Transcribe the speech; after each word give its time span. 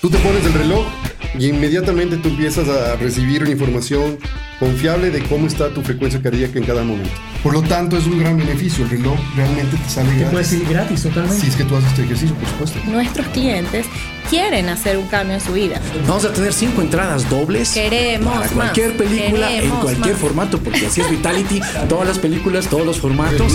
Tú 0.00 0.08
te 0.08 0.18
pones 0.18 0.46
el 0.46 0.52
reloj 0.52 0.86
y 1.36 1.48
inmediatamente 1.48 2.16
tú 2.18 2.28
empiezas 2.28 2.68
a 2.68 2.94
recibir 2.96 3.42
una 3.42 3.50
información 3.50 4.16
confiable 4.60 5.10
de 5.10 5.20
cómo 5.24 5.48
está 5.48 5.70
tu 5.70 5.82
frecuencia 5.82 6.22
cardíaca 6.22 6.56
en 6.56 6.64
cada 6.64 6.84
momento. 6.84 7.10
Por 7.42 7.52
lo 7.52 7.62
tanto, 7.62 7.96
es 7.96 8.06
un 8.06 8.20
gran 8.20 8.36
beneficio. 8.36 8.84
El 8.84 8.90
reloj 8.90 9.18
realmente 9.36 9.76
te 9.76 9.90
sale 9.90 10.10
gratis. 10.10 10.30
puede 10.30 10.44
ser 10.44 10.64
gratis 10.66 11.02
totalmente. 11.02 11.40
Si 11.40 11.48
es 11.48 11.56
que 11.56 11.64
tú 11.64 11.76
haces 11.76 11.90
este 11.90 12.02
ejercicio, 12.04 12.36
por 12.36 12.48
supuesto. 12.48 12.78
Nuestros 12.86 13.26
clientes 13.28 13.86
quieren 14.30 14.68
hacer 14.68 14.98
un 14.98 15.06
cambio 15.08 15.34
en 15.34 15.40
su 15.40 15.52
vida. 15.52 15.80
Vamos 16.06 16.24
a 16.24 16.32
tener 16.32 16.52
cinco 16.52 16.80
entradas 16.80 17.28
dobles 17.28 17.70
Queremos 17.70 18.32
para 18.32 18.44
más, 18.44 18.52
cualquier 18.52 18.96
película 18.96 19.50
en 19.50 19.56
queremos 19.56 19.82
cualquier 19.82 20.14
más. 20.14 20.20
formato, 20.20 20.58
porque 20.60 20.86
así 20.86 21.00
es 21.00 21.10
Vitality, 21.10 21.60
todas 21.88 22.06
las 22.06 22.20
películas, 22.20 22.68
todos 22.68 22.86
los 22.86 23.00
formatos. 23.00 23.52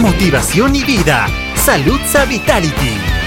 Motivación 0.00 0.74
y 0.74 0.82
vida. 0.82 1.28
Salud 1.64 2.00
Vitality. 2.28 3.19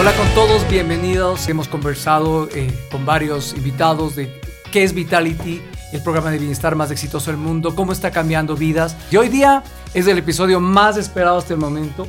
Hola 0.00 0.16
con 0.16 0.26
todos, 0.34 0.66
bienvenidos. 0.70 1.46
Hemos 1.50 1.68
conversado 1.68 2.48
eh, 2.54 2.72
con 2.90 3.04
varios 3.04 3.52
invitados 3.52 4.16
de 4.16 4.40
qué 4.72 4.82
es 4.82 4.94
Vitality, 4.94 5.60
el 5.92 6.02
programa 6.02 6.30
de 6.30 6.38
bienestar 6.38 6.74
más 6.74 6.90
exitoso 6.90 7.30
del 7.30 7.38
mundo, 7.38 7.76
cómo 7.76 7.92
está 7.92 8.10
cambiando 8.10 8.56
vidas. 8.56 8.96
Y 9.10 9.18
hoy 9.18 9.28
día 9.28 9.62
es 9.92 10.06
el 10.06 10.16
episodio 10.16 10.58
más 10.58 10.96
esperado 10.96 11.36
hasta 11.36 11.52
el 11.52 11.60
momento, 11.60 12.08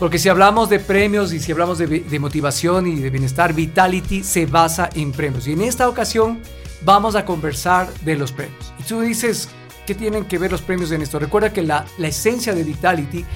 porque 0.00 0.18
si 0.18 0.30
hablamos 0.30 0.68
de 0.68 0.80
premios 0.80 1.32
y 1.32 1.38
si 1.38 1.52
hablamos 1.52 1.78
de, 1.78 2.18
motivación 2.18 2.88
y 2.88 2.96
de 2.96 3.10
bienestar, 3.10 3.54
Vitality 3.54 4.24
se 4.24 4.46
basa 4.46 4.90
en 4.92 5.12
premios. 5.12 5.46
Y 5.46 5.52
en 5.52 5.62
esta 5.62 5.88
ocasión 5.88 6.40
vamos 6.84 7.14
a 7.14 7.24
conversar 7.24 7.88
de 8.00 8.16
los 8.16 8.32
premios. 8.32 8.74
Y 8.80 8.82
tú 8.82 9.00
dices, 9.00 9.48
¿qué 9.86 9.94
tienen 9.94 10.24
que 10.24 10.38
ver 10.38 10.50
los 10.50 10.62
premios 10.62 10.90
en 10.90 11.02
esto? 11.02 11.20
Recuerda 11.20 11.52
que 11.52 11.62
la, 11.62 11.84
la 11.98 12.08
esencia 12.08 12.52
de 12.52 12.64
Vitality 12.64 13.18
es 13.20 13.26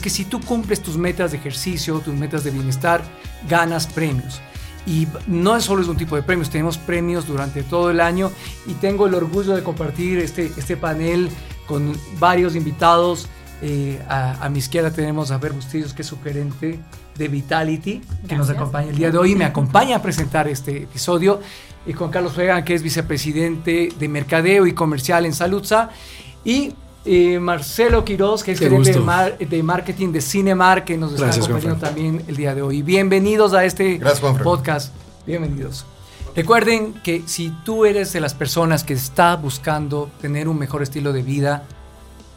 que 0.00 0.10
si 0.10 0.24
tú 0.24 0.40
cumples 0.40 0.82
tus 0.82 0.96
metas 0.96 1.30
de 1.30 1.38
ejercicio, 1.38 2.00
tus 2.00 2.14
metas 2.14 2.44
de 2.44 2.50
bienestar, 2.50 3.02
ganas 3.48 3.86
premios. 3.86 4.40
Y 4.86 5.06
no 5.26 5.56
es 5.56 5.64
solo 5.64 5.82
es 5.82 5.88
un 5.88 5.96
tipo 5.96 6.16
de 6.16 6.22
premios, 6.22 6.50
tenemos 6.50 6.78
premios 6.78 7.26
durante 7.26 7.62
todo 7.62 7.90
el 7.90 8.00
año 8.00 8.30
y 8.66 8.72
tengo 8.74 9.06
el 9.06 9.14
orgullo 9.14 9.54
de 9.54 9.62
compartir 9.62 10.18
este, 10.18 10.52
este 10.56 10.76
panel 10.76 11.28
con 11.66 11.94
varios 12.18 12.56
invitados. 12.56 13.28
Eh, 13.60 14.00
a, 14.08 14.44
a, 14.44 14.48
mi 14.48 14.60
izquierda 14.60 14.90
tenemos 14.90 15.30
a 15.30 15.38
Ver 15.38 15.52
Bustillos, 15.52 15.92
que 15.92 16.02
es 16.02 16.08
su 16.08 16.20
gerente 16.22 16.78
de 17.18 17.28
Vitality, 17.28 18.00
que 18.28 18.36
nos 18.36 18.48
acompaña 18.48 18.90
el 18.90 18.96
día 18.96 19.10
de 19.10 19.18
hoy 19.18 19.32
y 19.32 19.34
me 19.34 19.44
acompaña 19.44 19.96
a 19.96 20.02
presentar 20.02 20.48
este 20.48 20.84
episodio. 20.84 21.40
Y 21.84 21.92
con 21.92 22.10
Carlos 22.10 22.34
Fegan, 22.34 22.64
que 22.64 22.74
es 22.74 22.82
vicepresidente 22.82 23.90
de 23.98 24.08
Mercadeo 24.08 24.66
y 24.66 24.72
Comercial 24.72 25.26
en 25.26 25.34
Saludza. 25.34 25.90
Y 26.44 26.72
eh, 27.08 27.40
Marcelo 27.40 28.04
Quiroz, 28.04 28.42
que 28.44 28.52
es 28.52 28.58
Qué 28.60 28.66
gerente 28.68 28.92
de, 28.92 29.00
mar- 29.00 29.38
de 29.38 29.62
marketing 29.62 30.12
de 30.12 30.20
Cinemar, 30.20 30.84
que 30.84 30.96
nos 30.98 31.12
está 31.12 31.24
Gracias, 31.24 31.46
acompañando 31.46 31.80
Juanfran. 31.80 31.94
también 31.94 32.24
el 32.28 32.36
día 32.36 32.54
de 32.54 32.62
hoy. 32.62 32.82
Bienvenidos 32.82 33.54
a 33.54 33.64
este 33.64 33.96
Gracias, 33.96 34.42
podcast. 34.42 34.92
Bienvenidos. 35.26 35.86
Recuerden 36.36 36.92
que 37.02 37.22
si 37.26 37.50
tú 37.64 37.84
eres 37.84 38.12
de 38.12 38.20
las 38.20 38.34
personas 38.34 38.84
que 38.84 38.92
está 38.94 39.34
buscando 39.36 40.10
tener 40.20 40.48
un 40.48 40.58
mejor 40.58 40.82
estilo 40.82 41.12
de 41.12 41.22
vida, 41.22 41.64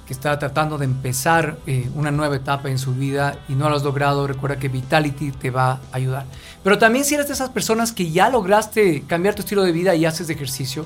que 0.07 0.13
está 0.13 0.39
tratando 0.39 0.77
de 0.77 0.85
empezar 0.85 1.57
eh, 1.67 1.89
una 1.95 2.09
nueva 2.11 2.35
etapa 2.35 2.69
en 2.69 2.79
su 2.79 2.93
vida 2.93 3.37
y 3.47 3.53
no 3.53 3.69
lo 3.69 3.75
has 3.75 3.83
logrado, 3.83 4.25
recuerda 4.25 4.57
que 4.57 4.69
Vitality 4.69 5.31
te 5.31 5.51
va 5.51 5.71
a 5.73 5.79
ayudar. 5.91 6.25
Pero 6.63 6.77
también 6.77 7.05
si 7.05 7.15
eres 7.15 7.27
de 7.27 7.33
esas 7.33 7.49
personas 7.49 7.91
que 7.91 8.09
ya 8.09 8.29
lograste 8.29 9.03
cambiar 9.07 9.35
tu 9.35 9.41
estilo 9.41 9.63
de 9.63 9.71
vida 9.71 9.93
y 9.95 10.05
haces 10.05 10.29
ejercicio, 10.29 10.85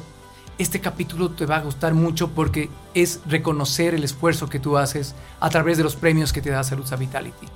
este 0.58 0.80
capítulo 0.80 1.32
te 1.32 1.46
va 1.46 1.58
a 1.58 1.62
gustar 1.62 1.94
mucho 1.94 2.30
porque 2.30 2.70
es 2.94 3.20
reconocer 3.28 3.94
el 3.94 4.04
esfuerzo 4.04 4.48
que 4.50 4.60
tú 4.60 4.78
haces 4.78 5.16
a 5.40 5.50
través 5.50 5.78
de 5.78 5.84
los 5.84 5.96
premios 5.96 6.32
que 6.32 6.42
te 6.42 6.50
da 6.50 6.64
Salud 6.64 6.86
Vitality. 6.98 7.48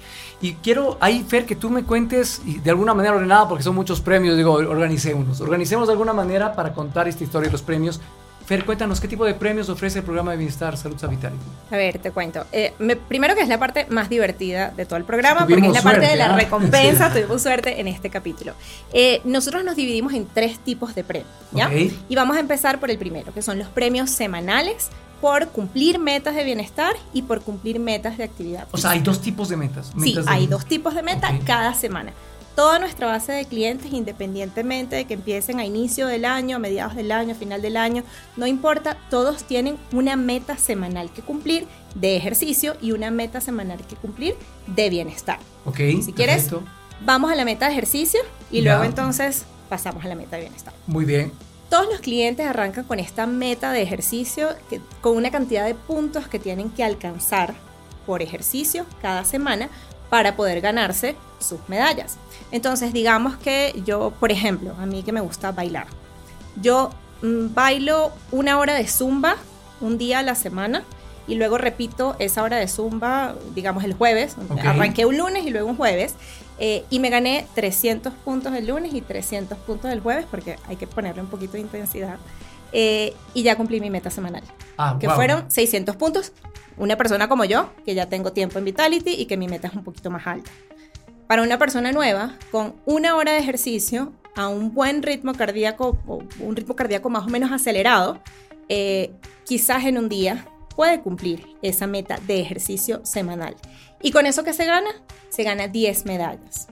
Y 0.41 0.53
quiero 0.55 0.97
ahí, 0.99 1.25
Fer, 1.27 1.45
que 1.45 1.55
tú 1.55 1.69
me 1.69 1.83
cuentes 1.83 2.41
y 2.45 2.59
de 2.59 2.69
alguna 2.69 2.93
manera 2.93 3.15
ordenada, 3.15 3.47
porque 3.47 3.63
son 3.63 3.75
muchos 3.75 4.01
premios, 4.01 4.37
digo, 4.37 4.53
organicémonos. 4.53 5.41
Organicemos 5.41 5.87
de 5.87 5.93
alguna 5.93 6.13
manera 6.13 6.55
para 6.55 6.73
contar 6.73 7.07
esta 7.07 7.23
historia 7.23 7.47
de 7.47 7.51
los 7.51 7.61
premios. 7.61 7.99
Fer, 8.49 8.65
cuéntanos, 8.65 8.99
¿qué 8.99 9.07
tipo 9.07 9.25
de 9.25 9.35
premios 9.35 9.69
ofrece 9.69 9.99
el 9.99 10.03
programa 10.05 10.31
de 10.31 10.37
bienestar 10.37 10.75
Salud 10.75 10.95
Vitality? 10.95 11.37
A 11.69 11.77
ver, 11.77 11.99
te 11.99 12.09
cuento. 12.09 12.47
Eh, 12.51 12.73
me- 12.79 12.95
primero 12.95 13.35
que 13.35 13.41
es 13.41 13.47
la 13.47 13.59
parte 13.59 13.85
más 13.91 14.09
divertida 14.09 14.71
de 14.71 14.87
todo 14.87 14.97
el 14.97 15.03
programa, 15.05 15.41
Tuvimos 15.45 15.67
porque 15.67 15.67
es 15.67 15.73
la 15.75 15.81
parte 15.83 15.99
suerte, 16.07 16.11
de 16.11 16.17
la 16.17 16.33
¿ah? 16.33 16.35
recompensa, 16.39 17.13
tuvimos 17.13 17.43
suerte 17.43 17.79
en 17.79 17.87
este 17.87 18.09
capítulo. 18.09 18.53
Eh, 18.91 19.21
nosotros 19.23 19.63
nos 19.63 19.75
dividimos 19.75 20.13
en 20.13 20.25
tres 20.25 20.57
tipos 20.57 20.95
de 20.95 21.03
premios, 21.03 21.29
¿ya? 21.51 21.67
Ok. 21.67 21.91
Y 22.09 22.15
vamos 22.15 22.37
a 22.37 22.39
empezar 22.39 22.79
por 22.79 22.89
el 22.89 22.97
primero, 22.97 23.31
que 23.35 23.43
son 23.43 23.59
los 23.59 23.67
premios 23.67 24.09
semanales 24.09 24.89
por 25.21 25.49
cumplir 25.49 25.99
metas 25.99 26.33
de 26.33 26.43
bienestar 26.43 26.93
y 27.13 27.21
por 27.21 27.41
cumplir 27.41 27.77
metas 27.79 28.17
de 28.17 28.23
actividad. 28.23 28.67
O 28.71 28.77
sea, 28.79 28.89
hay 28.91 29.01
dos 29.01 29.21
tipos 29.21 29.49
de 29.49 29.57
metas. 29.57 29.91
Sí, 29.93 29.93
metas 30.09 30.25
de- 30.25 30.31
hay 30.31 30.47
dos 30.47 30.65
tipos 30.65 30.95
de 30.95 31.03
meta 31.03 31.29
Ok. 31.29 31.43
cada 31.45 31.75
semana. 31.75 32.13
Toda 32.59 32.77
nuestra 32.77 33.07
base 33.07 33.31
de 33.31 33.45
clientes, 33.45 33.93
independientemente 33.93 34.97
de 34.97 35.05
que 35.05 35.13
empiecen 35.13 35.59
a 35.61 35.65
inicio 35.65 36.07
del 36.07 36.25
año, 36.25 36.57
a 36.57 36.59
mediados 36.59 36.93
del 36.93 37.09
año, 37.13 37.31
a 37.31 37.35
final 37.35 37.61
del 37.61 37.77
año, 37.77 38.03
no 38.35 38.45
importa, 38.47 38.97
todos 39.09 39.45
tienen 39.45 39.77
una 39.93 40.17
meta 40.17 40.57
semanal 40.57 41.09
que 41.09 41.21
cumplir 41.21 41.65
de 41.95 42.17
ejercicio 42.17 42.75
y 42.81 42.91
una 42.91 43.11
meta 43.11 43.39
semanal 43.39 43.79
que 43.87 43.95
cumplir 43.95 44.35
de 44.67 44.89
bienestar. 44.89 45.39
Ok, 45.63 45.77
Si 46.03 46.11
quieres, 46.11 46.49
perfecto. 46.49 46.63
vamos 47.05 47.31
a 47.31 47.35
la 47.35 47.45
meta 47.45 47.67
de 47.67 47.71
ejercicio 47.71 48.19
y 48.51 48.61
Ya. 48.61 48.71
luego 48.73 48.83
entonces 48.83 49.45
pasamos 49.69 50.03
a 50.03 50.09
la 50.09 50.15
meta 50.15 50.35
de 50.35 50.41
bienestar. 50.41 50.73
Muy 50.85 51.05
bien. 51.05 51.31
Todos 51.69 51.87
los 51.89 52.01
clientes 52.01 52.45
arrancan 52.45 52.83
con 52.83 52.99
esta 52.99 53.25
meta 53.25 53.71
de 53.71 53.83
ejercicio, 53.83 54.49
que- 54.69 54.81
con 54.99 55.15
una 55.15 55.31
cantidad 55.31 55.65
de 55.65 55.75
puntos 55.75 56.27
que 56.27 56.39
tienen 56.39 56.71
que 56.71 56.83
alcanzar 56.83 57.53
por 58.05 58.21
ejercicio 58.21 58.85
cada 59.01 59.23
semana 59.23 59.69
para 60.09 60.35
poder 60.35 60.61
ganarse 60.61 61.15
sus 61.39 61.59
medallas. 61.67 62.17
Entonces, 62.51 62.93
digamos 62.93 63.37
que 63.37 63.79
yo, 63.85 64.11
por 64.19 64.31
ejemplo, 64.31 64.73
a 64.79 64.85
mí 64.85 65.03
que 65.03 65.11
me 65.11 65.21
gusta 65.21 65.51
bailar, 65.51 65.87
yo 66.61 66.89
mm, 67.21 67.53
bailo 67.53 68.11
una 68.31 68.57
hora 68.57 68.73
de 68.73 68.87
zumba 68.87 69.35
un 69.81 69.97
día 69.97 70.19
a 70.19 70.23
la 70.23 70.35
semana 70.35 70.83
y 71.27 71.35
luego 71.35 71.57
repito 71.59 72.15
esa 72.19 72.41
hora 72.43 72.57
de 72.57 72.67
zumba, 72.67 73.35
digamos 73.53 73.83
el 73.83 73.93
jueves, 73.93 74.35
Ok. 74.49 74.59
arranqué 74.65 75.05
un 75.05 75.17
lunes 75.17 75.45
y 75.45 75.51
luego 75.51 75.69
un 75.69 75.77
jueves, 75.77 76.15
eh, 76.57 76.83
y 76.89 76.99
me 76.99 77.09
gané 77.11 77.45
300 77.53 78.11
puntos 78.25 78.53
el 78.55 78.67
lunes 78.67 78.93
y 78.93 79.01
300 79.01 79.57
puntos 79.59 79.91
el 79.91 80.01
jueves, 80.01 80.25
porque 80.29 80.57
hay 80.67 80.75
que 80.75 80.87
ponerle 80.87 81.21
un 81.21 81.27
poquito 81.29 81.53
de 81.53 81.59
intensidad, 81.59 82.17
eh, 82.71 83.13
y 83.35 83.43
ya 83.43 83.55
cumplí 83.55 83.79
mi 83.79 83.89
meta 83.91 84.09
semanal, 84.09 84.41
Ah, 84.77 84.97
que 84.99 85.05
wow. 85.07 85.15
fueron 85.15 85.51
600 85.51 85.95
puntos. 85.95 86.31
Una 86.79 86.95
persona 86.95 87.27
como 87.27 87.43
yo, 87.43 87.71
que 87.85 87.93
ya 87.93 88.07
tengo 88.07 88.31
tiempo 88.31 88.57
en 88.57 88.65
Vitality 88.65 89.11
y 89.11 89.25
que 89.25 89.37
mi 89.37 89.47
meta 89.47 89.67
es 89.67 89.73
un 89.73 89.83
poquito 89.83 90.09
más 90.09 90.25
alta. 90.25 90.49
Para 91.27 91.43
una 91.43 91.59
persona 91.59 91.91
nueva, 91.91 92.37
con 92.51 92.75
una 92.85 93.15
hora 93.15 93.33
de 93.33 93.39
ejercicio 93.39 94.13
a 94.35 94.47
un 94.47 94.73
buen 94.73 95.03
ritmo 95.03 95.33
cardíaco, 95.33 95.99
o 96.07 96.23
un 96.39 96.55
ritmo 96.55 96.75
cardíaco 96.75 97.09
más 97.09 97.25
o 97.25 97.29
menos 97.29 97.51
acelerado, 97.51 98.21
eh, 98.69 99.11
quizás 99.45 99.83
en 99.85 99.97
un 99.97 100.07
día 100.07 100.47
puede 100.75 101.01
cumplir 101.01 101.45
esa 101.61 101.85
meta 101.85 102.17
de 102.25 102.39
ejercicio 102.39 103.05
semanal. 103.05 103.55
¿Y 104.01 104.11
con 104.11 104.25
eso 104.25 104.45
que 104.45 104.53
se 104.53 104.65
gana? 104.65 104.89
Se 105.27 105.43
gana 105.43 105.67
10 105.67 106.05
medallas. 106.05 106.69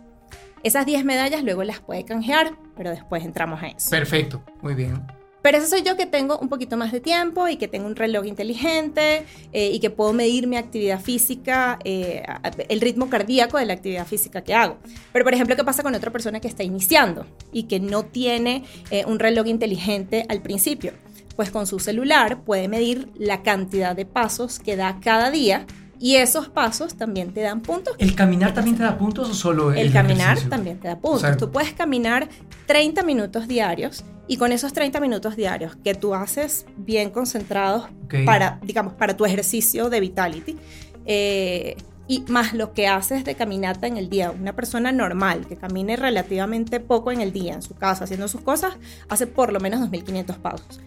Esas 0.64 0.86
10 0.86 1.04
medallas 1.04 1.44
luego 1.44 1.64
las 1.66 1.82
puede 1.82 2.06
canjear, 2.06 2.54
pero 2.78 2.92
después 2.92 3.26
entramos 3.26 3.62
a 3.62 3.68
eso. 3.68 3.90
Perfecto, 3.90 4.42
muy 4.62 4.74
bien. 4.74 5.06
Pero 5.42 5.60
eso 5.60 5.68
soy 5.68 5.84
yo 5.84 5.96
que 5.96 6.06
tengo 6.06 6.38
un 6.40 6.50
poquito 6.50 6.78
más 6.78 6.92
de 6.92 7.00
tiempo 7.00 7.48
y 7.48 7.58
que 7.58 7.68
tengo 7.68 7.88
un 7.88 7.96
reloj 7.96 8.26
inteligente 8.26 9.26
eh, 9.54 9.72
y 9.72 9.80
que 9.80 9.90
puedo 9.90 10.14
medir 10.14 10.48
mi 10.48 10.58
actividad 10.58 11.00
física, 11.00 11.80
eh, 11.84 12.24
el 12.70 12.82
ritmo 12.82 13.10
cardíaco 13.10 13.58
de 13.58 13.66
la 13.66 13.74
actividad 13.74 14.06
física 14.06 14.42
que 14.42 14.54
hago. 14.54 14.78
Pero, 15.14 15.24
por 15.24 15.34
ejemplo, 15.34 15.56
¿qué 15.56 15.64
pasa 15.64 15.84
con 15.84 15.96
otra 15.96 16.12
persona 16.12 16.40
que 16.40 16.48
está 16.48 16.64
iniciando 16.64 17.26
y 17.52 17.64
que 17.64 17.80
no 17.80 18.04
tiene 18.04 18.64
eh, 18.90 19.06
un 19.06 19.20
reloj 19.20 19.48
inteligente 19.48 20.26
al 20.28 20.42
principio? 20.42 20.94
Pues 21.36 21.52
con 21.52 21.68
su 21.68 21.80
celular 21.80 22.42
puede 22.42 22.68
medir 22.68 23.10
la 23.16 23.44
cantidad 23.44 23.96
de 23.96 24.06
pasos 24.06 24.60
que 24.60 24.76
da 24.76 25.00
cada 25.02 25.30
día 25.30 25.68
y 26.00 26.16
esos 26.16 26.50
pasos 26.50 26.96
también 26.96 27.32
te 27.34 27.42
dan 27.42 27.62
puntos. 27.62 27.96
¿El 28.00 28.16
caminar 28.16 28.54
también 28.54 28.76
te 28.76 28.84
da 28.84 28.98
puntos 28.98 29.30
o 29.30 29.34
solo 29.34 29.72
el, 29.72 29.78
El 29.78 29.94
caminar 29.94 30.28
ejercicio? 30.30 30.50
también 30.50 30.80
te 30.80 30.88
da 30.88 30.96
puntos. 31.00 31.24
O 31.24 31.26
sea, 31.26 31.38
tú 31.38 31.52
puedes 31.52 31.74
caminar 31.74 32.28
30 32.66 33.04
minutos 33.04 33.48
diarios 33.48 34.04
y 34.28 34.38
con 34.38 34.52
esos 34.52 34.74
30 34.74 35.00
minutos 35.00 35.36
diarios 35.36 35.76
que 35.76 35.96
tú 35.96 36.14
haces 36.14 36.66
bien 36.76 37.10
concentrados 37.10 37.90
para, 38.26 38.60
digamos, 38.64 38.94
para 38.94 39.16
tu 39.16 39.26
ejercicio 39.26 39.90
de 39.90 40.00
vitality, 40.00 40.58
eh, 41.06 41.78
y 42.08 42.24
más 42.30 42.54
lo 42.54 42.74
que 42.74 42.88
haces 42.88 43.26
de 43.26 43.36
caminata 43.36 43.86
en 43.86 43.98
el 43.98 44.10
día. 44.10 44.32
Una 44.32 44.56
persona 44.56 44.92
normal 44.92 45.46
que 45.46 45.58
camine 45.58 45.98
relativamente 45.98 46.80
poco 46.80 47.12
en 47.12 47.22
el 47.22 47.34
día 47.34 47.54
en 47.54 47.62
su 47.62 47.76
casa 47.76 48.06
haciendo 48.06 48.28
sus 48.28 48.42
cosas, 48.42 48.78
hace 49.10 49.28
por 49.28 49.52
lo 49.52 49.60
menos 49.60 49.82
2.500 49.82 50.38
pasos. 50.38 50.80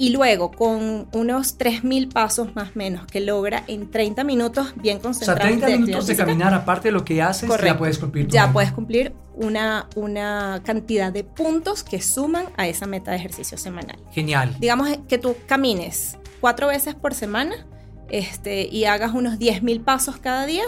Y 0.00 0.10
luego 0.10 0.52
con 0.52 1.08
unos 1.12 1.58
3.000 1.58 2.12
pasos 2.12 2.54
más 2.54 2.68
o 2.68 2.72
menos 2.74 3.04
que 3.06 3.20
logra 3.20 3.64
en 3.66 3.90
30 3.90 4.22
minutos 4.24 4.72
bien 4.76 4.98
O 4.98 5.00
sea, 5.00 5.34
concentrados. 5.34 5.42
30 5.42 5.66
de 5.66 5.78
minutos 5.78 6.06
de 6.06 6.16
caminar, 6.16 6.54
aparte 6.54 6.88
de 6.88 6.92
lo 6.92 7.04
que 7.04 7.20
haces, 7.20 7.48
ya 7.48 7.56
Correcto. 7.56 7.78
puedes 7.78 7.98
cumplir 7.98 8.28
ya 8.28 8.42
meta. 8.42 8.52
puedes 8.52 8.72
cumplir 8.72 9.12
una, 9.34 9.88
una 9.96 10.62
cantidad 10.64 11.12
de 11.12 11.24
puntos 11.24 11.82
que 11.82 12.00
suman 12.00 12.46
a 12.56 12.68
esa 12.68 12.86
meta 12.86 13.10
de 13.10 13.16
ejercicio 13.16 13.58
semanal. 13.58 13.98
Genial. 14.12 14.54
Digamos 14.60 14.88
que 15.08 15.18
tú 15.18 15.34
camines 15.46 16.16
cuatro 16.40 16.68
veces 16.68 16.94
por 16.94 17.14
semana 17.14 17.66
este, 18.08 18.66
y 18.68 18.84
hagas 18.84 19.12
unos 19.14 19.38
10.000 19.38 19.82
pasos 19.84 20.16
cada 20.18 20.46
día, 20.46 20.64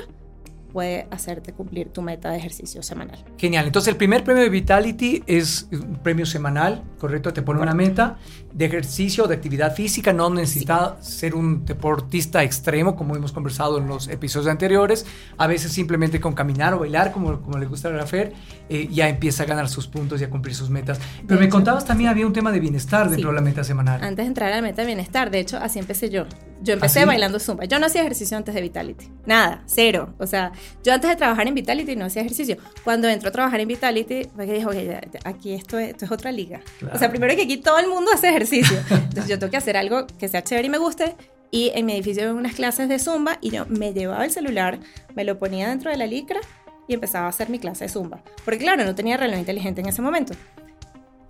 puede 0.71 1.07
hacerte 1.11 1.53
cumplir 1.53 1.89
tu 1.91 2.03
meta 2.03 2.31
de 2.31 2.39
ejercicio 2.39 2.83
semanal. 2.83 3.25
Genial. 3.39 3.67
Entonces, 3.67 3.89
el 3.89 3.97
primer 3.97 4.25
premio 4.25 4.43
de 4.43 4.49
Vitality 4.49 5.23
es 5.27 5.69
un 5.73 5.99
premio 6.03 6.25
semanal, 6.27 6.83
¿correcto? 6.99 7.33
Te 7.33 7.43
pone 7.43 7.61
una 7.61 7.75
meta 7.75 8.17
de 8.53 8.65
ejercicio, 8.65 9.27
de 9.27 9.35
actividad 9.35 9.75
física. 9.75 10.13
No 10.13 10.31
necesita 10.31 10.97
ser 11.03 11.35
un 11.35 11.65
deportista 11.65 12.43
extremo, 12.43 12.97
como 12.97 13.17
hemos 13.17 13.33
conversado 13.33 13.79
en 13.79 13.87
los 13.87 14.09
episodios 14.09 14.51
anteriores. 14.51 15.07
A 15.39 15.47
veces 15.47 15.73
simplemente 15.73 16.21
con 16.21 16.33
caminar 16.35 16.75
o 16.75 16.79
bailar, 16.81 17.13
como, 17.13 17.41
como 17.41 17.59
le 17.59 17.67
gusta 17.67 17.89
a 17.89 17.93
Rafael, 17.93 18.33
eh, 18.69 18.89
ya 18.91 19.09
empieza 19.09 19.43
a 19.43 19.47
ganar 19.47 19.69
sus 19.69 19.87
puntos 19.87 20.21
y 20.21 20.25
a 20.25 20.31
cumplir 20.31 20.55
sus 20.55 20.71
metas. 20.71 20.99
Pero 21.27 21.35
De 21.35 21.41
me 21.41 21.47
hecho- 21.47 21.53
contabas 21.57 21.85
también 21.85 22.11
había 22.11 22.27
un 22.27 22.33
tema 22.33 22.53
de 22.53 22.61
bienestar 22.61 23.09
dentro 23.11 23.31
Sí. 23.31 23.35
de 23.35 23.41
la 23.41 23.41
meta 23.45 23.65
semanal. 23.65 24.03
Antes 24.03 24.25
de 24.25 24.29
entrar 24.29 24.53
a 24.53 24.57
la 24.57 24.63
meta 24.63 24.83
de 24.83 24.87
bienestar, 24.87 25.31
de 25.31 25.41
hecho, 25.41 25.59
así 25.59 25.79
empecé 25.79 26.11
yo. 26.11 26.25
Yo 26.63 26.75
empecé 26.75 26.99
¿Ah, 27.01 27.03
sí? 27.03 27.07
bailando 27.07 27.39
zumba. 27.41 27.65
Yo 27.65 27.79
no 27.79 27.87
hacía 27.87 28.03
ejercicio 28.03 28.37
antes 28.37 28.55
de 28.55 28.61
Vitality. 28.61 29.09
Nada, 29.27 29.63
cero. 29.67 30.15
O 30.19 30.27
sea, 30.27 30.53
yo 30.85 30.93
antes 30.93 31.09
de 31.09 31.17
trabajar 31.17 31.49
en 31.49 31.55
Vitality 31.55 31.97
no 31.97 32.05
hacía 32.05 32.23
ejercicio. 32.23 32.57
Cuando 32.85 33.09
entró 33.09 33.31
a 33.31 33.33
trabajar 33.33 33.61
en 33.61 33.69
Vitality, 33.69 34.25
fue 34.35 34.47
que 34.47 34.53
dijo, 34.53 34.69
"Ok, 34.69 34.77
ya, 34.77 35.01
ya, 35.01 35.21
aquí 35.25 35.55
esto 35.55 35.79
es, 35.79 35.91
esto 35.91 36.05
es 36.05 36.11
otra 36.11 36.33
liga. 36.33 36.61
Claro. 36.79 36.95
O 36.95 36.99
sea, 36.99 37.09
primero 37.11 37.35
que 37.35 37.43
aquí 37.43 37.57
todo 37.57 37.79
el 37.79 37.89
mundo 37.89 38.11
hace 38.13 38.29
ejercicio. 38.29 38.77
Entonces 38.91 39.29
yo 39.29 39.39
tengo 39.39 39.51
que 39.51 39.57
hacer 39.57 39.77
algo 39.77 40.07
que 40.19 40.29
sea 40.29 40.45
chévere 40.45 40.67
y 40.67 40.71
me 40.71 40.79
guste. 40.79 41.17
Y 41.51 41.73
en 41.75 41.87
mi 41.87 41.95
edificio 41.95 42.23
había 42.23 42.35
unas 42.35 42.55
clases 42.55 42.89
de 42.89 42.99
zumba 42.99 43.39
y 43.41 43.51
yo 43.51 43.67
me 43.67 43.93
llevaba 43.93 44.25
el 44.25 44.31
celular, 44.31 44.79
me 45.17 45.25
lo 45.25 45.39
ponía 45.39 45.69
dentro 45.69 45.91
de 45.91 45.97
la 45.97 46.07
licra 46.07 46.41
y 46.87 46.95
empezaba 46.95 47.27
a 47.27 47.31
hacer 47.31 47.49
mi 47.51 47.59
clase 47.59 47.85
de 47.87 47.89
zumba. 47.89 48.23
Porque 48.45 48.61
claro, 48.61 48.85
no 48.85 48.95
tenía 48.95 49.17
reloj 49.17 49.39
inteligente 49.39 49.81
en 49.81 49.89
ese 49.89 50.01
momento. 50.03 50.35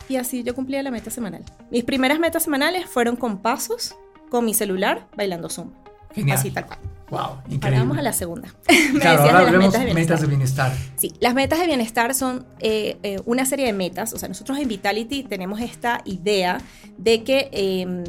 Y 0.09 0.17
así 0.17 0.43
yo 0.43 0.55
cumplía 0.55 0.83
la 0.83 0.91
meta 0.91 1.11
semanal. 1.11 1.43
Mis 1.71 1.85
primeras 1.85 2.19
metas 2.19 2.43
semanales 2.43 2.85
fueron 2.87 3.15
con 3.17 3.39
pasos, 3.39 3.95
con 4.31 4.45
mi 4.47 4.55
celular, 4.55 5.07
bailando 5.17 5.49
zumba. 5.51 5.77
Genial. 6.15 6.39
Así 6.39 6.51
tal 6.51 6.67
cual. 6.67 6.79
Wow, 7.11 7.19
Ahora 7.21 7.43
increíble. 7.49 7.79
vamos 7.81 7.99
a 7.99 8.03
la 8.03 8.13
segunda. 8.13 8.49
Me 8.93 9.01
Claro, 9.01 9.23
ahora 9.23 9.45
de 9.45 9.53
las 9.53 9.61
metas 9.61 9.73
de 9.81 9.85
bienestar. 9.85 9.95
metas 9.95 10.21
de 10.21 10.27
bienestar. 10.27 10.73
Sí, 10.97 11.13
las 11.21 11.35
metas 11.35 11.59
de 11.61 11.67
bienestar 11.67 12.15
son 12.15 12.47
eh, 12.61 12.99
eh, 13.03 13.21
una 13.27 13.45
serie 13.47 13.67
de 13.67 13.73
metas. 13.73 14.13
O 14.13 14.19
sea, 14.19 14.29
nosotros 14.29 14.59
en 14.59 14.69
Vitality 14.69 15.25
tenemos 15.25 15.61
esta 15.61 16.03
idea 16.05 16.61
de 16.99 17.25
que 17.25 17.49
eh, 17.53 18.05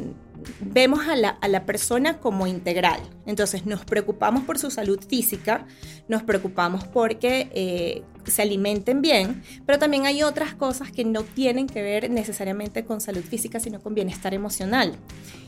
vemos 0.60 1.06
a 1.08 1.16
la, 1.16 1.30
a 1.30 1.48
la 1.48 1.64
persona 1.64 2.18
como 2.18 2.46
integral. 2.46 3.00
Entonces, 3.26 3.66
nos 3.66 3.84
preocupamos 3.84 4.44
por 4.44 4.58
su 4.58 4.70
salud 4.70 5.00
física, 5.08 5.66
nos 6.08 6.22
preocupamos 6.22 6.84
porque 6.84 7.50
eh, 7.54 8.02
se 8.30 8.42
alimenten 8.42 9.02
bien, 9.02 9.42
pero 9.66 9.78
también 9.78 10.06
hay 10.06 10.22
otras 10.22 10.54
cosas 10.54 10.92
que 10.92 11.04
no 11.04 11.22
tienen 11.22 11.66
que 11.66 11.82
ver 11.82 12.10
necesariamente 12.10 12.84
con 12.84 13.00
salud 13.00 13.22
física, 13.22 13.60
sino 13.60 13.80
con 13.80 13.94
bienestar 13.94 14.34
emocional. 14.34 14.94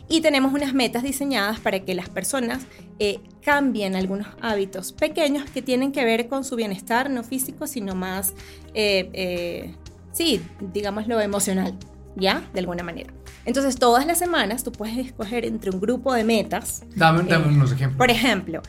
Y 0.08 0.20
tenemos 0.20 0.52
unas 0.52 0.74
metas 0.74 1.02
diseñadas 1.02 1.60
para 1.60 1.80
que 1.80 1.94
las 1.94 2.08
personas 2.10 2.66
eh, 2.98 3.20
cambien 3.42 3.96
algunos 3.96 4.26
hábitos 4.40 4.92
pequeños 4.92 5.48
que 5.48 5.62
tienen 5.62 5.92
que 5.92 6.04
ver 6.04 6.28
con 6.28 6.44
su 6.44 6.56
bienestar, 6.56 7.08
no 7.08 7.22
físico, 7.22 7.66
sino 7.66 7.94
más, 7.94 8.34
eh, 8.74 9.08
eh, 9.14 9.74
sí, 10.12 10.42
digámoslo 10.72 11.20
emocional, 11.20 11.74
¿ya? 12.16 12.42
De 12.52 12.60
alguna 12.60 12.82
manera. 12.82 13.14
Entonces, 13.46 13.76
todas 13.76 14.06
las 14.06 14.18
semanas 14.18 14.64
tú 14.64 14.72
puedes 14.72 14.96
escoger 14.98 15.44
entre 15.44 15.70
un 15.70 15.80
grupo 15.80 16.14
de 16.14 16.24
metas. 16.24 16.82
Dame, 16.96 17.22
dame 17.24 17.46
Eh, 17.46 17.48
unos 17.48 17.72
ejemplos. 17.72 17.98
Por 17.98 18.10
ejemplo, 18.10 18.62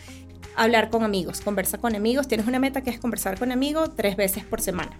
hablar 0.56 0.90
con 0.90 1.04
amigos, 1.04 1.42
conversar 1.42 1.80
con 1.80 1.96
amigos. 1.96 2.28
Tienes 2.28 2.48
una 2.48 2.60
meta 2.60 2.82
que 2.82 2.90
es 2.90 3.00
conversar 3.00 3.38
con 3.38 3.52
amigos 3.52 3.92
tres 3.96 4.16
veces 4.16 4.44
por 4.44 4.62
semana. 4.62 4.98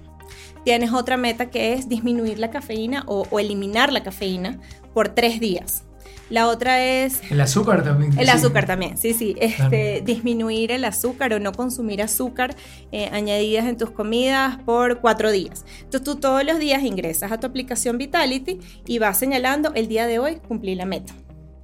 Tienes 0.64 0.94
otra 0.94 1.18
meta 1.18 1.50
que 1.50 1.74
es 1.74 1.88
disminuir 1.88 2.40
la 2.40 2.50
cafeína 2.50 3.04
o, 3.08 3.28
o 3.30 3.40
eliminar 3.40 3.92
la 3.94 4.04
cafeína 4.04 4.60
por 4.94 5.10
tres 5.10 5.40
días. 5.40 5.84
La 6.30 6.48
otra 6.48 6.84
es 6.84 7.22
el 7.30 7.40
azúcar 7.40 7.84
también. 7.84 8.18
el 8.18 8.26
sí. 8.26 8.32
azúcar 8.32 8.66
también, 8.66 8.98
sí, 8.98 9.14
sí. 9.14 9.36
Este, 9.40 9.56
Claro. 9.56 10.06
Disminuir 10.06 10.72
el 10.72 10.84
azúcar 10.86 11.34
o 11.34 11.40
no 11.40 11.52
consumir 11.52 12.02
azúcar 12.02 12.56
eh, 12.92 13.10
añadidas 13.12 13.66
en 13.66 13.78
tus 13.78 13.92
comidas 13.92 14.58
por 14.66 15.02
cuatro 15.02 15.32
días. 15.32 15.66
Entonces 15.82 16.04
tú 16.04 16.16
todos 16.16 16.44
los 16.44 16.58
días 16.58 16.84
ingresas 16.84 17.32
a 17.32 17.40
tu 17.40 17.46
aplicación 17.46 17.98
Vitality 17.98 18.60
y 18.88 18.98
vas 18.98 19.20
señalando 19.20 19.72
el 19.76 19.88
día 19.88 20.08
de 20.08 20.18
hoy 20.18 20.38
cumplí 20.48 20.74
la 20.74 20.86
meta. 20.86 21.14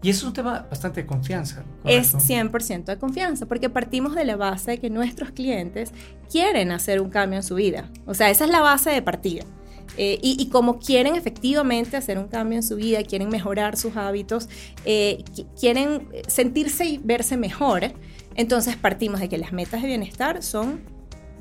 Y 0.04 0.10
eso 0.10 0.20
es 0.22 0.24
un 0.30 0.34
tema 0.34 0.66
bastante 0.70 1.02
de 1.02 1.08
confianza. 1.08 1.64
Es 1.86 2.12
¿correcto? 2.12 2.58
100% 2.60 2.86
de 2.86 2.98
confianza 2.98 3.46
porque 3.46 3.70
partimos 3.70 4.16
de 4.16 4.26
la 4.26 4.36
base 4.36 4.72
de 4.72 4.78
que 4.80 4.90
nuestros 4.90 5.32
clientes 5.32 5.92
quieren 6.30 6.72
hacer 6.72 7.02
un 7.02 7.10
cambio 7.10 7.38
en 7.38 7.44
su 7.44 7.56
vida. 7.56 7.90
O 8.08 8.14
sea, 8.14 8.30
esa 8.30 8.46
es 8.46 8.50
la 8.52 8.62
base 8.62 8.90
de 8.90 9.02
partida. 9.02 9.44
Eh, 9.98 10.18
y, 10.22 10.48
como 10.48 10.80
quieren 10.80 11.16
efectivamente 11.16 11.98
hacer 11.98 12.18
un 12.18 12.30
cambio 12.30 12.56
en 12.58 12.64
su 12.64 12.78
vida, 12.78 13.04
quieren 13.04 13.28
mejorar 13.28 13.76
sus 13.76 13.98
hábitos, 13.98 14.48
eh, 14.86 15.24
qui- 15.36 15.46
quieren 15.60 16.08
sentirse 16.28 16.86
y 16.86 16.98
verse 16.98 17.36
mejor, 17.36 17.92
entonces 18.36 18.78
partimos 18.78 19.20
de 19.20 19.28
que 19.28 19.38
las 19.38 19.52
metas 19.52 19.82
de 19.82 19.90
bienestar 19.90 20.42
son 20.44 20.80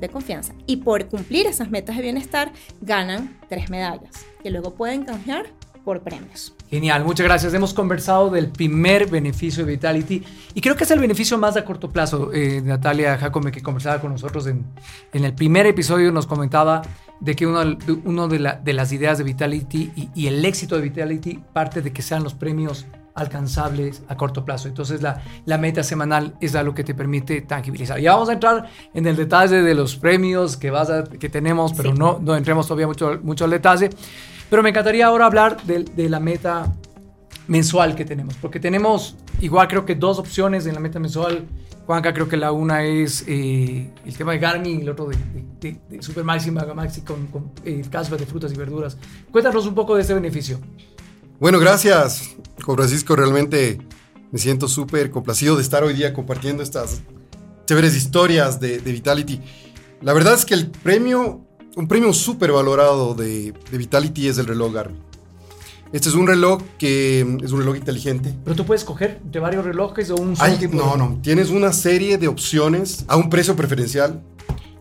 de 0.01 0.09
confianza. 0.09 0.53
Y 0.67 0.77
por 0.77 1.07
cumplir 1.07 1.47
esas 1.47 1.69
metas 1.71 1.95
de 1.95 2.01
bienestar 2.03 2.51
ganan 2.81 3.39
tres 3.47 3.69
medallas 3.69 4.25
que 4.43 4.49
luego 4.49 4.75
pueden 4.75 5.03
canjear 5.05 5.45
por 5.85 6.03
premios. 6.03 6.53
Genial, 6.71 7.03
muchas 7.03 7.25
gracias. 7.25 7.53
Hemos 7.53 7.73
conversado 7.73 8.29
del 8.29 8.47
primer 8.49 9.07
beneficio 9.09 9.65
de 9.65 9.73
Vitality 9.73 10.23
y 10.53 10.61
creo 10.61 10.77
que 10.77 10.85
es 10.85 10.91
el 10.91 10.99
beneficio 10.99 11.37
más 11.37 11.57
a 11.57 11.65
corto 11.65 11.89
plazo. 11.91 12.31
Eh, 12.33 12.61
Natalia 12.63 13.17
Jacome, 13.17 13.51
que 13.51 13.61
conversaba 13.61 13.99
con 13.99 14.11
nosotros 14.13 14.47
en, 14.47 14.63
en 15.11 15.25
el 15.25 15.33
primer 15.33 15.65
episodio, 15.65 16.13
nos 16.13 16.27
comentaba 16.27 16.81
de 17.19 17.35
que 17.35 17.45
de, 17.45 17.77
uno 18.05 18.29
de, 18.29 18.39
la- 18.39 18.53
de 18.55 18.71
las 18.71 18.93
ideas 18.93 19.17
de 19.17 19.25
Vitality 19.25 19.91
y, 19.97 20.09
y 20.15 20.27
el 20.27 20.45
éxito 20.45 20.77
de 20.77 20.81
Vitality 20.83 21.41
parte 21.51 21.81
de 21.81 21.91
que 21.91 22.01
sean 22.01 22.23
los 22.23 22.33
premios 22.35 22.85
alcanzables 23.15 24.03
a 24.07 24.15
corto 24.15 24.45
plazo. 24.45 24.69
Entonces 24.69 25.01
la, 25.01 25.21
la 25.45 25.57
meta 25.57 25.83
semanal 25.83 26.35
es 26.39 26.55
algo 26.55 26.73
que 26.73 26.85
te 26.85 26.93
permite 26.93 27.41
tangibilizar. 27.41 27.99
Ya 27.99 28.13
vamos 28.13 28.29
a 28.29 28.33
entrar 28.33 28.69
en 28.93 29.05
el 29.07 29.17
detalle 29.17 29.61
de 29.61 29.75
los 29.75 29.97
premios 29.97 30.55
que, 30.55 30.71
vas 30.71 30.89
a- 30.89 31.03
que 31.03 31.27
tenemos, 31.27 31.73
pero 31.73 31.91
Sí. 31.91 31.97
no, 31.99 32.19
no 32.21 32.33
entremos 32.37 32.65
todavía 32.65 32.87
mucho, 32.87 33.19
mucho 33.23 33.43
al 33.43 33.51
detalle. 33.51 33.89
Pero 34.51 34.61
me 34.61 34.69
encantaría 34.69 35.05
ahora 35.05 35.27
hablar 35.27 35.63
de, 35.63 35.85
de 35.85 36.09
la 36.09 36.19
meta 36.19 36.75
mensual 37.47 37.95
que 37.95 38.03
tenemos, 38.03 38.35
porque 38.35 38.59
tenemos 38.59 39.15
igual 39.39 39.69
creo 39.69 39.85
que 39.85 39.95
dos 39.95 40.19
opciones 40.19 40.65
en 40.65 40.73
la 40.73 40.81
meta 40.81 40.99
mensual. 40.99 41.45
Juanca, 41.85 42.13
creo 42.13 42.27
que 42.27 42.35
la 42.35 42.51
una 42.51 42.83
es 42.83 43.23
eh, 43.27 43.89
el 44.05 44.17
tema 44.17 44.33
de 44.33 44.39
Garmin 44.39 44.79
y 44.79 44.81
el 44.81 44.89
otro 44.89 45.07
de, 45.07 45.15
de, 45.15 45.45
de, 45.59 45.79
de 45.89 46.03
Super 46.03 46.25
Maxi, 46.25 46.51
Maxi 46.51 47.01
con, 47.01 47.27
con 47.27 47.51
eh, 47.65 47.81
de 47.81 48.25
frutas 48.25 48.51
y 48.51 48.55
verduras. 48.55 48.97
Cuéntanos 49.31 49.65
un 49.65 49.73
poco 49.73 49.95
de 49.95 50.01
ese 50.01 50.13
beneficio. 50.13 50.59
Bueno, 51.39 51.57
gracias, 51.57 52.35
Juan 52.63 52.75
Francisco. 52.75 53.15
Realmente 53.15 53.79
me 54.31 54.37
siento 54.37 54.67
súper 54.67 55.11
complacido 55.11 55.55
de 55.55 55.63
estar 55.63 55.83
hoy 55.83 55.93
día 55.93 56.13
compartiendo 56.13 56.61
estas 56.61 57.01
chéveres 57.65 57.95
historias 57.95 58.59
de, 58.59 58.79
de 58.79 58.91
Vitality. 58.91 59.41
La 60.01 60.13
verdad 60.13 60.33
es 60.33 60.45
que 60.45 60.53
el 60.55 60.69
premio, 60.69 61.41
un 61.75 61.87
premio 61.87 62.11
súper 62.13 62.51
valorado 62.51 63.13
de, 63.13 63.53
de 63.71 63.77
Vitality 63.77 64.27
es 64.27 64.37
el 64.37 64.47
reloj 64.47 64.73
Garmin. 64.73 64.99
Este 65.93 66.07
es 66.07 66.15
un 66.15 66.25
reloj 66.25 66.61
que 66.77 67.25
mm, 67.27 67.43
es 67.43 67.51
un 67.51 67.59
reloj 67.59 67.75
inteligente. 67.77 68.33
Pero 68.43 68.55
tú 68.55 68.65
puedes 68.65 68.83
coger 68.83 69.21
de 69.23 69.39
varios 69.39 69.65
relojes 69.65 70.09
o 70.09 70.15
un 70.15 70.35
solo 70.35 70.49
Hay- 70.51 70.57
tipo 70.57 70.73
de- 70.73 70.77
no, 70.77 70.95
no, 70.95 71.19
tienes 71.21 71.49
una 71.49 71.73
serie 71.73 72.17
de 72.17 72.27
opciones 72.27 73.03
a 73.07 73.17
un 73.17 73.29
precio 73.29 73.55
preferencial. 73.55 74.21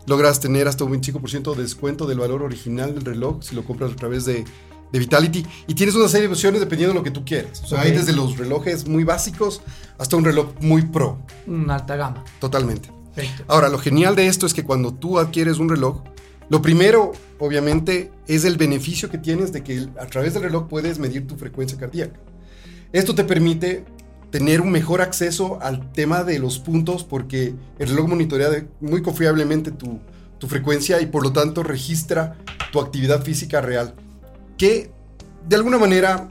Logras 0.07 0.41
tener 0.41 0.67
hasta 0.69 0.85
un 0.85 0.93
25% 0.93 1.55
de 1.55 1.63
descuento 1.63 2.07
del 2.07 2.19
valor 2.19 2.43
original 2.43 2.95
del 2.95 3.05
reloj 3.05 3.43
si 3.43 3.55
lo 3.55 3.65
compras 3.65 3.93
a 3.93 3.97
través 3.97 4.25
de, 4.25 4.45
de 4.93 4.99
Vitality. 4.99 5.45
Y 5.67 5.75
tienes 5.75 5.95
una 5.95 6.09
serie 6.09 6.27
de 6.29 6.33
opciones 6.33 6.61
dependiendo 6.61 6.93
de 6.95 6.99
lo 7.01 7.05
que 7.05 7.11
tú 7.11 7.25
quieras. 7.25 7.61
O 7.65 7.67
sea, 7.67 7.83
hay 7.83 7.93
desde 7.93 8.13
los 8.13 8.37
relojes 8.39 8.89
muy 8.89 9.05
básicos 9.05 9.63
hasta 9.99 10.17
un 10.17 10.25
reloj 10.25 10.49
muy 10.61 10.83
pro, 10.83 11.19
Una 11.47 11.75
alta 11.77 11.97
gama. 11.97 12.25
totalmente. 12.41 12.89
Perfecto. 13.15 13.45
Ahora, 13.49 13.69
lo 13.69 13.79
genial 13.79 14.15
de 14.17 14.29
esto 14.29 14.47
es 14.47 14.55
que 14.55 14.65
cuando 14.65 14.95
tú 14.95 15.19
adquieres 15.19 15.59
un 15.59 15.69
reloj, 15.69 16.03
lo 16.51 16.61
primero, 16.61 17.13
obviamente, 17.39 18.11
es 18.27 18.45
el 18.45 18.57
beneficio 18.57 19.09
que 19.09 19.19
tienes 19.19 19.53
de 19.53 19.63
que 19.63 19.89
a 19.99 20.07
través 20.07 20.35
del 20.35 20.43
reloj 20.43 20.69
puedes 20.69 20.99
medir 20.99 21.27
tu 21.27 21.37
frecuencia 21.37 21.79
cardíaca. 21.79 22.19
Esto 22.93 23.15
te 23.15 23.23
permite 23.25 23.85
tener 24.31 24.61
un 24.61 24.71
mejor 24.71 25.01
acceso 25.01 25.59
al 25.63 25.93
tema 25.93 26.25
de 26.25 26.39
los 26.41 26.59
puntos 26.59 27.05
porque 27.05 27.55
el 27.79 27.89
reloj 27.89 28.09
monitorea 28.09 28.67
muy 28.81 29.01
confiablemente 29.01 29.71
tu, 29.71 30.01
tu 30.39 30.49
frecuencia 30.49 31.01
y 31.01 31.07
por 31.07 31.23
lo 31.23 31.33
tanto 31.33 31.63
registra 31.63 32.37
tu 32.73 32.81
actividad 32.81 33.23
física 33.23 33.61
real, 33.61 33.95
que 34.59 34.91
de 35.49 35.57
alguna 35.57 35.79
manera 35.79 36.29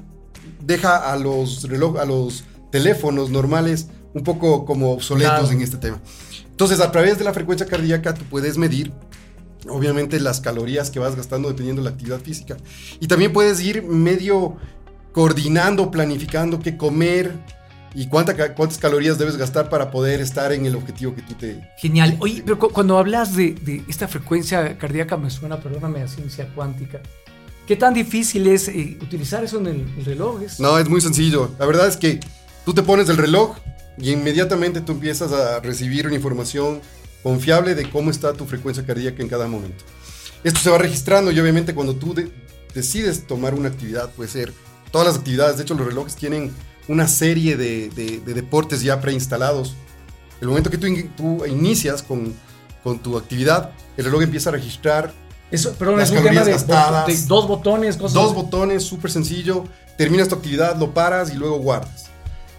deja 0.62 1.12
a 1.12 1.16
los 1.18 1.64
reloj, 1.64 1.98
a 1.98 2.06
los 2.06 2.44
teléfonos 2.72 3.30
normales 3.30 3.88
un 4.14 4.24
poco 4.24 4.66
como 4.66 4.92
obsoletos 4.92 5.40
Claro. 5.40 5.52
en 5.52 5.62
este 5.62 5.78
tema. 5.78 6.02
Entonces, 6.50 6.82
a 6.82 6.92
través 6.92 7.18
de 7.18 7.24
la 7.24 7.34
frecuencia 7.34 7.66
cardíaca 7.66 8.14
tú 8.14 8.26
puedes 8.30 8.58
medir 8.58 8.92
obviamente 9.68 10.20
las 10.20 10.40
calorías 10.42 10.90
que 10.90 11.00
vas 11.00 11.16
gastando 11.16 11.50
dependiendo 11.50 11.82
de 11.82 11.90
la 11.90 11.92
actividad 11.92 12.20
física. 12.22 12.56
Y 13.00 13.08
también 13.08 13.34
puedes 13.34 13.60
ir 13.62 13.84
medio 13.84 14.56
coordinando, 15.12 15.92
planificando 15.92 16.60
qué 16.60 16.78
comer 16.78 17.34
y 17.96 18.08
cuánta 18.08 18.54
cuántas 18.54 18.78
calorías 18.78 19.18
debes 19.18 19.36
gastar 19.38 19.68
para 19.70 19.90
poder 19.90 20.22
estar 20.22 20.54
en 20.54 20.66
el 20.66 20.76
objetivo 20.76 21.16
que 21.16 21.24
tú 21.24 21.34
te... 21.34 21.68
Genial. 21.80 22.16
Oye, 22.20 22.44
pero 22.46 22.60
cu- 22.60 22.70
cuando 22.70 22.98
hablas 22.98 23.36
de, 23.36 23.54
de 23.54 23.84
esta 23.88 24.08
frecuencia 24.08 24.78
cardíaca, 24.78 25.18
me 25.18 25.30
suena, 25.32 25.60
perdóname, 25.60 26.02
a 26.04 26.08
ciencia 26.08 26.48
cuántica. 26.54 27.02
¿Qué 27.68 27.76
tan 27.76 27.94
difícil 27.94 28.48
es 28.48 28.68
eh, 28.68 28.98
utilizar 29.02 29.44
eso 29.44 29.58
en 29.60 29.68
el, 29.68 29.88
el 29.98 30.06
reloj? 30.06 30.42
Es- 30.44 30.60
No, 30.60 30.78
es 30.78 30.88
muy 30.88 31.02
sencillo. 31.02 31.52
La 31.60 31.66
verdad 31.66 31.88
es 31.88 31.98
que 31.98 32.20
tú 32.64 32.74
te 32.74 32.84
pones 32.84 33.10
el 33.10 33.18
reloj 33.18 33.58
y 33.98 34.12
inmediatamente 34.12 34.82
tú 34.82 34.92
empiezas 34.94 35.32
a 35.32 35.60
recibir 35.60 36.06
una 36.06 36.16
información 36.16 36.82
confiable 37.24 37.76
de 37.76 37.90
cómo 37.90 38.12
está 38.12 38.34
tu 38.34 38.46
frecuencia 38.46 38.86
cardíaca 38.86 39.22
en 39.22 39.30
cada 39.30 39.48
momento. 39.48 39.84
Esto 40.44 40.60
se 40.60 40.70
va 40.70 40.78
registrando 40.78 41.32
y 41.32 41.40
obviamente 41.40 41.74
cuando 41.76 41.96
tú 41.96 42.14
de- 42.14 42.32
decides 42.74 43.28
tomar 43.28 43.54
una 43.54 43.70
actividad, 43.70 44.10
puede 44.12 44.30
ser 44.30 44.54
todas 44.92 45.08
las 45.08 45.18
actividades, 45.18 45.58
de 45.58 45.64
hecho 45.64 45.74
los 45.76 45.86
relojes 45.86 46.16
tienen 46.16 46.52
una 46.88 47.08
serie 47.08 47.58
de, 47.58 47.90
de- 47.90 48.20
de 48.26 48.34
deportes 48.34 48.82
ya 48.82 49.02
preinstalados. 49.02 49.76
El 50.42 50.48
momento 50.48 50.70
que 50.70 50.78
tú, 50.78 50.88
in- 50.88 51.10
tú 51.16 51.46
inicias 51.46 52.02
con, 52.02 52.34
con 52.84 53.00
tu 53.00 53.18
actividad, 53.18 53.72
el 53.98 54.06
reloj 54.06 54.24
empieza 54.24 54.50
a 54.50 54.54
registrar 54.54 55.14
Eso, 55.52 55.74
perdón, 55.74 56.00
es 56.00 56.10
un 56.12 56.24
tema 56.24 56.44
de, 56.44 56.52
gastadas. 56.52 57.08
de 57.08 57.28
dos 57.28 57.48
botones, 57.48 57.98
cosas. 57.98 58.14
Dos 58.14 58.34
botones, 58.34 58.84
súper 58.84 59.12
sencillo. 59.12 59.66
Terminas 59.98 60.30
tu 60.30 60.36
actividad, 60.36 60.78
lo 60.78 60.94
paras 60.94 61.34
y 61.34 61.36
luego 61.36 61.58
guardas. 61.60 62.06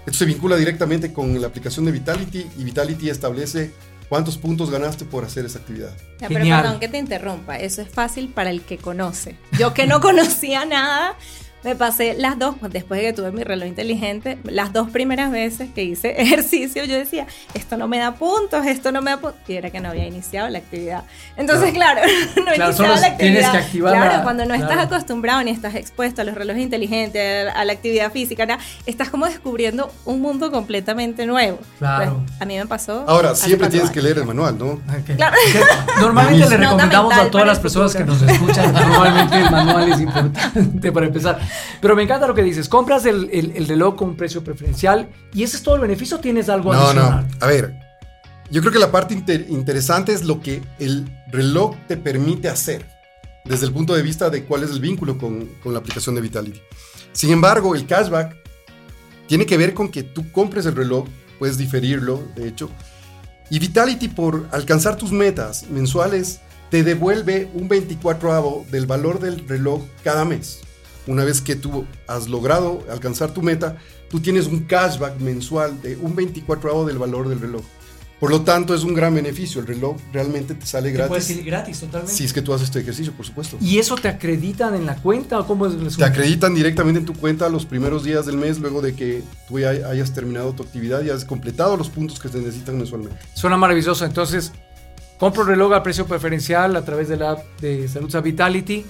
Esto 0.04 0.18
se 0.18 0.24
vincula 0.26 0.56
directamente 0.56 1.12
con 1.12 1.40
la 1.40 1.46
aplicación 1.46 1.86
de 1.86 1.92
Vitality 1.92 2.46
y 2.58 2.64
Vitality 2.64 3.08
establece 3.08 3.72
cuántos 4.10 4.36
puntos 4.36 4.70
ganaste 4.70 5.06
por 5.06 5.24
hacer 5.24 5.46
esa 5.46 5.60
actividad. 5.60 5.96
Ya, 6.18 6.28
pero 6.28 6.40
Genial. 6.40 6.62
perdón 6.62 6.80
que 6.80 6.88
te 6.88 6.98
interrumpa, 6.98 7.56
eso 7.56 7.80
es 7.80 7.88
fácil 7.88 8.28
para 8.28 8.50
el 8.50 8.60
que 8.60 8.76
conoce. 8.76 9.38
Yo 9.58 9.72
que 9.72 9.86
no 9.86 10.00
conocía 10.02 10.66
nada, 10.66 11.14
me 11.62 11.76
pasé 11.76 12.14
las 12.18 12.38
dos, 12.38 12.56
pues, 12.58 12.72
después 12.72 13.00
de 13.00 13.08
que 13.08 13.12
tuve 13.12 13.32
mi 13.32 13.44
reloj 13.44 13.66
inteligente, 13.68 14.38
las 14.44 14.72
dos 14.72 14.90
primeras 14.90 15.30
veces 15.30 15.68
que 15.74 15.84
hice 15.84 16.10
ejercicio, 16.22 16.84
yo 16.84 16.96
decía, 16.96 17.26
esto 17.54 17.76
no 17.76 17.86
me 17.88 17.98
da 17.98 18.14
puntos, 18.14 18.64
esto 18.66 18.92
no 18.92 19.02
me 19.02 19.10
da 19.10 19.16
puntos, 19.18 19.40
y 19.48 19.54
era 19.54 19.70
que 19.70 19.80
no 19.80 19.90
había 19.90 20.06
iniciado 20.06 20.48
la 20.48 20.58
actividad. 20.58 21.04
Entonces, 21.36 21.72
claro, 21.72 22.00
no 22.36 22.42
Claro, 22.44 22.48
iniciaba 22.54 22.72
solo 22.72 22.88
la 22.88 23.06
actividad. 23.08 23.16
tienes 23.18 23.48
que 23.50 23.56
activar 23.58 23.92
Claro, 23.94 24.16
la- 24.18 24.22
cuando 24.22 24.44
no 24.46 24.54
estás 24.54 24.70
claro. 24.72 24.82
acostumbrado 24.82 25.42
ni 25.42 25.50
estás 25.50 25.74
expuesto 25.74 26.22
a 26.22 26.24
los 26.24 26.34
relojes 26.34 26.62
inteligentes, 26.62 27.48
a 27.54 27.64
la 27.64 27.72
actividad 27.72 28.10
física, 28.12 28.46
nada, 28.46 28.60
estás 28.86 29.10
como 29.10 29.26
descubriendo 29.26 29.92
un 30.06 30.20
mundo 30.20 30.50
completamente 30.50 31.26
nuevo. 31.26 31.58
Claro. 31.78 32.22
Pues, 32.26 32.40
a 32.40 32.44
mí 32.46 32.56
me 32.56 32.66
pasó. 32.66 33.04
Ahora, 33.06 33.34
siempre 33.34 33.68
tienes 33.68 33.90
que 33.90 34.00
leer 34.00 34.18
el 34.18 34.24
manual, 34.24 34.56
¿no? 34.58 34.66
Ok. 34.72 35.16
Claro. 35.16 35.36
Que 35.52 36.00
Normalmente 36.00 36.48
le 36.48 36.56
recomendamos 36.56 37.12
a 37.14 37.30
todas 37.30 37.46
las 37.46 37.58
personas 37.58 37.94
que 37.94 38.04
nos 38.04 38.22
escuchan, 38.22 38.72
normalmente 38.72 39.36
el 39.36 39.50
manual 39.50 39.92
es 39.92 40.00
importante 40.00 40.92
para 40.92 41.06
empezar. 41.06 41.38
Pero 41.80 41.96
me 41.96 42.02
encanta 42.02 42.26
lo 42.26 42.34
que 42.34 42.42
dices, 42.42 42.68
compras 42.68 43.04
el, 43.06 43.28
el- 43.32 43.52
el 43.56 43.66
reloj 43.68 43.96
con 43.96 44.10
un 44.10 44.16
precio 44.16 44.42
preferencial 44.44 45.08
y 45.32 45.42
ese 45.42 45.56
es 45.56 45.62
todo 45.62 45.74
el 45.76 45.80
beneficio, 45.80 46.18
tienes 46.18 46.48
algo 46.48 46.72
No, 46.72 46.80
adicional. 46.80 47.26
no. 47.28 47.36
A 47.40 47.46
ver, 47.48 47.74
yo 48.50 48.60
creo 48.60 48.72
que 48.72 48.78
la 48.78 48.90
parte 48.90 49.14
inter- 49.14 49.46
interesante 49.48 50.12
es 50.12 50.24
lo 50.24 50.40
que 50.40 50.62
el 50.78 51.06
reloj 51.30 51.76
te 51.88 51.96
permite 51.96 52.48
hacer 52.48 52.84
desde 53.44 53.66
el 53.66 53.72
punto 53.72 53.94
de 53.94 54.02
vista 54.02 54.28
de 54.30 54.44
cuál 54.44 54.62
es 54.64 54.70
el 54.70 54.80
vínculo 54.80 55.16
con, 55.18 55.46
con 55.62 55.72
la 55.72 55.78
aplicación 55.78 56.14
de 56.14 56.20
Vitality. 56.20 56.60
Sin 57.12 57.30
embargo, 57.30 57.74
el 57.74 57.86
cashback 57.86 58.36
tiene 59.26 59.46
que 59.46 59.56
ver 59.56 59.74
con 59.74 59.88
que 59.90 60.02
tú 60.02 60.30
compres 60.32 60.66
el 60.66 60.74
reloj, 60.76 61.06
puedes 61.38 61.56
diferirlo, 61.56 62.22
de 62.36 62.48
hecho, 62.48 62.68
y 63.48 63.58
Vitality 63.58 64.08
por 64.08 64.46
alcanzar 64.52 64.96
tus 64.96 65.10
metas 65.10 65.64
mensuales 65.70 66.40
te 66.70 66.84
devuelve 66.84 67.50
un 67.54 67.68
24avo 67.68 68.64
del 68.66 68.86
valor 68.86 69.18
del 69.18 69.48
reloj 69.48 69.82
cada 70.04 70.24
mes. 70.24 70.60
Una 71.06 71.24
vez 71.24 71.40
que 71.40 71.56
tú 71.56 71.86
has 72.06 72.28
logrado 72.28 72.84
alcanzar 72.90 73.32
tu 73.32 73.42
meta, 73.42 73.76
tú 74.10 74.20
tienes 74.20 74.46
un 74.46 74.60
cashback 74.60 75.18
mensual 75.20 75.80
de 75.82 75.96
un 75.96 76.14
24avo 76.14 76.84
del 76.84 76.98
valor 76.98 77.28
del 77.28 77.40
reloj. 77.40 77.62
Por 78.20 78.30
lo 78.30 78.42
tanto, 78.42 78.74
es 78.74 78.84
un 78.84 78.92
gran 78.92 79.14
beneficio. 79.14 79.62
El 79.62 79.66
reloj 79.66 79.96
realmente 80.12 80.54
te 80.54 80.66
sale 80.66 80.92
Te 80.92 81.04
puedes 81.04 81.30
ir 81.30 81.36
gratis. 81.36 81.46
gratis 81.46 81.80
totalmente. 81.80 82.14
Si 82.14 82.24
es 82.24 82.34
que 82.34 82.42
tú 82.42 82.52
haces 82.52 82.66
este 82.66 82.80
ejercicio, 82.80 83.14
por 83.14 83.24
supuesto. 83.24 83.56
¿Y 83.62 83.78
eso 83.78 83.94
te 83.94 84.08
acreditan 84.08 84.74
en 84.74 84.84
la 84.84 84.96
cuenta 84.96 85.40
o 85.40 85.46
cómo 85.46 85.66
es 85.66 85.72
el 85.72 85.96
Te 85.96 86.04
acreditan 86.04 86.54
directamente 86.54 87.00
en 87.00 87.06
tu 87.06 87.14
cuenta 87.14 87.48
los 87.48 87.64
primeros 87.64 88.04
días 88.04 88.26
del 88.26 88.36
mes, 88.36 88.58
luego 88.58 88.82
de 88.82 88.94
que 88.94 89.22
tú 89.48 89.58
ya 89.58 89.70
hayas 89.70 90.12
terminado 90.12 90.52
tu 90.52 90.62
actividad 90.62 91.02
y 91.02 91.08
has 91.08 91.24
completado 91.24 91.78
los 91.78 91.88
puntos 91.88 92.20
que 92.20 92.28
se 92.28 92.38
necesitan 92.38 92.76
mensualmente. 92.76 93.16
Suena 93.32 93.56
maravilloso. 93.56 94.04
Entonces, 94.04 94.52
compro 95.18 95.42
el 95.42 95.48
reloj 95.48 95.72
a 95.72 95.82
precio 95.82 96.06
preferencial 96.06 96.76
a 96.76 96.84
través 96.84 97.08
de 97.08 97.16
la 97.16 97.30
app 97.30 97.60
de 97.62 97.88
Salud 97.88 98.14
Vitality. 98.22 98.84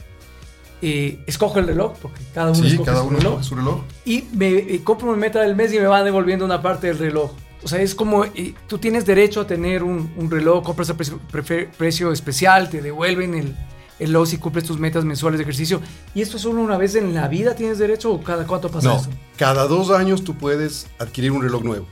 Eh, 0.83 1.23
escojo 1.27 1.59
el 1.59 1.67
reloj, 1.67 1.93
porque 2.01 2.21
cada 2.35 2.51
uno 2.53 2.61
Sí, 2.63 2.69
escoge 2.69 2.87
cada 2.91 3.03
su 3.03 3.09
uno 3.09 3.19
reloj. 3.19 3.33
escoge 3.41 3.49
su 3.49 3.55
reloj. 3.57 3.81
y 4.05 4.25
me 4.35 4.49
eh, 4.51 4.81
compro 4.85 5.13
mi 5.13 5.19
meta 5.19 5.41
del 5.43 5.55
mes 5.57 5.73
y 5.73 5.79
me 5.79 5.87
van 5.87 6.05
devolviendo 6.05 6.45
una 6.45 6.63
parte 6.63 6.87
del 6.89 6.99
reloj. 6.99 7.33
O 7.63 7.69
sea, 7.69 7.81
es 7.83 7.95
como 7.95 8.25
eh, 8.25 8.55
tú 8.67 8.79
tienes 8.79 9.05
derecho 9.05 9.43
a 9.43 9.47
tener 9.47 9.83
un, 9.83 10.11
un 10.17 10.31
reloj, 10.31 10.65
compras 10.65 10.89
a 10.91 10.97
precio, 10.97 11.21
prefe- 11.31 11.69
precio 11.77 12.11
especial, 12.13 12.71
te 12.71 12.81
devuelven 12.81 13.35
el, 13.35 13.55
el 13.99 14.07
reloj 14.07 14.29
si 14.29 14.39
cumples 14.39 14.65
tus 14.65 14.79
metas 14.79 15.05
mensuales 15.05 15.37
de 15.39 15.43
ejercicio. 15.43 15.81
¿Y 16.15 16.23
esto 16.23 16.39
solo 16.39 16.63
una 16.63 16.79
vez 16.79 16.95
en 16.95 17.15
la 17.15 17.29
vida 17.29 17.55
tienes 17.55 17.79
derecho 17.79 18.13
o 18.13 18.23
cada 18.23 18.47
cuánto 18.47 18.71
pasa 18.71 18.89
No, 18.89 18.97
eso? 18.97 19.11
cada 19.37 19.67
dos 19.67 19.91
años 19.91 20.25
tú 20.25 20.35
puedes 20.39 20.87
adquirir 20.99 21.33
un 21.33 21.43
reloj 21.43 21.63
nuevo. 21.63 21.87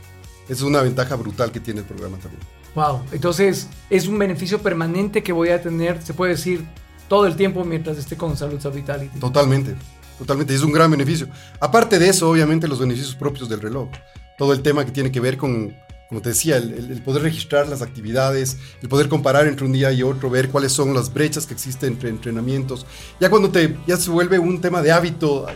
Esa 0.45 0.53
es 0.55 0.63
una 0.63 0.81
ventaja 0.81 1.15
brutal 1.17 1.53
que 1.53 1.61
tiene 1.61 1.81
el 1.81 1.87
programa 1.87 2.17
también. 2.17 2.41
Wow. 2.75 3.01
Entonces, 3.13 3.69
es 3.91 4.07
un 4.09 4.19
beneficio 4.19 4.61
permanente 4.63 5.23
que 5.23 5.33
voy 5.33 5.51
a 5.51 5.61
tener, 5.61 6.01
se 6.01 6.15
puede 6.15 6.33
decir, 6.33 6.65
todo 7.09 7.27
el 7.27 7.37
tiempo 7.37 7.65
mientras 7.65 7.97
esté 7.99 8.17
con 8.17 8.37
Salud 8.37 8.61
Vitality. 8.73 9.19
Totalmente, 9.19 9.75
totalmente. 10.19 10.55
Es 10.55 10.63
un 10.63 10.73
gran 10.73 10.91
beneficio. 10.91 11.29
Aparte 11.61 11.99
de 11.99 12.09
eso, 12.09 12.29
obviamente, 12.31 12.69
los 12.69 12.79
beneficios 12.79 13.15
propios 13.15 13.49
del 13.49 13.61
reloj. 13.61 13.89
Todo 14.37 14.53
el 14.53 14.63
tema 14.63 14.85
que 14.85 14.93
tiene 14.93 15.11
que 15.11 15.21
ver 15.21 15.37
con, 15.37 15.75
como 16.09 16.21
te 16.23 16.29
decía, 16.31 16.57
el, 16.59 16.73
el- 16.75 16.93
el 16.93 17.03
poder 17.03 17.23
registrar 17.23 17.67
las 17.69 17.83
actividades, 17.83 18.57
el 18.83 18.89
poder 18.89 19.09
comparar 19.09 19.47
entre 19.47 19.65
un 19.67 19.73
día 19.73 19.91
y 19.93 20.03
otro, 20.03 20.31
ver 20.31 20.49
cuáles 20.51 20.73
son 20.73 20.95
las 20.95 21.13
brechas 21.13 21.47
que 21.47 21.55
existen 21.55 21.95
entre 21.95 22.11
entrenamientos. 22.11 22.87
Ya 23.21 23.31
cuando 23.31 23.51
te, 23.51 23.77
ya 23.87 23.97
se 23.97 24.11
vuelve 24.11 24.39
un 24.39 24.61
tema 24.61 24.81
de 24.83 24.93
hábito, 24.93 25.47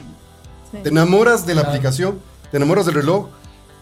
Sí. 0.72 0.78
te 0.82 0.88
enamoras 0.88 1.46
de 1.46 1.54
la 1.54 1.60
Claro. 1.62 1.76
aplicación, 1.76 2.18
te 2.50 2.56
enamoras 2.56 2.86
del 2.86 2.94
reloj. 2.94 3.28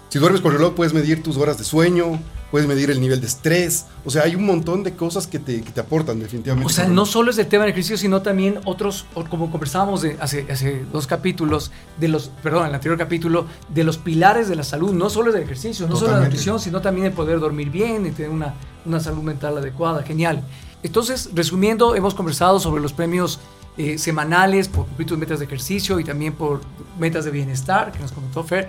Si 0.08 0.18
duermes 0.18 0.40
con 0.40 0.52
reloj, 0.52 0.74
puedes 0.74 0.92
medir 0.92 1.22
tus 1.22 1.36
horas 1.36 1.56
de 1.56 1.62
sueño, 1.64 2.20
puedes 2.50 2.66
medir 2.66 2.90
el 2.90 3.00
nivel 3.00 3.20
de 3.20 3.26
estrés. 3.26 3.86
O 4.04 4.10
sea, 4.10 4.22
hay 4.22 4.34
un 4.34 4.44
montón 4.44 4.82
de 4.82 4.94
cosas 4.94 5.26
que 5.26 5.38
te, 5.38 5.62
que 5.62 5.70
te 5.70 5.80
aportan 5.80 6.20
definitivamente. 6.20 6.66
O 6.66 6.74
sea, 6.74 6.88
no 6.88 7.06
solo 7.06 7.30
es 7.30 7.38
el 7.38 7.46
tema 7.46 7.64
del 7.64 7.72
ejercicio, 7.72 7.96
sino 7.96 8.22
también 8.22 8.60
otros, 8.64 9.06
como 9.28 9.50
conversábamos 9.50 10.02
de 10.02 10.16
hace, 10.20 10.46
hace 10.50 10.84
dos 10.92 11.06
capítulos, 11.06 11.70
de 11.98 12.08
los, 12.08 12.30
perdón, 12.42 12.62
en 12.62 12.68
el 12.70 12.74
anterior 12.76 12.98
capítulo, 12.98 13.46
de 13.68 13.84
los 13.84 13.98
pilares 13.98 14.48
de 14.48 14.56
la 14.56 14.64
salud, 14.64 14.92
no 14.92 15.10
solo 15.10 15.30
es 15.30 15.36
el 15.36 15.42
ejercicio, 15.42 15.86
no 15.86 15.94
solo 15.94 16.08
la 16.08 16.16
Totalmente. 16.16 16.36
nutrición, 16.36 16.60
sino 16.60 16.80
también 16.80 17.06
el 17.06 17.12
poder 17.12 17.40
dormir 17.40 17.70
bien 17.70 18.06
y 18.06 18.10
tener 18.10 18.30
una, 18.30 18.54
una 18.84 19.00
salud 19.00 19.22
mental 19.22 19.56
adecuada. 19.58 20.02
Genial. 20.02 20.42
Entonces, 20.82 21.30
resumiendo, 21.34 21.94
hemos 21.94 22.14
conversado 22.14 22.58
sobre 22.58 22.82
los 22.82 22.92
premios 22.92 23.38
eh, 23.76 23.98
semanales 23.98 24.68
por 24.68 24.86
cumplir 24.86 25.08
tus 25.08 25.18
metas 25.18 25.38
de 25.38 25.44
ejercicio 25.44 26.00
y 26.00 26.04
también 26.04 26.32
por 26.32 26.60
metas 26.98 27.24
de 27.24 27.30
bienestar, 27.30 27.92
que 27.92 27.98
nos 28.00 28.12
comentó 28.12 28.42
Fer. 28.42 28.68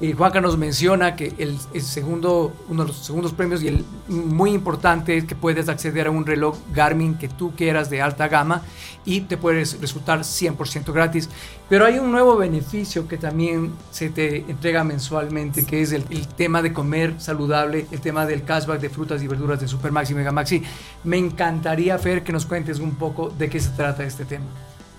Eh, 0.00 0.12
Juanca 0.12 0.40
nos 0.40 0.56
menciona 0.56 1.16
que 1.16 1.34
el, 1.38 1.58
segundo, 1.82 2.52
uno 2.68 2.82
de 2.82 2.88
los 2.88 2.98
segundos 2.98 3.32
premios 3.32 3.64
y 3.64 3.68
el 3.68 3.84
muy 4.06 4.52
importante 4.52 5.16
es 5.16 5.24
que 5.24 5.34
puedes 5.34 5.68
acceder 5.68 6.06
a 6.06 6.10
un 6.12 6.24
reloj 6.24 6.56
Garmin 6.72 7.18
que 7.18 7.28
tú 7.28 7.52
quieras 7.56 7.90
de 7.90 8.00
alta 8.00 8.28
gama 8.28 8.62
y 9.04 9.22
te 9.22 9.36
puedes 9.36 9.80
resultar 9.80 10.20
100% 10.20 10.92
gratis. 10.92 11.28
Pero 11.68 11.84
hay 11.84 11.98
un 11.98 12.12
nuevo 12.12 12.36
beneficio 12.36 13.08
que 13.08 13.16
también 13.16 13.72
se 13.90 14.08
te 14.08 14.38
entrega 14.48 14.84
mensualmente, 14.84 15.66
que 15.66 15.82
es 15.82 15.90
el, 15.90 16.04
el 16.10 16.28
tema 16.28 16.62
de 16.62 16.72
comer 16.72 17.14
saludable, 17.18 17.86
el 17.90 18.00
tema 18.00 18.24
del 18.24 18.44
cashback 18.44 18.80
de 18.80 18.90
frutas 18.90 19.20
y 19.22 19.26
verduras 19.26 19.60
de 19.60 19.66
Supermaxi 19.66 20.12
y 20.12 20.16
Megamaxi. 20.16 20.62
Me 21.02 21.16
encantaría, 21.16 21.98
Fer, 21.98 22.22
que 22.22 22.32
nos 22.32 22.46
cuentes 22.46 22.78
un 22.78 22.94
poco 22.94 23.30
de 23.30 23.50
qué 23.50 23.58
se 23.58 23.70
trata 23.70 24.04
este 24.04 24.24
tema. 24.24 24.46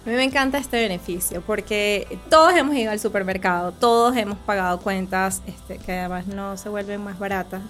A 0.09 0.11
mí 0.11 0.17
me 0.17 0.23
encanta 0.23 0.57
este 0.57 0.81
beneficio 0.81 1.43
porque 1.45 2.17
todos 2.31 2.55
hemos 2.55 2.75
ido 2.75 2.89
al 2.89 2.99
supermercado, 2.99 3.73
todos 3.73 4.17
hemos 4.17 4.39
pagado 4.39 4.79
cuentas 4.79 5.43
este, 5.45 5.77
que 5.77 5.99
además 5.99 6.25
no 6.25 6.57
se 6.57 6.67
vuelven 6.67 7.03
más 7.03 7.19
baratas, 7.19 7.61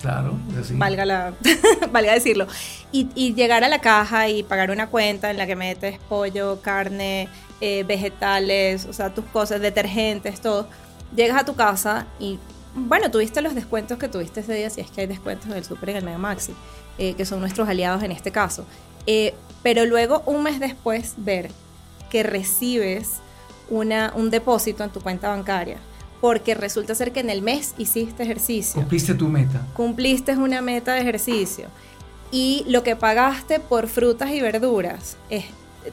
Claro, 0.00 0.36
así. 0.60 0.74
valga, 0.74 1.04
la, 1.06 1.34
valga 1.92 2.14
decirlo. 2.14 2.48
Y, 2.90 3.08
y 3.14 3.32
llegar 3.34 3.62
a 3.62 3.68
la 3.68 3.80
caja 3.80 4.28
y 4.28 4.42
pagar 4.42 4.72
una 4.72 4.88
cuenta 4.88 5.30
en 5.30 5.36
la 5.36 5.46
que 5.46 5.54
metes 5.54 6.00
pollo, 6.08 6.60
carne, 6.62 7.28
eh, 7.60 7.84
vegetales, 7.86 8.84
o 8.86 8.92
sea, 8.92 9.14
tus 9.14 9.26
cosas, 9.26 9.60
detergentes, 9.60 10.40
todo. 10.40 10.66
Llegas 11.14 11.40
a 11.40 11.44
tu 11.44 11.54
casa 11.54 12.08
y, 12.18 12.40
bueno, 12.74 13.08
tuviste 13.12 13.40
los 13.40 13.54
descuentos 13.54 13.98
que 13.98 14.08
tuviste 14.08 14.40
ese 14.40 14.52
día, 14.54 14.68
si 14.68 14.80
es 14.80 14.90
que 14.90 15.02
hay 15.02 15.06
descuentos 15.06 15.48
del 15.50 15.64
super 15.64 15.90
en 15.90 15.98
el 15.98 16.04
Mega 16.04 16.18
Maxi, 16.18 16.54
eh, 16.98 17.14
que 17.14 17.24
son 17.24 17.38
nuestros 17.38 17.68
aliados 17.68 18.02
en 18.02 18.10
este 18.10 18.32
caso. 18.32 18.66
Eh, 19.06 19.32
pero 19.62 19.84
luego, 19.86 20.24
un 20.26 20.42
mes 20.42 20.58
después, 20.58 21.14
ver 21.18 21.52
que 22.10 22.22
recibes 22.22 23.14
una, 23.70 24.12
un 24.16 24.30
depósito 24.30 24.82
en 24.84 24.90
tu 24.90 25.00
cuenta 25.00 25.28
bancaria, 25.28 25.78
porque 26.20 26.54
resulta 26.54 26.94
ser 26.94 27.12
que 27.12 27.20
en 27.20 27.30
el 27.30 27.42
mes 27.42 27.74
hiciste 27.78 28.22
ejercicio 28.22 28.74
Cumpliste 28.80 29.14
tu 29.14 29.28
meta. 29.28 29.66
cumpliste 29.74 30.32
una 30.36 30.60
meta 30.62 30.94
de 30.94 31.00
ejercicio 31.02 31.66
y 32.32 32.64
lo 32.68 32.82
que 32.82 32.96
pagaste 32.96 33.60
por 33.60 33.86
frutas 33.88 34.30
y 34.30 34.40
verduras 34.40 35.16
es, 35.30 35.44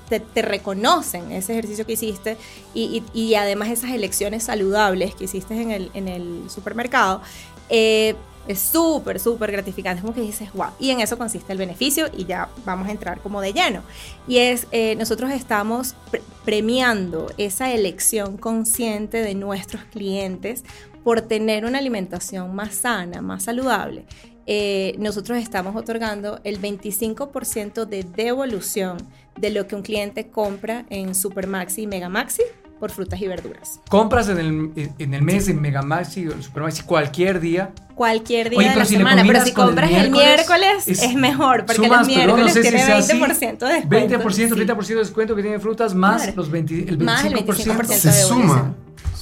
te, 0.09 0.19
te 0.19 0.41
reconocen 0.41 1.31
ese 1.31 1.53
ejercicio 1.53 1.85
que 1.85 1.93
hiciste 1.93 2.37
y, 2.73 3.03
y- 3.13 3.19
y 3.27 3.35
además 3.35 3.69
esas 3.69 3.91
elecciones 3.91 4.43
saludables 4.43 5.15
que 5.15 5.25
hiciste 5.25 5.61
en 5.61 5.71
el, 5.71 5.91
en 5.93 6.07
el 6.07 6.49
supermercado, 6.49 7.21
eh, 7.69 8.15
es 8.47 8.59
súper, 8.59 9.19
súper 9.19 9.51
gratificante. 9.51 9.97
Es 9.99 10.01
como 10.03 10.13
que 10.13 10.21
dices, 10.21 10.51
wow. 10.53 10.69
Y 10.79 10.91
en 10.91 10.99
eso 11.01 11.17
consiste 11.17 11.51
el 11.51 11.57
beneficio 11.57 12.07
y 12.15 12.25
ya 12.25 12.49
vamos 12.65 12.87
a 12.87 12.91
entrar 12.91 13.19
como 13.19 13.41
de 13.41 13.53
lleno. 13.53 13.81
Y 14.27 14.37
es, 14.37 14.67
eh, 14.71 14.95
nosotros 14.95 15.31
estamos 15.31 15.95
pre- 16.11 16.21
premiando 16.43 17.31
esa 17.37 17.71
elección 17.73 18.37
consciente 18.37 19.21
de 19.21 19.35
nuestros 19.35 19.83
clientes 19.85 20.63
por 21.03 21.21
tener 21.21 21.65
una 21.65 21.77
alimentación 21.79 22.55
más 22.55 22.75
sana, 22.75 23.21
más 23.21 23.43
saludable. 23.43 24.05
eh, 24.47 24.93
nosotros 24.99 25.39
estamos 25.39 25.75
otorgando 25.75 26.39
el 26.43 26.61
25% 26.61 27.85
de 27.87 28.03
devolución 28.03 28.97
de 29.39 29.49
lo 29.49 29.65
que 29.67 29.75
un 29.75 29.81
cliente 29.81 30.27
compra 30.29 30.85
en 30.91 31.15
Supermaxi 31.15 31.81
y 31.81 31.87
Megamaxi 31.87 32.43
por 32.79 32.91
frutas 32.91 33.21
y 33.21 33.27
verduras. 33.27 33.79
Compras 33.89 34.27
en 34.29 34.37
el, 34.37 34.91
en 34.99 35.13
el 35.13 35.21
mes 35.21 35.47
en 35.47 35.61
Megamaxi 35.61 36.27
o 36.27 36.33
en 36.33 36.43
Supermaxi 36.43 36.83
cualquier 36.83 37.39
día. 37.39 37.71
Cualquier 37.95 38.49
día 38.49 38.59
Oye, 38.59 38.69
de 38.71 38.75
la 38.75 38.85
si 38.85 38.97
semana, 38.97 39.23
pero 39.25 39.43
si 39.45 39.53
compras 39.53 39.89
el 39.89 40.11
miércoles, 40.11 40.85
es- 40.87 41.01
es, 41.01 41.13
mejor, 41.15 41.65
porque 41.65 41.75
Sumas, 41.75 41.99
los 41.99 42.07
no 42.09 42.13
miércoles 42.15 42.53
si 42.53 42.61
tiene 42.61 42.81
así. 42.81 43.13
20% 43.13 43.57
de 43.67 43.73
descuento. 43.73 44.15
20%, 44.19 44.33
sí. 44.33 44.65
30% 44.65 44.87
de 44.87 44.95
descuento 44.95 45.35
que 45.35 45.41
tiene 45.41 45.59
frutas 45.59 45.95
más 45.95 46.35
los 46.35 46.51
20, 46.51 46.73
el 46.89 46.97
25%. 46.97 47.03
Más 47.03 47.25
el 47.25 47.33
25% 47.33 47.85
Se 47.85 48.11
suma. 48.23 48.73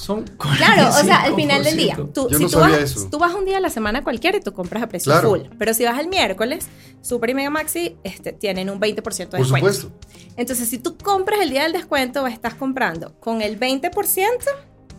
Son 0.04 0.22
Claro, 0.58 0.88
o 0.90 1.04
sea, 1.04 1.22
al 1.22 1.34
final 1.34 1.64
del 1.64 1.76
día, 1.78 1.96
45%. 1.96 2.12
tú, 2.12 2.28
Yo 2.28 2.36
si 2.38 2.44
no 2.44 2.50
tú, 2.50 2.58
sabía 2.58 2.76
vas, 2.78 2.90
eso. 2.90 3.08
tú 3.10 3.18
vas 3.18 3.34
un 3.34 3.44
día 3.46 3.56
a 3.56 3.60
la 3.60 3.70
semana 3.70 4.02
cualquiera 4.04 4.36
y 4.36 4.40
tú 4.40 4.52
compras 4.52 4.82
a 4.82 4.86
precio 4.88 5.10
Claro. 5.12 5.30
full. 5.30 5.40
Pero 5.58 5.72
si 5.72 5.84
vas 5.84 5.98
el 5.98 6.08
miércoles, 6.08 6.66
Super 7.00 7.30
y 7.30 7.34
Mega 7.34 7.50
Maxi 7.50 7.96
este, 8.04 8.32
tienen 8.32 8.68
un 8.68 8.78
20% 8.80 9.36
de 9.38 9.38
Por 9.38 9.40
descuento. 9.40 9.72
supuesto. 9.72 10.08
Entonces, 10.36 10.68
si 10.68 10.78
tú 10.78 10.96
compras 10.98 11.40
el 11.40 11.50
día 11.50 11.62
del 11.62 11.72
descuento, 11.72 12.26
estás 12.26 12.54
comprando 12.54 13.18
con 13.20 13.40
el 13.40 13.58
20% 13.58 13.90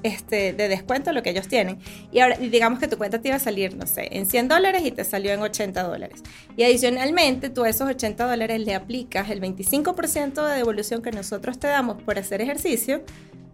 este, 0.03 0.53
de 0.53 0.67
descuento 0.69 1.11
lo 1.13 1.23
que 1.23 1.31
ellos 1.31 1.47
tienen. 1.47 1.79
Y 2.11 2.19
ahora, 2.19 2.37
digamos 2.37 2.79
que 2.79 2.87
tu 2.87 2.97
cuenta 2.97 3.19
te 3.21 3.27
iba 3.29 3.37
a 3.37 3.39
salir, 3.39 3.75
no 3.75 3.87
sé, 3.87 4.07
en 4.11 4.25
100 4.27 4.47
dólares 4.47 4.83
y 4.85 4.91
te 4.91 5.03
salió 5.03 5.31
en 5.33 5.41
80 5.41 5.81
dólares. 5.83 6.21
Y 6.55 6.63
adicionalmente, 6.63 7.49
tú 7.49 7.63
a 7.63 7.69
esos 7.69 7.89
80 7.89 8.27
dólares 8.27 8.59
le 8.61 8.75
aplicas 8.75 9.29
el 9.29 9.41
25% 9.41 10.45
de 10.47 10.55
devolución 10.57 11.01
que 11.01 11.11
nosotros 11.11 11.59
te 11.59 11.67
damos 11.67 12.01
por 12.03 12.19
hacer 12.19 12.41
ejercicio. 12.41 13.03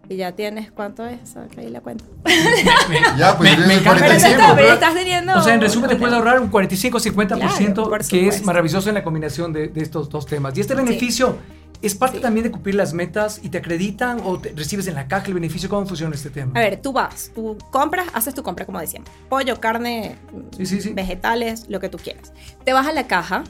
Y 0.08 0.16
ya 0.16 0.32
tienes, 0.32 0.70
¿cuánto 0.72 1.06
es? 1.06 1.36
Ahí 1.56 1.68
la 1.68 1.80
cuenta. 1.80 2.04
Ya, 3.16 3.36
pues 3.38 3.58
Me- 3.58 3.66
me 3.66 3.74
el 3.74 3.80
encanta 3.80 4.00
Pero, 4.00 4.12
ese 4.14 4.26
45. 4.26 4.40
está- 4.42 4.54
pero 4.56 4.72
estás 4.72 4.94
teniendo... 4.94 5.38
O 5.38 5.42
sea, 5.42 5.54
en 5.54 5.60
resumen 5.60 5.88
te 5.90 5.96
puedes 5.96 6.14
ahorrar 6.14 6.40
un 6.40 6.50
45-50%, 6.50 7.26
Claro, 7.74 7.88
por 7.90 8.06
que 8.06 8.28
es 8.28 8.44
maravilloso 8.44 8.88
en 8.88 8.94
la 8.96 9.04
combinación 9.04 9.52
de, 9.52 9.68
de 9.68 9.80
estos 9.82 10.08
dos 10.10 10.26
temas. 10.26 10.56
Y 10.56 10.60
este 10.60 10.74
beneficio 10.74 11.38
es 11.80 11.94
parte 11.94 12.16
Sí. 12.18 12.22
también 12.22 12.44
de 12.44 12.50
cumplir 12.50 12.74
las 12.74 12.92
metas 12.94 13.40
y 13.42 13.48
te 13.48 13.58
acreditan 13.58 14.20
o 14.24 14.38
te 14.38 14.52
recibes 14.54 14.86
en 14.86 14.94
la 14.94 15.08
caja 15.08 15.26
el 15.28 15.34
beneficio. 15.34 15.68
¿Cómo 15.68 15.86
funciona 15.86 16.14
este 16.14 16.30
tema? 16.30 16.52
A 16.58 16.60
ver, 16.62 16.80
tú 16.82 16.92
vas, 16.92 17.30
tú 17.34 17.56
compras, 17.70 18.06
haces 18.12 18.34
tu 18.34 18.42
compra, 18.42 18.66
como 18.66 18.78
decíamos. 18.80 19.08
Pollo, 19.28 19.58
carne, 19.60 20.16
Sí, 20.56 20.66
sí, 20.66 20.80
sí. 20.80 20.92
vegetales, 20.92 21.66
lo 21.68 21.80
que 21.80 21.88
tú 21.88 21.98
quieras. 21.98 22.32
Te 22.64 22.72
vas 22.72 22.86
a 22.86 22.92
la 22.92 23.06
caja, 23.06 23.42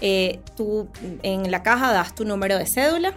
eh, 0.00 0.40
tú 0.56 0.88
en 1.22 1.50
la 1.50 1.62
caja 1.62 1.92
das 1.92 2.14
tu 2.14 2.24
número 2.24 2.56
de 2.58 2.66
cédula. 2.66 3.12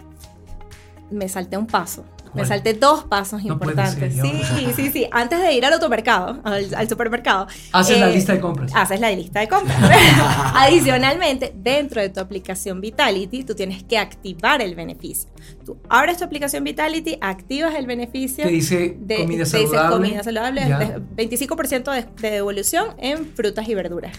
Me 1.10 1.28
salté 1.28 1.56
un 1.56 1.66
paso. 1.66 2.04
Me 2.34 2.44
salté 2.44 2.74
dos 2.74 3.04
pasos 3.04 3.42
No 3.44 3.54
importantes. 3.54 4.14
ser, 4.14 4.22
sí, 4.22 4.66
sí, 4.76 4.90
sí. 4.90 5.06
Antes 5.10 5.40
de 5.40 5.52
ir 5.52 5.64
al 5.64 5.72
automercado, 5.72 6.40
al, 6.44 6.74
al 6.74 6.88
supermercado. 6.88 7.46
Haces 7.72 7.98
la 7.98 8.08
eh, 8.10 8.14
lista 8.14 8.34
de 8.34 8.40
compras. 8.40 8.72
Haces 8.74 9.00
la 9.00 9.10
lista 9.10 9.40
de 9.40 9.48
compras. 9.48 9.76
Adicionalmente, 10.54 11.52
dentro 11.56 12.00
de 12.00 12.08
tu 12.08 12.20
aplicación 12.20 12.80
Vitality, 12.80 13.44
tú 13.44 13.54
tienes 13.54 13.82
que 13.84 13.98
activar 13.98 14.62
el 14.62 14.74
beneficio. 14.74 15.30
Tú 15.64 15.76
abres 15.88 16.18
tu 16.18 16.24
aplicación 16.24 16.64
Vitality, 16.64 17.18
activas 17.20 17.74
el 17.74 17.86
beneficio. 17.86 18.44
Que 18.44 18.50
dice 18.50 18.96
de- 18.98 19.16
comida 19.16 19.44
te 19.44 19.58
dice 19.58 19.74
saludable. 19.74 19.96
comida 19.96 20.22
saludable, 20.22 20.60
de- 20.64 21.26
25% 21.28 21.92
de, 21.92 22.06
de 22.20 22.30
devolución 22.36 22.88
en 22.98 23.26
frutas 23.34 23.68
y 23.68 23.74
verduras. 23.74 24.16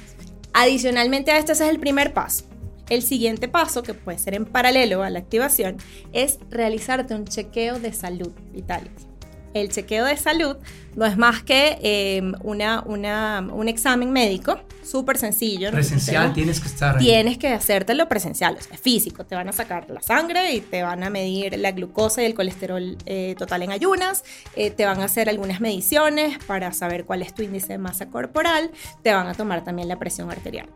Adicionalmente 0.54 1.32
a 1.32 1.38
esto, 1.38 1.54
ese 1.54 1.64
es 1.66 1.70
el 1.70 1.80
primer 1.80 2.14
paso. 2.14 2.46
El 2.90 3.02
siguiente 3.04 3.48
paso, 3.48 3.84
que 3.84 3.94
puede 3.94 4.18
ser 4.18 4.34
en 4.34 4.46
paralelo 4.46 5.04
a 5.04 5.10
la 5.10 5.20
activación, 5.20 5.78
es 6.14 6.40
realizarte 6.50 7.14
un 7.16 7.26
chequeo 7.26 7.80
de 7.80 7.94
salud 7.94 8.32
Vitality. 8.52 9.08
El 9.54 9.68
chequeo 9.70 10.06
de 10.06 10.16
salud 10.16 10.56
no 10.96 11.06
es 11.06 11.18
más 11.18 11.44
que 11.44 11.78
eh, 11.82 12.22
una, 12.42 12.84
una- 12.86 13.46
un 13.52 13.68
examen 13.68 14.10
médico 14.12 14.58
súper 14.82 15.18
sencillo. 15.18 15.72
Presencial, 15.72 16.34
tienes 16.34 16.62
que 16.62 16.68
estar 16.70 16.98
ahí. 16.98 17.04
Tienes 17.06 17.38
que 17.38 17.50
hacértelo 17.50 18.08
presencial, 18.08 18.56
o 18.58 18.62
sea, 18.62 18.78
físico. 18.78 19.26
Te 19.26 19.36
van 19.36 19.50
a 19.50 19.52
sacar 19.52 19.90
la 19.90 20.02
sangre 20.02 20.54
y 20.54 20.62
te 20.62 20.84
van 20.84 21.04
a 21.04 21.10
medir 21.10 21.60
la 21.60 21.72
glucosa 21.74 22.22
y 22.22 22.28
el 22.28 22.34
colesterol 22.34 22.98
eh, 23.06 23.36
total 23.38 23.64
en 23.64 23.72
ayunas. 23.74 24.24
eh, 24.56 24.72
te 24.72 24.86
van 24.86 25.02
a 25.02 25.06
hacer 25.06 25.28
algunas 25.28 25.60
mediciones 25.60 26.38
para 26.46 26.72
saber 26.72 27.04
cuál 27.04 27.22
es 27.22 27.34
tu 27.34 27.44
índice 27.44 27.68
de 27.74 27.78
masa 27.78 28.06
corporal. 28.10 28.72
Te 29.04 29.14
van 29.14 29.28
a 29.28 29.34
tomar 29.34 29.66
también 29.66 29.90
la 29.90 30.00
presión 30.00 30.32
arterial. 30.32 30.70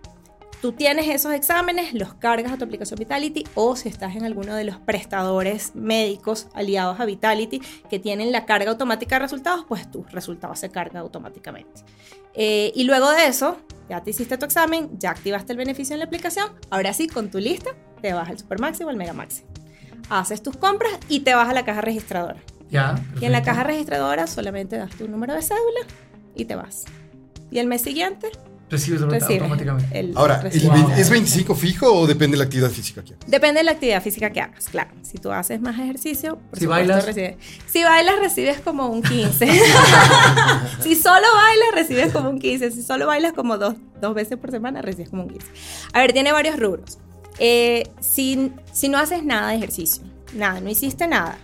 Tú 0.66 0.72
tienes 0.72 1.08
esos 1.08 1.32
exámenes, 1.32 1.94
los 1.94 2.16
cargas 2.16 2.52
a 2.52 2.58
tu 2.58 2.66
aplicación 2.66 2.98
Vitality 2.98 3.44
o 3.54 3.76
si 3.76 3.88
estás 3.88 4.16
en 4.16 4.26
alguno 4.26 4.56
de 4.56 4.64
los 4.64 4.78
prestadores 4.78 5.76
médicos 5.76 6.48
aliados 6.56 7.00
a 7.00 7.06
Vitality 7.06 7.62
que 7.88 8.00
tienen 8.00 8.32
la 8.32 8.48
carga 8.48 8.72
automática 8.72 9.18
de 9.18 9.20
resultados, 9.20 9.64
pues 9.68 9.92
tus 9.92 10.12
resultados 10.12 10.58
se 10.58 10.72
cargan 10.72 11.04
automáticamente. 11.04 11.82
Eh, 12.34 12.72
y 12.74 12.86
luego 12.86 13.12
de 13.12 13.28
eso, 13.28 13.60
ya 13.90 14.02
te 14.02 14.10
hiciste 14.10 14.40
tu 14.40 14.46
examen, 14.46 14.90
ya 14.98 15.12
activaste 15.12 15.52
el 15.52 15.60
beneficio 15.60 15.94
en 15.94 16.00
la 16.00 16.06
aplicación, 16.06 16.50
ahora 16.72 16.94
sí, 16.94 17.08
con 17.08 17.30
tu 17.30 17.38
lista, 17.38 17.70
te 18.02 18.14
vas 18.14 18.28
al 18.28 18.40
Supermaxi 18.40 18.86
o 18.86 18.90
al 18.90 18.98
Megamaxi. 18.98 19.44
Haces 20.10 20.42
tus 20.42 20.58
compras 20.58 20.94
y 21.10 21.20
te 21.20 21.36
vas 21.36 21.48
a 21.48 21.54
la 21.54 21.64
caja 21.64 21.82
registradora. 21.82 22.42
Ya. 22.72 22.96
Y 23.22 23.26
en 23.26 23.34
la 23.34 23.38
perfecto. 23.38 23.46
caja 23.46 23.64
registradora 23.66 24.26
solamente 24.26 24.78
das 24.78 24.96
tu 24.96 25.08
número 25.08 25.36
de 25.36 25.44
cédula 25.44 25.82
y 26.34 26.46
te 26.46 26.56
vas. 26.56 26.86
Y 27.52 27.60
el 27.60 27.68
mes 27.68 27.84
siguiente 27.84 28.32
Recibes 28.70 29.00
recibes 29.02 29.42
automáticamente. 29.42 30.00
el 30.00 30.14
Ahora, 30.18 30.42
¿el. 30.52 30.62
Wow. 30.68 30.92
¿es 30.98 31.10
25 31.10 31.54
fijo 31.56 31.86
o 31.94 32.08
depende 32.08 32.34
de 32.36 32.40
la 32.40 32.46
actividad 32.46 32.70
física 32.72 33.04
que 33.04 33.14
hagas? 33.14 33.30
Depende 33.30 33.60
de 33.60 33.64
la 33.64 33.72
actividad 33.74 34.02
física 34.02 34.32
que 34.32 34.42
hagas, 34.42 34.66
claro. 34.70 34.90
Si 35.04 35.18
tú 35.20 35.32
haces 35.32 35.62
más 35.62 35.78
ejercicio, 35.80 36.38
por 36.50 36.58
Si 36.58 36.66
supuesto, 36.66 36.70
bailas. 36.94 37.06
recibes- 37.06 37.36
Si 37.68 37.84
bailas, 37.84 38.16
recibes 38.20 38.60
como 38.62 38.88
un 38.88 39.04
15. 39.04 39.46
si 40.82 40.96
solo 40.96 41.28
bailas, 41.36 41.68
recibes 41.74 42.12
como 42.12 42.30
un 42.30 42.40
15. 42.40 42.72
Si 42.72 42.82
solo 42.84 43.08
bailas 43.08 43.34
como 43.34 43.58
dos, 43.58 43.76
dos 44.02 44.14
veces 44.16 44.38
por 44.38 44.52
semana, 44.52 44.82
recibes 44.82 45.10
como 45.10 45.24
un 45.24 45.30
15. 45.30 45.48
A 45.94 46.00
ver, 46.02 46.14
tiene 46.14 46.32
varios 46.32 46.60
rubros. 46.60 46.98
Eh, 47.40 47.90
si, 48.00 48.52
si 48.72 48.90
no 48.90 48.98
haces 48.98 49.24
nada 49.24 49.50
de 49.52 49.58
ejercicio, 49.58 50.04
nada, 50.34 50.60
no 50.62 50.70
hiciste 50.70 51.08
nada, 51.08 51.38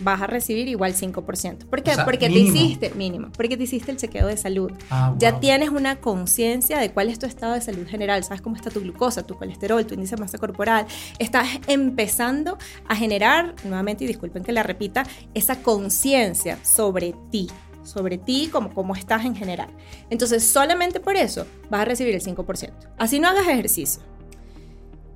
vas 0.00 0.20
a 0.22 0.26
recibir 0.26 0.68
igual 0.68 0.94
5%. 0.94 1.66
¿Por 1.66 1.82
qué? 1.82 1.92
O 1.92 1.94
sea, 1.94 2.04
porque 2.04 2.28
mínimo. 2.28 2.52
te 2.52 2.58
hiciste, 2.58 2.90
mínimo, 2.94 3.28
porque 3.36 3.56
te 3.56 3.64
hiciste 3.64 3.90
el 3.90 3.96
chequeo 3.96 4.26
de 4.26 4.36
salud. 4.36 4.72
Ah, 4.90 5.14
Ya 5.18 5.40
tienes 5.40 5.70
una 5.70 5.96
conciencia 5.96 6.78
de 6.78 6.90
cuál 6.92 7.08
es 7.08 7.18
tu 7.18 7.26
estado 7.26 7.54
de 7.54 7.60
salud 7.60 7.86
general, 7.86 8.24
sabes 8.24 8.40
cómo 8.42 8.56
está 8.56 8.70
tu 8.70 8.80
glucosa, 8.80 9.26
tu 9.26 9.36
colesterol, 9.36 9.84
tu 9.86 9.94
índice 9.94 10.16
de 10.16 10.20
masa 10.22 10.38
corporal. 10.38 10.86
Estás 11.18 11.48
empezando 11.66 12.58
a 12.88 12.96
generar, 12.96 13.54
nuevamente, 13.64 14.04
y 14.04 14.06
disculpen 14.06 14.42
que 14.42 14.52
la 14.52 14.62
repita, 14.62 15.04
esa 15.34 15.62
conciencia 15.62 16.58
sobre 16.64 17.14
ti, 17.30 17.48
sobre 17.82 18.18
ti, 18.18 18.48
como 18.50 18.72
cómo 18.72 18.94
estás 18.94 19.24
en 19.24 19.36
general. 19.36 19.68
Entonces, 20.10 20.46
solamente 20.46 21.00
por 21.00 21.16
eso 21.16 21.46
vas 21.70 21.82
a 21.82 21.84
recibir 21.84 22.14
el 22.14 22.22
5%. 22.22 22.72
Así 22.98 23.18
no 23.18 23.28
hagas 23.28 23.46
ejercicio. 23.46 24.02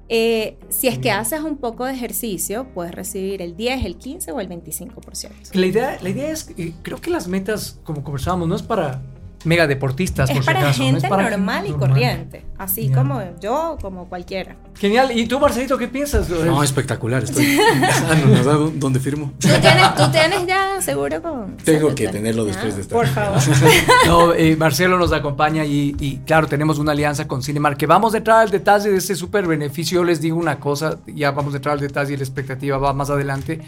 Eh, 0.08 0.56
si 0.68 0.88
es 0.88 0.98
que 0.98 1.10
haces 1.10 1.40
un 1.42 1.58
poco 1.58 1.84
de 1.84 1.92
ejercicio, 1.92 2.68
puedes 2.72 2.94
recibir 2.94 3.42
el 3.42 3.56
10, 3.56 3.84
el 3.84 3.96
15 3.96 4.32
o 4.32 4.40
el 4.40 4.48
25%. 4.48 5.30
La 5.52 5.66
idea, 5.66 5.98
la 6.00 6.08
idea 6.08 6.30
es, 6.30 6.50
eh, 6.56 6.72
creo 6.82 7.00
que 7.00 7.10
las 7.10 7.28
metas, 7.28 7.78
como 7.84 8.02
conversábamos, 8.02 8.48
no 8.48 8.56
es 8.56 8.62
para 8.62 9.02
mega 9.44 9.66
deportistas, 9.66 10.28
Es 10.30 10.36
por 10.36 10.42
si 10.42 10.46
para 10.46 10.60
no 10.62 10.72
gente 10.72 10.98
es 10.98 11.08
para 11.08 11.30
normal 11.30 11.66
y 11.66 11.70
normal. 11.70 11.88
corriente, 11.90 12.44
así 12.58 12.90
como 12.90 13.22
yo, 13.40 13.78
como 13.80 14.08
cualquiera. 14.08 14.56
Genial. 14.74 15.16
¿Y 15.16 15.26
tú, 15.26 15.38
Marcelito, 15.38 15.78
qué 15.78 15.88
piensas? 15.88 16.28
No, 16.28 16.62
espectacular, 16.62 17.24
estoy 17.24 17.58
empezando, 17.72 18.26
¿no 18.26 18.44
sabes 18.44 18.80
dónde 18.80 19.00
firmo? 19.00 19.32
¿Tú 19.38 19.48
tienes, 19.48 19.94
tú 19.94 20.10
tienes 20.10 20.46
ya 20.46 20.80
seguro 20.80 21.22
con... 21.22 21.56
Tengo 21.58 21.94
que 21.94 22.08
tenerlo 22.08 22.44
después 22.44 22.74
de 22.74 22.82
esta. 22.82 22.94
Por 22.94 23.06
favor. 23.06 23.38
No, 24.06 24.32
eh, 24.32 24.56
Marcelo 24.56 24.98
nos 24.98 25.12
acompaña 25.12 25.64
y, 25.64 25.94
y, 25.98 26.18
claro, 26.18 26.46
tenemos 26.46 26.78
una 26.78 26.92
alianza 26.92 27.28
con 27.28 27.42
Cinemark 27.42 27.76
que 27.76 27.86
vamos 27.86 28.14
a 28.14 28.18
entrar 28.18 28.40
al 28.40 28.50
detalle 28.50 28.90
de 28.90 28.96
ese 28.98 29.14
súper 29.14 29.46
beneficio. 29.46 30.00
Yo 30.00 30.04
les 30.04 30.20
digo 30.20 30.38
una 30.38 30.58
cosa, 30.58 30.98
ya 31.06 31.30
vamos 31.32 31.52
a 31.54 31.56
entrar 31.56 31.74
al 31.74 31.80
detalle 31.80 32.14
y 32.14 32.16
la 32.16 32.22
expectativa 32.22 32.78
va 32.78 32.92
más 32.92 33.10
adelante. 33.10 33.60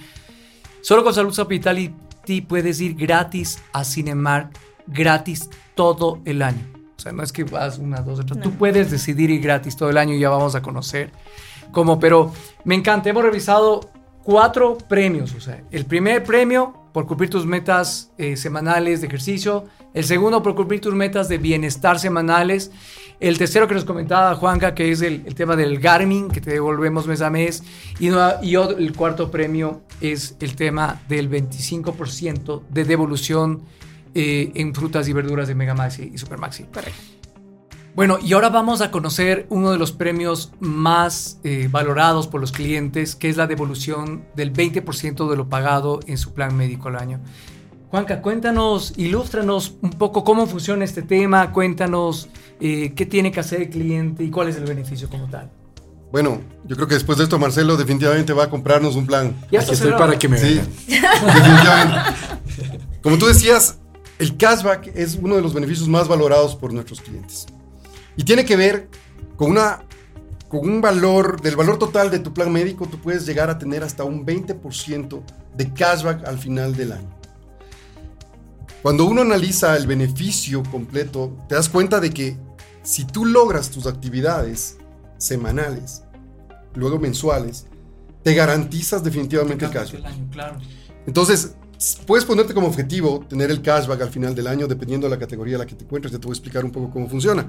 Solo 0.83 1.05
con 1.05 1.13
Salud 1.13 1.35
Vitality 1.47 2.41
puedes 2.41 2.81
ir 2.81 2.95
gratis 2.95 3.59
a 3.73 3.85
Cinemark, 3.85 4.51
gratis 4.91 5.49
todo 5.75 6.21
el 6.25 6.43
año. 6.43 6.67
O 6.97 7.01
sea, 7.03 7.13
no 7.13 7.23
es 7.23 7.33
que 7.33 7.45
vas 7.45 7.79
una, 7.79 8.01
dos, 8.03 8.21
tres. 8.27 8.41
Tú 8.43 8.51
No. 8.51 8.59
puedes 8.59 8.91
decidir 8.91 9.31
ir 9.31 9.41
gratis 9.41 9.75
todo 9.77 9.89
el 9.91 9.97
año 9.97 10.15
y 10.15 10.21
ya 10.21 10.29
vamos 10.31 10.55
a 10.55 10.61
conocer 10.63 11.11
cómo. 11.73 11.99
Pero 11.99 12.33
me 12.65 12.75
encanta, 12.75 13.09
hemos 13.09 13.23
revisado 13.23 13.91
cuatro 14.23 14.77
premios. 14.89 15.35
O 15.35 15.41
sea, 15.41 15.63
el 15.71 15.87
primer 15.87 16.23
premio 16.25 16.75
por 16.93 17.07
cumplir 17.07 17.31
tus 17.31 17.47
metas 17.47 18.11
eh, 18.19 18.37
semanales 18.37 19.01
de 19.01 19.07
ejercicio. 19.07 19.65
El 19.95 20.05
segundo 20.05 20.43
por 20.43 20.55
cumplir 20.57 20.81
tus 20.81 20.93
metas 20.95 21.29
de 21.29 21.39
bienestar 21.39 21.99
semanales. 22.01 22.71
El 23.21 23.39
tercero 23.39 23.69
que 23.69 23.75
nos 23.75 23.85
comentaba 23.85 24.35
Juanca, 24.35 24.75
que 24.75 24.91
es 24.91 25.01
el, 25.03 25.23
el 25.25 25.35
tema 25.35 25.55
del 25.57 25.79
Garmin, 25.79 26.29
que 26.29 26.41
te 26.41 26.51
devolvemos 26.51 27.07
mes 27.07 27.21
a 27.23 27.31
mes. 27.31 27.63
Y, 28.01 28.09
no- 28.09 28.43
y 28.43 28.57
otro- 28.57 28.77
el 28.77 28.93
cuarto 28.95 29.31
premio 29.31 29.83
es 30.01 30.37
el 30.41 30.57
tema 30.57 31.01
del 31.09 31.29
25% 31.31 32.63
de 32.69 32.85
devolución 32.85 33.63
eh, 34.15 34.53
en 34.55 34.75
frutas 34.75 35.09
y 35.09 35.13
verduras 35.13 35.49
de 35.49 35.55
Megamaxi 35.55 36.11
y 36.15 36.19
Supermaxi. 36.19 36.65
Correcto. 36.65 37.21
Bueno, 37.95 38.19
y 38.23 38.33
ahora 38.33 38.51
vamos 38.51 38.81
a 38.83 38.91
conocer 38.91 39.47
uno 39.51 39.73
de 39.73 39.79
los 39.79 39.93
premios 39.93 40.53
más 40.61 41.41
eh, 41.43 41.69
valorados 41.71 42.29
por 42.29 42.41
los 42.41 42.53
clientes, 42.53 43.17
que 43.17 43.29
es 43.29 43.37
la 43.37 43.47
devolución 43.47 44.25
del 44.37 44.53
20% 44.53 45.29
de 45.29 45.37
lo 45.37 45.49
pagado 45.49 46.01
en 46.07 46.17
su 46.17 46.33
plan 46.33 46.57
médico 46.57 46.89
al 46.89 46.97
año. 46.97 47.21
Juanca, 47.91 48.23
cuéntanos, 48.23 48.95
ilústranos 48.97 49.75
un 49.83 49.91
poco 49.91 50.23
cómo 50.23 50.47
funciona 50.47 50.85
este 50.85 51.03
tema, 51.03 51.53
cuéntanos 51.53 52.29
eh, 52.61 52.93
qué 52.95 53.05
tiene 53.07 53.33
que 53.33 53.41
hacer 53.41 53.63
el 53.63 53.71
cliente 53.71 54.23
y 54.23 54.31
cuál 54.31 54.49
es 54.49 54.57
el 54.57 54.65
beneficio 54.65 55.11
como 55.11 55.29
tal. 55.29 55.51
Bueno, 56.13 56.41
yo 56.67 56.77
creo 56.77 56.87
que 56.87 56.95
después 56.95 57.19
de 57.19 57.25
esto 57.25 57.39
Marcelo 57.41 57.77
definitivamente 57.77 58.33
va 58.33 58.45
a 58.45 58.51
comprarnos 58.51 58.95
un 58.95 59.07
plan. 59.07 59.35
Ya 59.51 59.61
estoy 59.61 59.91
para 59.93 60.17
que 60.17 60.29
me 60.29 60.39
Sí, 60.39 60.61
definitivamente. 60.87 61.99
Como 63.03 63.19
tú 63.19 63.27
decías, 63.27 63.80
el 64.21 64.37
cashback 64.37 64.93
es 64.95 65.19
uno 65.21 65.35
de 65.35 65.43
los 65.43 65.55
beneficios 65.55 65.89
más 65.89 66.07
valorados 66.07 66.55
por 66.55 66.75
nuestros 66.75 67.01
clientes. 67.01 67.47
Y 68.17 68.25
tiene 68.25 68.45
que 68.45 68.55
ver 68.55 68.89
con 69.37 69.51
una 69.51 69.83
con 70.49 70.69
un 70.69 70.81
valor, 70.81 71.41
del 71.41 71.55
valor 71.55 71.79
total 71.79 72.11
de 72.11 72.19
tu 72.19 72.35
plan 72.35 72.53
médico, 72.53 72.87
tú 72.87 72.99
puedes 72.99 73.25
llegar 73.25 73.49
a 73.51 73.59
tener 73.59 73.85
hasta 73.85 74.03
un 74.03 74.27
20% 74.27 75.23
de 75.57 75.73
cashback 75.73 76.27
al 76.27 76.39
final 76.39 76.75
del 76.75 76.91
año. 76.91 77.09
Cuando 78.83 79.05
uno 79.05 79.23
analiza 79.23 79.77
el 79.77 79.87
beneficio 79.87 80.65
completo, 80.65 81.39
te 81.49 81.55
das 81.55 81.69
cuenta 81.69 82.01
de 82.01 82.11
que 82.11 82.37
si 82.83 83.05
tú 83.05 83.27
logras 83.27 83.71
tus 83.71 83.87
actividades 83.87 84.77
semanales, 85.19 86.03
luego 86.75 86.99
mensuales, 86.99 87.67
te 88.25 88.35
garantizas 88.35 89.05
definitivamente 89.05 89.67
el 89.67 89.71
cashback. 89.71 90.05
Año, 90.05 90.29
claro. 90.33 90.59
Entonces, 91.07 91.55
puedes 92.07 92.25
ponerte 92.25 92.53
como 92.55 92.67
objetivo 92.67 93.25
tener 93.29 93.51
el 93.51 93.63
cashback 93.63 94.03
al 94.03 94.11
final 94.11 94.35
del 94.35 94.47
año, 94.47 94.67
dependiendo 94.67 95.07
de 95.07 95.11
la 95.15 95.19
categoría 95.19 95.55
en 95.55 95.61
la 95.61 95.67
que 95.67 95.75
te 95.75 95.85
encuentres. 95.85 96.13
Ya 96.13 96.19
te 96.19 96.27
voy 96.27 96.33
a 96.33 96.37
explicar 96.37 96.65
un 96.65 96.71
poco 96.71 96.91
cómo 96.91 97.09
funciona. 97.09 97.47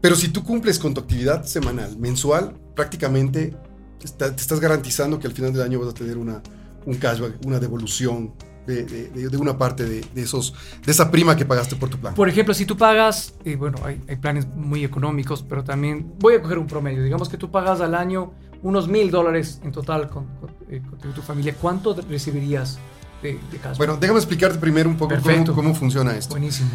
Pero 0.00 0.16
si 0.16 0.28
tú 0.28 0.42
cumples 0.42 0.78
con 0.78 0.94
tu 0.94 1.00
actividad 1.00 1.44
semanal, 1.44 1.96
mensual, 1.98 2.54
prácticamente 2.74 3.54
te 3.98 4.26
estás 4.26 4.60
garantizando 4.60 5.18
que 5.18 5.26
al 5.26 5.32
final 5.34 5.52
del 5.52 5.62
año 5.62 5.78
vas 5.78 5.90
a 5.90 5.94
tener 5.94 6.16
una, 6.16 6.42
un 6.86 6.94
cashback, 6.96 7.44
una 7.44 7.58
devolución 7.58 8.32
de, 8.66 8.84
de- 8.84 9.36
una 9.36 9.58
parte 9.58 9.84
de, 9.84 10.04
de 10.14 10.22
esos, 10.22 10.54
de 10.84 10.92
esa 10.92 11.10
prima 11.10 11.36
que 11.36 11.44
pagaste 11.44 11.76
por 11.76 11.88
tu 11.88 11.98
plan. 11.98 12.14
Por 12.14 12.28
ejemplo, 12.28 12.54
si 12.54 12.66
tú 12.66 12.76
pagas, 12.76 13.34
eh, 13.44 13.56
bueno, 13.56 13.78
hay, 13.84 14.00
planes 14.16 14.46
muy 14.54 14.84
económicos, 14.84 15.44
pero 15.48 15.64
también 15.64 16.14
voy 16.18 16.34
a 16.34 16.42
coger 16.42 16.58
un 16.58 16.66
promedio. 16.66 17.02
Digamos 17.02 17.28
que 17.28 17.36
tú 17.36 17.50
pagas 17.50 17.80
al 17.80 17.94
año 17.94 18.32
unos 18.62 18.88
mil 18.88 19.10
dólares 19.10 19.60
en 19.64 19.72
total 19.72 20.08
con, 20.08 20.26
eh, 20.70 20.82
con 20.88 21.12
tu 21.12 21.22
familia. 21.22 21.54
¿Cuánto 21.60 21.94
recibirías 22.08 22.78
de, 23.22 23.38
de 23.50 23.58
cashback? 23.58 23.76
Bueno, 23.78 23.96
déjame 23.96 24.18
explicarte 24.18 24.58
primero 24.58 24.88
un 24.88 24.96
poco 24.96 25.14
cómo 25.54 25.74
funciona 25.74 26.16
esto. 26.16 26.34
buenísimo. 26.34 26.70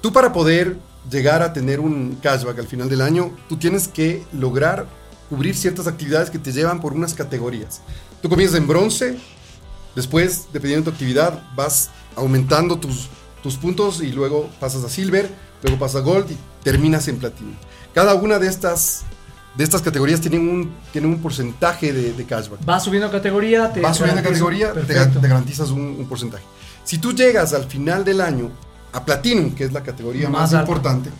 Tú 0.00 0.12
para 0.12 0.32
poder 0.32 0.78
llegar 1.10 1.42
a 1.42 1.52
tener 1.52 1.80
un 1.80 2.18
cashback 2.22 2.58
al 2.58 2.66
final 2.66 2.88
del 2.88 3.00
año, 3.02 3.30
tú 3.48 3.56
tienes 3.56 3.88
que 3.88 4.24
lograr 4.32 4.86
cubrir 5.28 5.54
ciertas 5.54 5.86
actividades 5.86 6.30
que 6.30 6.38
te 6.38 6.52
llevan 6.52 6.80
por 6.80 6.92
unas 6.92 7.14
categorías. 7.14 7.82
Tú 8.20 8.28
comienzas 8.28 8.58
en 8.58 8.66
bronce, 8.66 9.18
después, 9.94 10.48
dependiendo 10.52 10.84
de 10.84 10.90
tu 10.90 10.94
actividad, 10.96 11.42
vas 11.54 11.90
aumentando 12.16 12.78
tus, 12.78 13.08
tus 13.42 13.56
puntos 13.56 14.02
y 14.02 14.12
luego 14.12 14.50
pasas 14.58 14.84
a 14.84 14.88
silver, 14.88 15.30
luego 15.62 15.78
pasas 15.78 16.02
a 16.02 16.04
gold 16.04 16.30
y 16.30 16.36
terminas 16.64 17.06
en 17.08 17.18
platino. 17.18 17.52
Cada 17.94 18.14
una 18.14 18.38
de 18.38 18.48
estas, 18.48 19.04
de 19.56 19.64
estas 19.64 19.82
categorías 19.82 20.20
tienen 20.20 20.48
un, 20.48 20.70
tienen 20.92 21.10
un 21.10 21.20
porcentaje 21.20 21.92
de, 21.92 22.12
de 22.12 22.24
cashback. 22.24 22.64
Vas 22.64 22.84
subiendo 22.84 23.10
categoría, 23.10 23.72
te 23.72 23.80
Vas 23.80 23.96
subiendo 23.96 24.22
categoría, 24.22 24.72
te, 24.72 24.94
garantizas 25.28 25.70
un, 25.70 25.80
un 25.98 26.06
porcentaje. 26.08 26.44
Si 26.84 26.98
tú 26.98 27.12
llegas 27.12 27.52
al 27.52 27.64
final 27.64 28.04
del 28.04 28.20
año 28.20 28.50
a 28.92 29.04
Platinum, 29.04 29.54
que 29.54 29.64
es 29.64 29.72
la 29.72 29.82
categoría 29.82 30.28
Más 30.28 30.52
importante, 30.52 31.10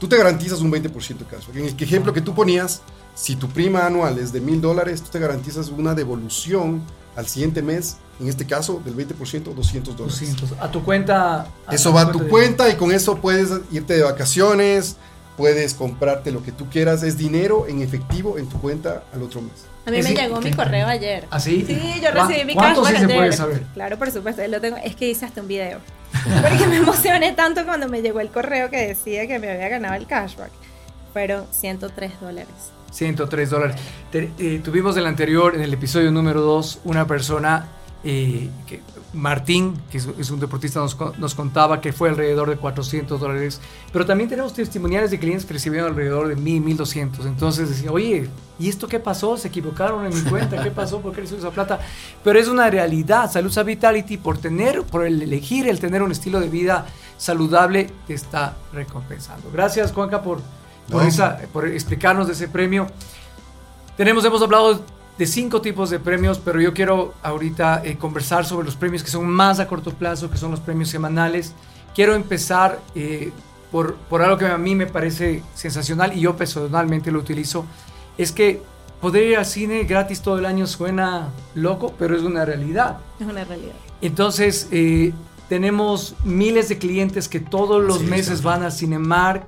tú 0.00 0.08
te 0.08 0.16
garantizas 0.16 0.60
un 0.60 0.70
20% 0.72 1.18
de 1.18 1.24
cashback. 1.24 1.56
En 1.56 1.66
el 1.66 1.74
ejemplo 1.78 2.12
que 2.12 2.20
tú 2.20 2.34
ponías, 2.34 2.82
si 3.14 3.36
tu 3.36 3.48
prima 3.48 3.86
anual 3.86 4.18
es 4.18 4.32
de 4.32 4.40
mil 4.40 4.60
dólares, 4.60 5.02
tú 5.02 5.10
te 5.10 5.18
garantizas 5.18 5.68
una 5.68 5.94
devolución 5.94 6.82
al 7.14 7.26
siguiente 7.26 7.62
mes, 7.62 7.96
en 8.20 8.28
este 8.28 8.44
caso 8.46 8.82
del 8.84 8.94
20%, 8.94 9.54
200 9.54 9.96
dólares. 9.96 10.20
200. 10.20 10.52
A 10.60 10.70
tu 10.70 10.82
cuenta. 10.84 11.46
Eso 11.70 11.92
va 11.92 12.02
a 12.02 12.12
tu 12.12 12.18
de- 12.18 12.28
cuenta 12.28 12.68
y 12.68 12.74
con 12.76 12.90
eso 12.92 13.16
puedes 13.16 13.48
irte 13.70 13.94
de 13.94 14.02
vacaciones, 14.02 14.96
puedes 15.36 15.74
comprarte 15.74 16.30
lo 16.32 16.42
que 16.42 16.52
tú 16.52 16.66
quieras, 16.70 17.02
es 17.02 17.16
dinero 17.18 17.66
en 17.68 17.82
efectivo 17.82 18.38
en 18.38 18.48
tu 18.48 18.58
cuenta 18.60 19.04
al 19.14 19.22
otro 19.22 19.42
mes. 19.42 19.52
A 19.86 19.90
mí 19.90 20.02
me 20.02 20.14
llegó 20.14 20.40
mi 20.40 20.50
correo 20.52 20.86
ayer. 20.88 21.26
¿Ah, 21.30 21.38
sí? 21.38 21.64
Sí, 21.66 22.00
yo 22.02 22.10
¿Cuán- 22.12 22.28
recibí 22.28 22.44
mi 22.44 22.54
cuánto 22.54 22.84
sí 22.84 22.92
cashback 22.92 23.00
se 23.08 23.14
puede 23.14 23.20
ayer. 23.28 23.36
saber? 23.36 23.62
Claro, 23.74 23.98
por 23.98 24.10
supuesto, 24.10 24.42
ahí 24.42 24.50
lo 24.50 24.60
tengo. 24.60 24.76
Es 24.78 24.96
que 24.96 25.08
hice 25.08 25.24
hasta 25.26 25.40
un 25.40 25.48
video. 25.48 25.78
Porque 26.50 26.66
me 26.66 26.76
emocioné 26.78 27.32
tanto 27.32 27.64
cuando 27.64 27.88
me 27.88 28.02
llegó 28.02 28.20
el 28.20 28.30
correo 28.30 28.68
que 28.70 28.88
decía 28.88 29.26
que 29.28 29.38
me 29.38 29.48
había 29.50 29.68
ganado 29.68 29.94
el 29.94 30.06
cashback. 30.06 30.50
Fueron 31.12 31.44
103 31.52 32.12
dólares. 32.20 32.48
103 32.90 33.50
dólares. 33.50 33.76
Eh, 34.12 34.60
tuvimos 34.64 34.96
en 34.96 35.02
el 35.02 35.06
anterior, 35.06 35.54
en 35.54 35.62
el 35.62 35.72
episodio 35.74 36.10
número 36.10 36.40
2, 36.40 36.80
una 36.84 37.06
persona, 37.06 37.68
eh, 38.04 38.48
que, 38.66 38.80
Martín, 39.12 39.74
que 39.90 39.98
es, 39.98 40.30
un 40.30 40.40
deportista, 40.40 40.80
nos, 40.80 40.96
nos 41.18 41.34
contaba 41.34 41.80
que 41.80 41.92
fue 41.92 42.08
alrededor 42.08 42.50
de 42.50 42.56
400 42.56 43.20
dólares. 43.20 43.60
Pero 43.92 44.04
también 44.04 44.28
tenemos 44.28 44.52
testimoniales 44.52 45.10
de 45.10 45.18
clientes 45.18 45.44
que 45.46 45.54
recibieron 45.54 45.90
alrededor 45.90 46.28
de 46.28 46.36
1000, 46.36 46.60
1200. 46.60 47.26
Entonces 47.26 47.68
decía, 47.70 47.92
oye, 47.92 48.28
¿y 48.58 48.68
esto 48.68 48.88
qué 48.88 49.00
pasó? 49.00 49.36
¿Se 49.36 49.48
equivocaron 49.48 50.04
en 50.04 50.14
mi 50.14 50.28
cuenta? 50.28 50.62
¿Qué 50.62 50.70
pasó? 50.70 51.00
¿Por 51.00 51.14
qué 51.14 51.22
recibió 51.22 51.40
esa 51.40 51.50
plata? 51.50 51.80
Pero 52.22 52.38
es 52.38 52.48
una 52.48 52.68
realidad. 52.68 53.30
Salud 53.30 53.52
Vitality, 53.64 54.16
por 54.16 54.38
tener, 54.38 54.82
por 54.82 55.06
el 55.06 55.22
elegir 55.22 55.68
el 55.68 55.80
tener 55.80 56.02
un 56.02 56.12
estilo 56.12 56.40
de 56.40 56.48
vida 56.48 56.86
saludable, 57.16 57.90
te 58.06 58.14
está 58.14 58.56
recompensando. 58.72 59.50
Gracias, 59.52 59.92
Juanca, 59.92 60.22
por, 60.22 60.40
por, 60.90 61.02
No. 61.02 61.08
esa, 61.08 61.38
por 61.52 61.66
explicarnos 61.66 62.26
de 62.26 62.34
ese 62.34 62.48
premio. 62.48 62.86
Tenemos, 63.96 64.24
hemos 64.24 64.42
hablado 64.42 64.82
de 65.18 65.26
cinco 65.26 65.60
tipos 65.62 65.90
de 65.90 65.98
premios, 65.98 66.38
pero 66.38 66.60
yo 66.60 66.74
quiero 66.74 67.14
ahorita 67.22 67.82
eh, 67.84 67.96
conversar 67.96 68.44
sobre 68.44 68.66
los 68.66 68.76
premios 68.76 69.02
que 69.02 69.10
son 69.10 69.26
más 69.28 69.58
a 69.60 69.66
corto 69.66 69.92
plazo, 69.92 70.30
que 70.30 70.36
son 70.36 70.50
los 70.50 70.60
premios 70.60 70.90
semanales. 70.90 71.54
Quiero 71.94 72.14
empezar 72.14 72.80
eh, 72.94 73.32
por, 73.72 73.94
por 73.96 74.22
algo 74.22 74.36
que 74.36 74.46
a 74.46 74.58
mí 74.58 74.74
me 74.74 74.86
parece 74.86 75.42
sensacional 75.54 76.16
y 76.16 76.20
yo 76.20 76.36
personalmente 76.36 77.10
lo 77.10 77.18
utilizo. 77.18 77.64
Es 78.18 78.30
que 78.32 78.60
poder 79.00 79.24
ir 79.24 79.36
al 79.38 79.46
cine 79.46 79.84
gratis 79.84 80.20
todo 80.20 80.38
el 80.38 80.44
año 80.46 80.66
suena 80.66 81.28
loco, 81.54 81.94
pero 81.98 82.14
es 82.16 82.22
una 82.22 82.44
realidad. 82.44 82.98
Es 83.18 83.26
una 83.26 83.44
realidad. 83.44 83.74
Entonces, 84.02 84.68
eh, 84.70 85.12
tenemos 85.48 86.14
miles 86.24 86.68
de 86.68 86.76
clientes 86.76 87.28
que 87.28 87.40
todos 87.40 87.82
los 87.82 88.00
Sí, 88.00 88.04
meses 88.06 88.38
sí. 88.40 88.44
van 88.44 88.62
a 88.64 88.70
Cinemark. 88.70 89.46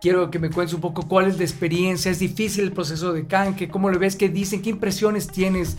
Quiero 0.00 0.30
que 0.30 0.38
me 0.38 0.50
cuentes 0.50 0.74
un 0.74 0.80
poco 0.80 1.02
cuál 1.08 1.26
es 1.26 1.38
la 1.38 1.44
experiencia. 1.44 2.10
Es 2.10 2.18
difícil 2.20 2.64
el 2.64 2.72
proceso 2.72 3.12
de 3.12 3.26
canque. 3.26 3.68
¿Cómo 3.68 3.90
lo 3.90 3.98
ves? 3.98 4.14
¿Qué 4.16 4.28
dicen? 4.28 4.62
¿Qué 4.62 4.70
impresiones 4.70 5.26
tienes? 5.28 5.76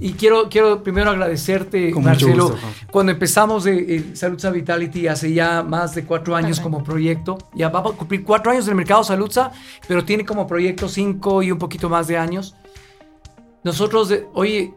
Y 0.00 0.12
quiero, 0.12 0.48
quiero 0.48 0.82
primero 0.84 1.10
agradecerte, 1.10 1.90
Con 1.90 2.04
mucho 2.04 2.26
Marcelo. 2.28 2.50
gusto. 2.50 2.66
Cuando 2.90 3.10
empezamos 3.12 3.64
de, 3.64 3.96
eh, 3.96 4.04
Saludza 4.14 4.50
Vitality 4.50 5.08
hace 5.08 5.32
ya 5.32 5.62
más 5.64 5.94
de 5.96 6.04
cuatro 6.04 6.36
años 6.36 6.58
Perfecto. 6.60 6.70
como 6.70 6.84
proyecto, 6.84 7.38
ya 7.54 7.68
va 7.68 7.80
a 7.80 7.82
cumplir 7.82 8.22
cuatro 8.22 8.52
años 8.52 8.64
en 8.66 8.70
el 8.70 8.76
mercado 8.76 9.02
Saludza, 9.02 9.50
pero 9.88 10.04
tiene 10.04 10.24
como 10.24 10.46
proyecto 10.46 10.88
cinco 10.88 11.42
y 11.42 11.50
un 11.50 11.58
poquito 11.58 11.88
más 11.90 12.06
de 12.06 12.16
años. 12.16 12.54
Nosotros, 13.64 14.08
de- 14.08 14.24
oye, 14.34 14.72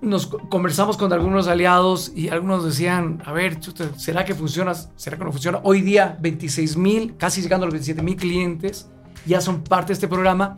nos 0.00 0.26
co- 0.26 0.38
conversamos 0.48 0.96
con 0.96 1.12
algunos 1.12 1.48
aliados 1.48 2.12
y 2.14 2.28
algunos 2.28 2.64
decían, 2.64 3.20
a 3.24 3.32
ver, 3.32 3.58
¿será 3.96 4.24
que 4.24 4.34
funciona? 4.34 4.72
¿Será 4.74 5.16
que 5.18 5.24
no 5.24 5.32
funciona? 5.32 5.60
Hoy 5.64 5.80
día, 5.82 6.16
26 6.20 6.76
mil, 6.76 7.16
casi 7.16 7.42
llegando 7.42 7.64
a 7.64 7.66
los 7.66 7.74
27 7.74 8.02
mil 8.02 8.16
clientes, 8.16 8.88
ya 9.26 9.40
son 9.40 9.62
parte 9.64 9.88
de 9.88 9.92
este 9.94 10.08
programa. 10.08 10.56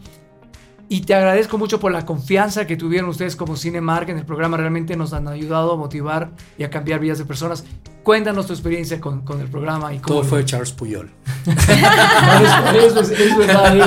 Y 0.93 1.03
te 1.03 1.15
agradezco 1.15 1.57
mucho 1.57 1.79
por 1.79 1.93
la 1.93 2.05
confianza 2.05 2.67
que 2.67 2.77
tuvieron 2.77 3.09
ustedes 3.11 3.37
como 3.37 3.57
Cinemark 3.57 4.09
en 4.09 4.19
el 4.19 4.25
programa. 4.25 4.57
Realmente 4.57 4.97
nos 4.97 5.13
han 5.13 5.29
ayudado 5.29 5.75
a 5.75 5.77
motivar 5.77 6.33
y 6.59 6.65
a 6.65 6.71
cambiar 6.71 6.99
vidas 6.99 7.19
de 7.19 7.25
personas. 7.25 7.65
Cuéntanos 8.03 8.49
tu 8.49 8.55
experiencia 8.55 9.01
con, 9.01 9.21
con 9.21 9.41
el 9.41 9.47
programa 9.47 9.95
y 9.95 10.01
cómo 10.01 10.17
Todo 10.17 10.29
fue 10.29 10.45
Charles 10.45 10.73
Puyol. 10.73 11.09
Eso, 11.47 12.77
eso 12.77 13.01
es, 13.03 13.11
es 13.13 13.37
verdad, 13.37 13.77
él, 13.77 13.83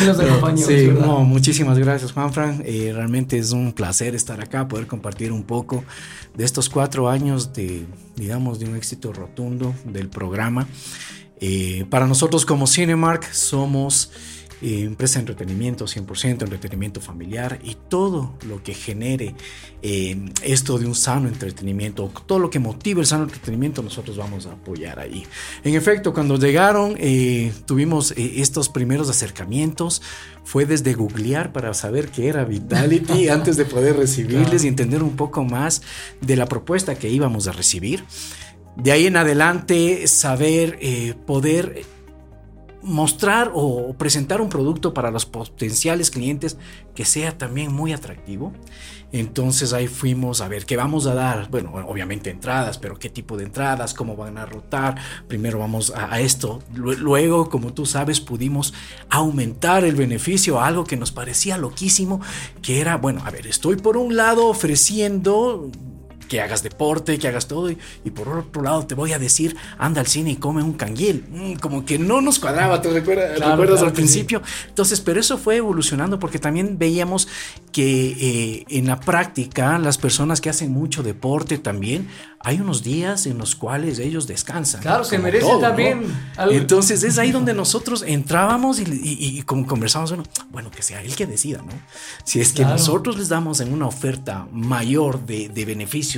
él 0.00 0.06
nos 0.08 0.18
acompañó. 0.18 0.66
Sí, 0.66 0.74
es 0.74 0.86
verdad. 0.88 1.06
no, 1.06 1.20
muchísimas 1.20 1.78
gracias, 1.78 2.10
Juanfran. 2.10 2.60
Eh, 2.66 2.90
realmente 2.92 3.38
es 3.38 3.52
un 3.52 3.72
placer 3.72 4.16
estar 4.16 4.40
acá, 4.40 4.66
poder 4.66 4.88
compartir 4.88 5.30
un 5.30 5.44
poco 5.44 5.84
de 6.34 6.44
estos 6.44 6.68
cuatro 6.68 7.08
años 7.08 7.52
de, 7.52 7.86
digamos, 8.16 8.58
de 8.58 8.66
un 8.66 8.74
éxito 8.74 9.12
rotundo 9.12 9.76
del 9.84 10.08
programa. 10.08 10.66
Eh, 11.40 11.86
para 11.88 12.08
nosotros 12.08 12.44
como 12.44 12.66
Cinemark 12.66 13.32
somos 13.32 14.10
eh, 14.62 14.80
empresa 14.82 15.14
de 15.14 15.20
entretenimiento, 15.20 15.86
100% 15.86 16.42
entretenimiento 16.42 17.00
familiar 17.00 17.58
y 17.62 17.76
todo 17.88 18.34
lo 18.46 18.62
que 18.62 18.74
genere 18.74 19.34
eh, 19.82 20.30
esto 20.42 20.78
de 20.78 20.86
un 20.86 20.94
sano 20.94 21.28
entretenimiento, 21.28 22.10
todo 22.26 22.38
lo 22.38 22.50
que 22.50 22.58
motive 22.58 23.00
el 23.00 23.06
sano 23.06 23.24
entretenimiento, 23.24 23.82
nosotros 23.82 24.16
vamos 24.16 24.46
a 24.46 24.52
apoyar 24.52 24.98
ahí. 24.98 25.26
En 25.64 25.74
efecto, 25.74 26.12
cuando 26.12 26.36
llegaron, 26.38 26.94
eh, 26.98 27.52
tuvimos 27.66 28.12
eh, 28.12 28.34
estos 28.36 28.68
primeros 28.68 29.08
acercamientos, 29.08 30.02
fue 30.44 30.64
desde 30.64 30.94
googlear 30.94 31.52
para 31.52 31.74
saber 31.74 32.08
qué 32.08 32.28
era 32.28 32.44
Vitality 32.44 33.28
antes 33.28 33.56
de 33.56 33.64
poder 33.64 33.96
recibirles 33.96 34.48
Claro. 34.48 34.64
y 34.64 34.68
entender 34.68 35.02
un 35.02 35.14
poco 35.16 35.44
más 35.44 35.82
de 36.20 36.36
la 36.36 36.46
propuesta 36.46 36.94
que 36.96 37.10
íbamos 37.10 37.46
a 37.48 37.52
recibir. 37.52 38.04
De 38.76 38.92
ahí 38.92 39.06
en 39.06 39.16
adelante, 39.16 40.06
saber 40.06 40.78
eh, 40.80 41.14
poder 41.26 41.84
mostrar 42.82 43.50
o 43.54 43.94
presentar 43.94 44.40
un 44.40 44.48
producto 44.48 44.94
para 44.94 45.10
los 45.10 45.26
potenciales 45.26 46.10
clientes 46.10 46.56
que 46.94 47.04
sea 47.04 47.36
también 47.36 47.72
muy 47.72 47.92
atractivo. 47.92 48.52
Entonces 49.10 49.72
ahí 49.72 49.88
fuimos 49.88 50.40
a 50.42 50.48
ver 50.48 50.66
qué 50.66 50.76
vamos 50.76 51.06
a 51.06 51.14
dar. 51.14 51.48
Bueno, 51.50 51.72
obviamente 51.86 52.30
entradas, 52.30 52.78
pero 52.78 52.98
qué 52.98 53.08
tipo 53.08 53.36
de 53.36 53.44
entradas, 53.44 53.94
cómo 53.94 54.16
van 54.16 54.36
a 54.36 54.44
rotar. 54.44 54.96
Primero 55.26 55.58
vamos 55.58 55.92
a, 55.94 56.20
esto. 56.20 56.62
Luego, 56.74 57.48
como 57.48 57.72
tú 57.72 57.86
sabes, 57.86 58.20
pudimos 58.20 58.74
aumentar 59.08 59.84
el 59.84 59.96
beneficio 59.96 60.60
a 60.60 60.66
algo 60.66 60.84
que 60.84 60.96
nos 60.96 61.10
parecía 61.10 61.56
loquísimo, 61.56 62.20
que 62.60 62.80
era, 62.80 62.96
bueno, 62.96 63.22
a 63.24 63.30
ver, 63.30 63.46
estoy 63.46 63.76
por 63.76 63.96
un 63.96 64.14
lado 64.14 64.46
ofreciendo 64.46 65.70
que 66.28 66.40
hagas 66.40 66.62
deporte, 66.62 67.18
que 67.18 67.28
hagas 67.28 67.48
todo, 67.48 67.70
y, 67.70 67.76
por 68.10 68.28
otro 68.28 68.62
lado 68.62 68.86
te 68.86 68.94
voy 68.94 69.12
a 69.12 69.18
decir, 69.18 69.56
anda 69.78 70.00
al 70.00 70.06
cine 70.06 70.32
y 70.32 70.36
come 70.36 70.62
un 70.62 70.74
canguil. 70.74 71.24
Mm, 71.30 71.54
como 71.54 71.84
que 71.84 71.98
no 71.98 72.20
nos 72.20 72.38
cuadraba, 72.38 72.80
¿te 72.80 72.90
recuerdas, 72.90 73.82
al 73.82 73.92
principio? 73.92 74.42
Entonces, 74.68 75.00
pero 75.00 75.20
eso 75.20 75.38
fue 75.38 75.56
evolucionando 75.56 76.18
porque 76.18 76.38
también 76.38 76.78
veíamos 76.78 77.28
que 77.72 78.10
eh, 78.10 78.64
en 78.68 78.86
la 78.86 79.00
práctica 79.00 79.78
las 79.78 79.98
personas 79.98 80.40
que 80.40 80.50
hacen 80.50 80.72
mucho 80.72 81.02
deporte 81.02 81.58
también 81.58 82.08
hay 82.40 82.60
unos 82.60 82.84
días 82.84 83.26
en 83.26 83.36
los 83.38 83.56
cuales 83.56 83.98
ellos 83.98 84.26
descansan. 84.26 84.80
Claro, 84.80 85.02
se 85.02 85.18
merece 85.18 85.50
también. 85.60 86.04
Entonces 86.50 87.02
es 87.02 87.18
ahí 87.18 87.32
donde 87.38 87.52
nosotros 87.52 88.04
entrábamos 88.06 88.78
y, 88.80 89.42
como 89.42 89.66
conversamos, 89.66 90.10
bueno, 90.10 90.24
bueno, 90.50 90.70
que 90.70 90.82
sea 90.82 91.02
él 91.02 91.16
que 91.16 91.26
decida, 91.26 91.58
¿no? 91.58 91.72
Si 92.24 92.40
es 92.40 92.52
que 92.52 92.64
nosotros 92.64 93.18
les 93.18 93.28
damos 93.28 93.60
en 93.60 93.72
una 93.72 93.86
oferta 93.86 94.46
mayor 94.52 95.26
de, 95.26 95.64
beneficios, 95.64 96.17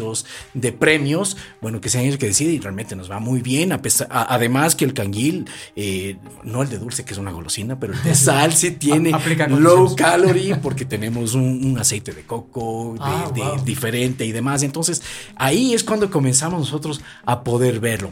de 0.55 0.73
premios, 0.73 1.37
bueno, 1.61 1.81
que 1.81 1.89
sean 1.89 2.05
ellos 2.05 2.19
que 2.19 2.27
deciden 2.27 2.55
y 2.55 2.59
realmente 2.59 2.97
nos 2.97 3.11
va 3.11 3.19
muy 3.19 3.41
bien. 3.43 3.73
A 3.73 3.83
pesar, 3.83 4.09
además 4.11 4.75
que 4.75 4.85
el 4.85 4.95
canguil, 4.95 5.49
eh, 5.77 6.17
no 6.45 6.63
el 6.63 6.69
de 6.69 6.79
dulce, 6.79 7.05
que 7.05 7.13
es 7.13 7.19
una 7.19 7.31
golosina, 7.31 7.79
pero 7.79 7.93
el 7.93 8.03
de 8.03 8.15
sal 8.15 8.53
sí 8.55 8.73
tiene 8.73 9.13
low 9.49 9.95
calorie 9.97 10.57
porque 10.63 10.85
tenemos 10.85 11.35
un, 11.35 11.79
aceite 11.79 12.13
de 12.13 12.23
coco 12.23 12.97
ah, 13.01 13.31
diferente 13.65 14.25
y 14.27 14.33
demás. 14.33 14.63
Entonces 14.63 15.03
ahí 15.37 15.75
es 15.75 15.85
cuando 15.85 16.11
comenzamos 16.11 16.61
nosotros 16.61 17.01
a 17.25 17.43
poder 17.45 17.81
verlo. 17.81 18.11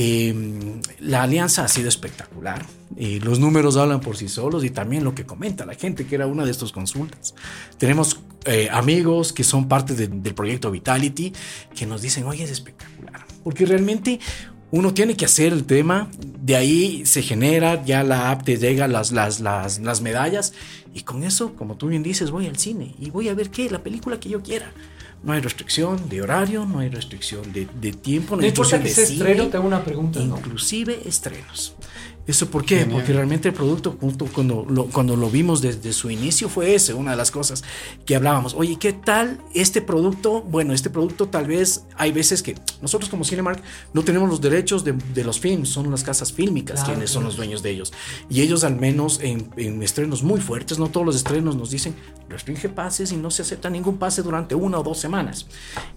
Em, 0.00 0.80
la 1.00 1.24
alianza 1.24 1.64
ha 1.64 1.68
sido 1.68 1.88
espectacular. 1.88 2.64
y 2.96 3.20
los 3.20 3.38
números 3.38 3.76
hablan 3.76 4.00
por 4.00 4.16
sí 4.16 4.28
solos 4.28 4.64
y 4.64 4.70
también 4.70 5.04
lo 5.04 5.14
que 5.14 5.24
comenta 5.26 5.66
la 5.66 5.74
gente, 5.74 6.06
que 6.06 6.14
era 6.14 6.26
una 6.26 6.44
de 6.44 6.50
estas 6.52 6.72
consultas. 6.72 7.34
Tenemos 7.78 8.20
eh, 8.44 8.68
amigos 8.70 9.32
que 9.32 9.44
son 9.44 9.68
parte 9.68 9.94
del 9.94 10.34
proyecto 10.34 10.70
Vitality 10.70 11.32
que 11.74 11.86
nos 11.86 12.00
dicen, 12.02 12.24
oye, 12.24 12.44
es 12.44 12.50
espectacular. 12.50 13.26
Porque 13.42 13.66
realmente 13.66 14.20
uno 14.70 14.94
tiene 14.94 15.16
que 15.16 15.24
hacer 15.24 15.52
el 15.52 15.64
tema, 15.64 16.08
de 16.40 16.56
ahí 16.56 17.04
se 17.04 17.22
genera, 17.22 17.84
ya 17.84 18.04
la 18.04 18.30
app 18.30 18.44
te 18.44 18.56
llega 18.56 18.86
las, 18.86 19.10
las, 19.10 19.40
las, 19.40 19.80
las 19.80 20.00
medallas 20.00 20.52
y 20.94 21.02
con 21.02 21.24
eso, 21.24 21.54
como 21.54 21.76
tú 21.76 21.88
bien 21.88 22.04
dices, 22.04 22.30
voy 22.30 22.46
al 22.46 22.56
cine 22.56 22.94
y 23.00 23.10
voy 23.10 23.28
a 23.28 23.34
ver 23.34 23.50
qué, 23.50 23.68
la 23.68 23.82
película 23.82 24.20
que 24.20 24.28
yo 24.28 24.42
quiera. 24.42 24.72
No 25.22 25.32
hay 25.32 25.40
restricción 25.40 26.08
de 26.08 26.22
horario, 26.22 26.64
no 26.64 26.78
hay 26.78 26.88
restricción 26.88 27.52
de, 27.52 27.66
tiempo, 27.92 28.36
no 28.36 28.42
hay 28.42 28.50
restricción 28.50 28.82
de 28.82 28.90
estreno, 28.90 29.48
tengo 29.48 29.66
una 29.66 29.84
pregunta. 29.84 30.20
Inclusive 30.20 31.00
estrenos. 31.06 31.74
¿Eso 32.28 32.50
por 32.50 32.66
qué? 32.66 32.84
Porque 32.84 33.14
realmente 33.14 33.48
el 33.48 33.54
producto, 33.54 33.96
cuando 34.34 34.66
lo, 34.68 34.84
cuando 34.88 35.16
lo 35.16 35.30
vimos 35.30 35.62
desde 35.62 35.94
su 35.94 36.10
inicio, 36.10 36.50
fue 36.50 36.74
ese, 36.74 36.92
una 36.92 37.12
de 37.12 37.16
las 37.16 37.30
cosas 37.30 37.64
que 38.04 38.14
hablábamos. 38.14 38.52
Oye, 38.52 38.76
¿qué 38.78 38.92
tal 38.92 39.40
este 39.54 39.80
producto? 39.80 40.42
Bueno, 40.42 40.74
este 40.74 40.90
producto 40.90 41.28
tal 41.28 41.46
vez 41.46 41.86
hay 41.96 42.12
veces 42.12 42.42
que 42.42 42.54
nosotros 42.82 43.08
como 43.08 43.24
Cinemark 43.24 43.62
no 43.94 44.04
tenemos 44.04 44.28
los 44.28 44.42
derechos 44.42 44.84
de, 44.84 45.24
los 45.24 45.40
films, 45.40 45.70
son 45.70 45.90
las 45.90 46.04
casas 46.04 46.30
fílmicas 46.30 46.84
quienes 46.84 47.08
son 47.08 47.24
los 47.24 47.34
dueños 47.34 47.62
de 47.62 47.70
ellos. 47.70 47.94
Y 48.28 48.42
ellos 48.42 48.62
al 48.62 48.76
menos 48.76 49.20
en, 49.22 49.48
en, 49.56 49.82
estrenos 49.82 50.22
muy 50.22 50.38
fuertes, 50.42 50.78
no 50.78 50.88
todos 50.88 51.06
los 51.06 51.16
estrenos 51.16 51.56
nos 51.56 51.70
dicen, 51.70 51.94
restringe 52.28 52.68
pases 52.68 53.10
y 53.10 53.16
no 53.16 53.30
se 53.30 53.40
acepta 53.40 53.70
ningún 53.70 53.96
pase 53.96 54.20
durante 54.20 54.54
una 54.54 54.78
o 54.78 54.82
dos 54.82 54.98
semanas. 54.98 55.46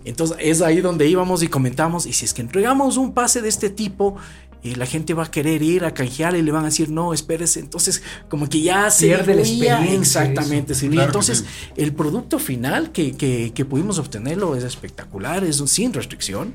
Entonces 0.05 0.37
es 0.39 0.61
ahí 0.61 0.79
donde 0.79 1.09
íbamos 1.09 1.43
y 1.43 1.49
comentamos, 1.49 2.05
y 2.05 2.13
si 2.13 2.23
es 2.23 2.33
que 2.33 2.41
entregamos 2.41 2.95
un 2.95 3.13
pase 3.13 3.41
de 3.41 3.49
este 3.49 3.69
tipo, 3.69 4.15
y 4.63 4.75
la 4.75 4.85
gente 4.85 5.13
va 5.13 5.23
a 5.23 5.31
querer 5.31 5.61
ir 5.63 5.85
a 5.85 5.93
canjear 5.93 6.35
y 6.35 6.41
le 6.41 6.51
van 6.51 6.63
a 6.63 6.67
decir, 6.67 6.89
no, 6.89 7.13
espérese. 7.13 7.59
Entonces, 7.59 8.03
como 8.29 8.47
que 8.47 8.61
ya 8.61 8.89
se 8.91 9.07
pierde 9.07 9.35
la 9.35 9.41
experiencia. 9.41 10.23
Exactamente. 10.23 10.73
Entonces, 10.81 11.45
el 11.75 11.93
producto 11.93 12.37
final 12.37 12.91
que, 12.91 13.15
que, 13.15 13.65
pudimos 13.65 13.97
obtenerlo 13.99 14.55
es 14.55 14.63
espectacular, 14.63 15.43
es 15.43 15.57
sin 15.65 15.93
restricción. 15.93 16.53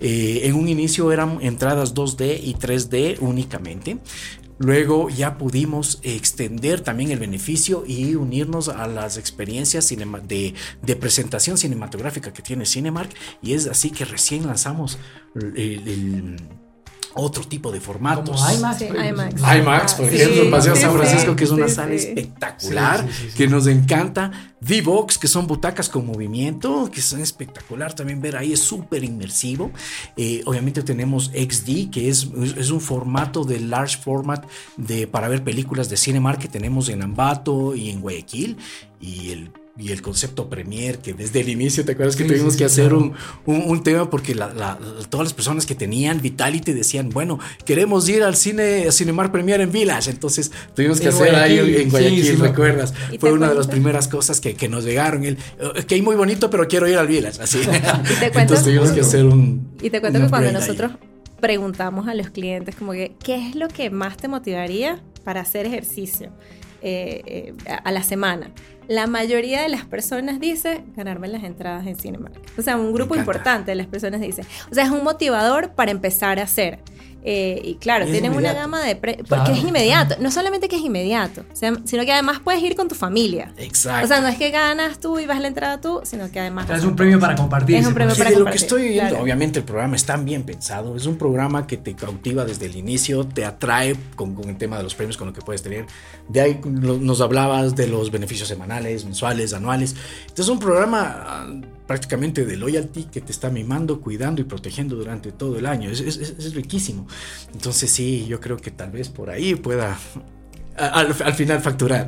Eh, 0.00 0.40
en 0.44 0.54
un 0.54 0.68
inicio 0.68 1.12
eran 1.12 1.38
entradas 1.42 1.94
2D 1.94 2.40
y 2.42 2.54
3D 2.54 3.18
únicamente. 3.20 3.98
Luego 4.58 5.08
ya 5.10 5.38
pudimos 5.38 5.98
extender 6.02 6.82
también 6.82 7.10
el 7.10 7.18
beneficio 7.18 7.84
y 7.86 8.14
unirnos 8.14 8.68
a 8.68 8.86
las 8.86 9.16
experiencias 9.16 9.88
de, 9.88 10.54
de, 10.82 10.96
presentación 10.96 11.58
cinematográfica 11.58 12.32
que 12.32 12.42
tiene 12.42 12.64
Cinemark. 12.64 13.10
Y 13.42 13.54
es 13.54 13.66
así 13.66 13.90
que 13.90 14.04
recién 14.04 14.46
lanzamos 14.46 14.98
el 15.34 16.36
otro 17.14 17.44
tipo 17.44 17.70
de 17.72 17.80
formatos. 17.80 18.40
Como 18.40 18.52
IMAX, 18.52 18.82
IMAX. 18.82 19.40
IMAX, 19.40 19.94
por 19.94 20.06
ejemplo, 20.06 20.50
Paseo 20.50 20.76
San 20.76 20.92
Francisco, 20.94 21.36
que 21.36 21.44
es 21.44 21.50
una 21.50 21.68
sala 21.68 21.94
espectacular, 21.94 23.06
que 23.36 23.48
nos 23.48 23.66
encanta. 23.66 24.30
V-Box, 24.64 25.18
que 25.18 25.26
son 25.26 25.48
butacas 25.48 25.88
con 25.88 26.06
movimiento, 26.06 26.88
que 26.92 27.02
son 27.02 27.20
espectacular 27.20 27.94
también 27.94 28.20
ver 28.22 28.36
ahí, 28.36 28.52
es 28.52 28.60
súper 28.60 29.02
inmersivo. 29.02 29.72
Eh, 30.16 30.42
obviamente 30.46 30.82
tenemos 30.84 31.32
XD, 31.34 31.90
que 31.90 32.08
es, 32.08 32.28
es, 32.56 32.70
un 32.70 32.80
formato 32.80 33.42
de 33.42 33.58
large 33.58 33.98
format 33.98 34.46
de, 34.76 35.08
para 35.08 35.26
ver 35.26 35.42
películas 35.42 35.88
de 35.88 35.96
Cinemark 35.96 36.38
que 36.38 36.46
tenemos 36.46 36.88
en 36.90 37.02
Ambato 37.02 37.74
y 37.74 37.90
en 37.90 38.00
Guayaquil. 38.00 38.56
Y 39.00 39.30
el 39.30 39.50
y 39.78 39.90
el 39.90 40.02
concepto 40.02 40.50
Premier, 40.50 40.98
que 40.98 41.14
desde 41.14 41.40
el 41.40 41.48
inicio, 41.48 41.82
¿te 41.84 41.92
acuerdas 41.92 42.14
que 42.14 42.24
tuvimos 42.24 42.56
que 42.56 42.64
hacer 42.64 42.92
un, 42.92 43.14
un, 43.46 43.82
tema? 43.82 44.10
Porque 44.10 44.34
todas 44.34 45.24
las 45.24 45.32
personas 45.32 45.64
que 45.64 45.74
tenían 45.74 46.20
Vitality 46.20 46.72
decían, 46.72 47.08
bueno, 47.08 47.38
queremos 47.64 48.06
ir 48.08 48.22
al 48.22 48.36
cine, 48.36 48.86
a 48.88 48.92
Cinemar 48.92 49.32
Premier 49.32 49.62
en 49.62 49.72
Village, 49.72 50.10
entonces 50.10 50.52
tuvimos 50.74 51.00
que 51.00 51.08
hacer 51.08 51.34
ahí 51.34 51.58
en 51.58 51.90
Guayaquil, 51.90 52.38
¿recuerdas? 52.38 52.92
Fue 53.18 53.32
una 53.32 53.48
de 53.48 53.54
las 53.54 53.66
primeras 53.66 54.08
cosas 54.08 54.40
que, 54.40 54.54
que 54.54 54.68
nos 54.68 54.84
llegaron, 54.84 55.24
el, 55.24 55.38
que 55.86 55.94
hay 55.94 56.02
muy 56.02 56.16
bonito, 56.16 56.50
pero 56.50 56.68
quiero 56.68 56.86
ir 56.86 56.98
al 56.98 57.06
Village, 57.06 57.42
así. 57.42 57.58
¿Y 57.62 58.20
te 58.20 58.26
entonces 58.40 58.64
tuvimos 58.64 58.90
que 58.90 59.00
hacer 59.00 59.24
un... 59.24 59.72
Y 59.80 59.88
te 59.88 60.02
cuento 60.02 60.20
que 60.20 60.28
cuando 60.28 60.52
nosotros 60.52 60.92
preguntamos 61.40 62.08
a 62.08 62.14
los 62.14 62.28
clientes 62.28 62.76
como 62.76 62.92
que, 62.92 63.16
¿qué 63.24 63.48
es 63.48 63.54
lo 63.54 63.68
que 63.68 63.88
más 63.88 64.18
te 64.18 64.28
motivaría 64.28 65.02
para 65.24 65.40
hacer 65.40 65.64
ejercicio? 65.64 66.30
Eh, 66.84 67.54
eh, 67.64 67.76
a 67.84 67.92
la 67.92 68.02
semana. 68.02 68.50
La 68.88 69.06
mayoría 69.06 69.62
de 69.62 69.68
las 69.68 69.84
personas 69.84 70.40
dice 70.40 70.82
ganarme 70.96 71.28
las 71.28 71.44
entradas 71.44 71.86
en 71.86 71.94
Cinemark. 71.94 72.34
O 72.58 72.62
sea, 72.62 72.76
un 72.76 72.92
grupo 72.92 73.14
importante 73.14 73.70
de 73.70 73.76
las 73.76 73.86
personas 73.86 74.20
dice. 74.20 74.42
O 74.68 74.74
sea, 74.74 74.82
es 74.82 74.90
un 74.90 75.04
motivador 75.04 75.74
para 75.74 75.92
empezar 75.92 76.40
a 76.40 76.42
hacer. 76.42 76.80
Eh, 77.24 77.60
y 77.64 77.74
claro, 77.76 78.06
tienen 78.06 78.32
una 78.32 78.52
gama 78.52 78.82
de... 78.82 78.96
porque 78.96 79.52
es 79.52 79.58
inmediato. 79.58 80.16
No 80.20 80.30
solamente 80.30 80.68
que 80.68 80.76
es 80.76 80.82
inmediato, 80.82 81.44
sino 81.52 82.04
que 82.04 82.12
además 82.12 82.40
puedes 82.42 82.62
ir 82.62 82.74
con 82.74 82.88
tu 82.88 82.94
familia. 82.94 83.52
Exacto. 83.56 84.04
O 84.04 84.08
sea, 84.08 84.20
no 84.20 84.28
es 84.28 84.36
que 84.36 84.50
ganas 84.50 84.98
tú 84.98 85.18
y 85.18 85.26
vas 85.26 85.36
a 85.36 85.40
la 85.40 85.48
entrada 85.48 85.80
tú, 85.80 86.00
sino 86.04 86.30
que 86.30 86.40
además... 86.40 86.68
es 86.70 86.84
un 86.84 86.96
premio 86.96 87.20
para 87.20 87.36
compartir. 87.36 87.76
Es 87.76 87.86
un 87.86 87.94
premio 87.94 88.16
para 88.16 88.30
de 88.30 88.38
lo 88.38 88.46
que 88.46 88.56
estoy 88.56 88.88
viendo, 88.88 89.20
obviamente 89.20 89.60
el 89.60 89.64
programa 89.64 89.96
está 89.96 90.16
bien 90.16 90.42
pensado. 90.42 90.96
Es 90.96 91.06
un 91.06 91.16
programa 91.16 91.66
que 91.66 91.76
te 91.76 91.94
cautiva 91.94 92.44
desde 92.44 92.66
el 92.66 92.76
inicio, 92.76 93.24
te 93.24 93.44
atrae 93.44 93.96
con, 94.16 94.36
el 94.48 94.56
tema 94.56 94.76
de 94.76 94.82
los 94.82 94.94
premios, 94.94 95.16
con 95.16 95.28
lo 95.28 95.32
que 95.32 95.42
puedes 95.42 95.62
tener. 95.62 95.86
De 96.28 96.40
ahí 96.40 96.60
nos 96.64 97.20
hablabas 97.20 97.76
de 97.76 97.86
los 97.86 98.10
beneficios 98.10 98.48
semanales, 98.48 99.04
mensuales, 99.04 99.52
anuales. 99.52 99.94
Entonces 100.22 100.46
es 100.46 100.48
un 100.48 100.58
programa 100.58 101.46
prácticamente 101.86 102.44
de 102.44 102.56
loyalty 102.56 103.04
que 103.04 103.20
te 103.20 103.32
está 103.32 103.50
mimando, 103.50 104.00
cuidando 104.00 104.40
y 104.40 104.44
protegiendo 104.44 104.96
durante 104.96 105.32
todo 105.32 105.58
el 105.58 105.66
año. 105.66 105.90
Es, 105.90 106.54
riquísimo. 106.54 107.06
Entonces 107.52 107.90
sí, 107.90 108.26
yo 108.28 108.40
creo 108.40 108.56
que 108.56 108.70
tal 108.70 108.90
vez 108.90 109.08
por 109.08 109.30
ahí 109.30 109.54
pueda 109.54 109.98
al, 110.76 111.14
final 111.14 111.60
facturar. 111.60 112.06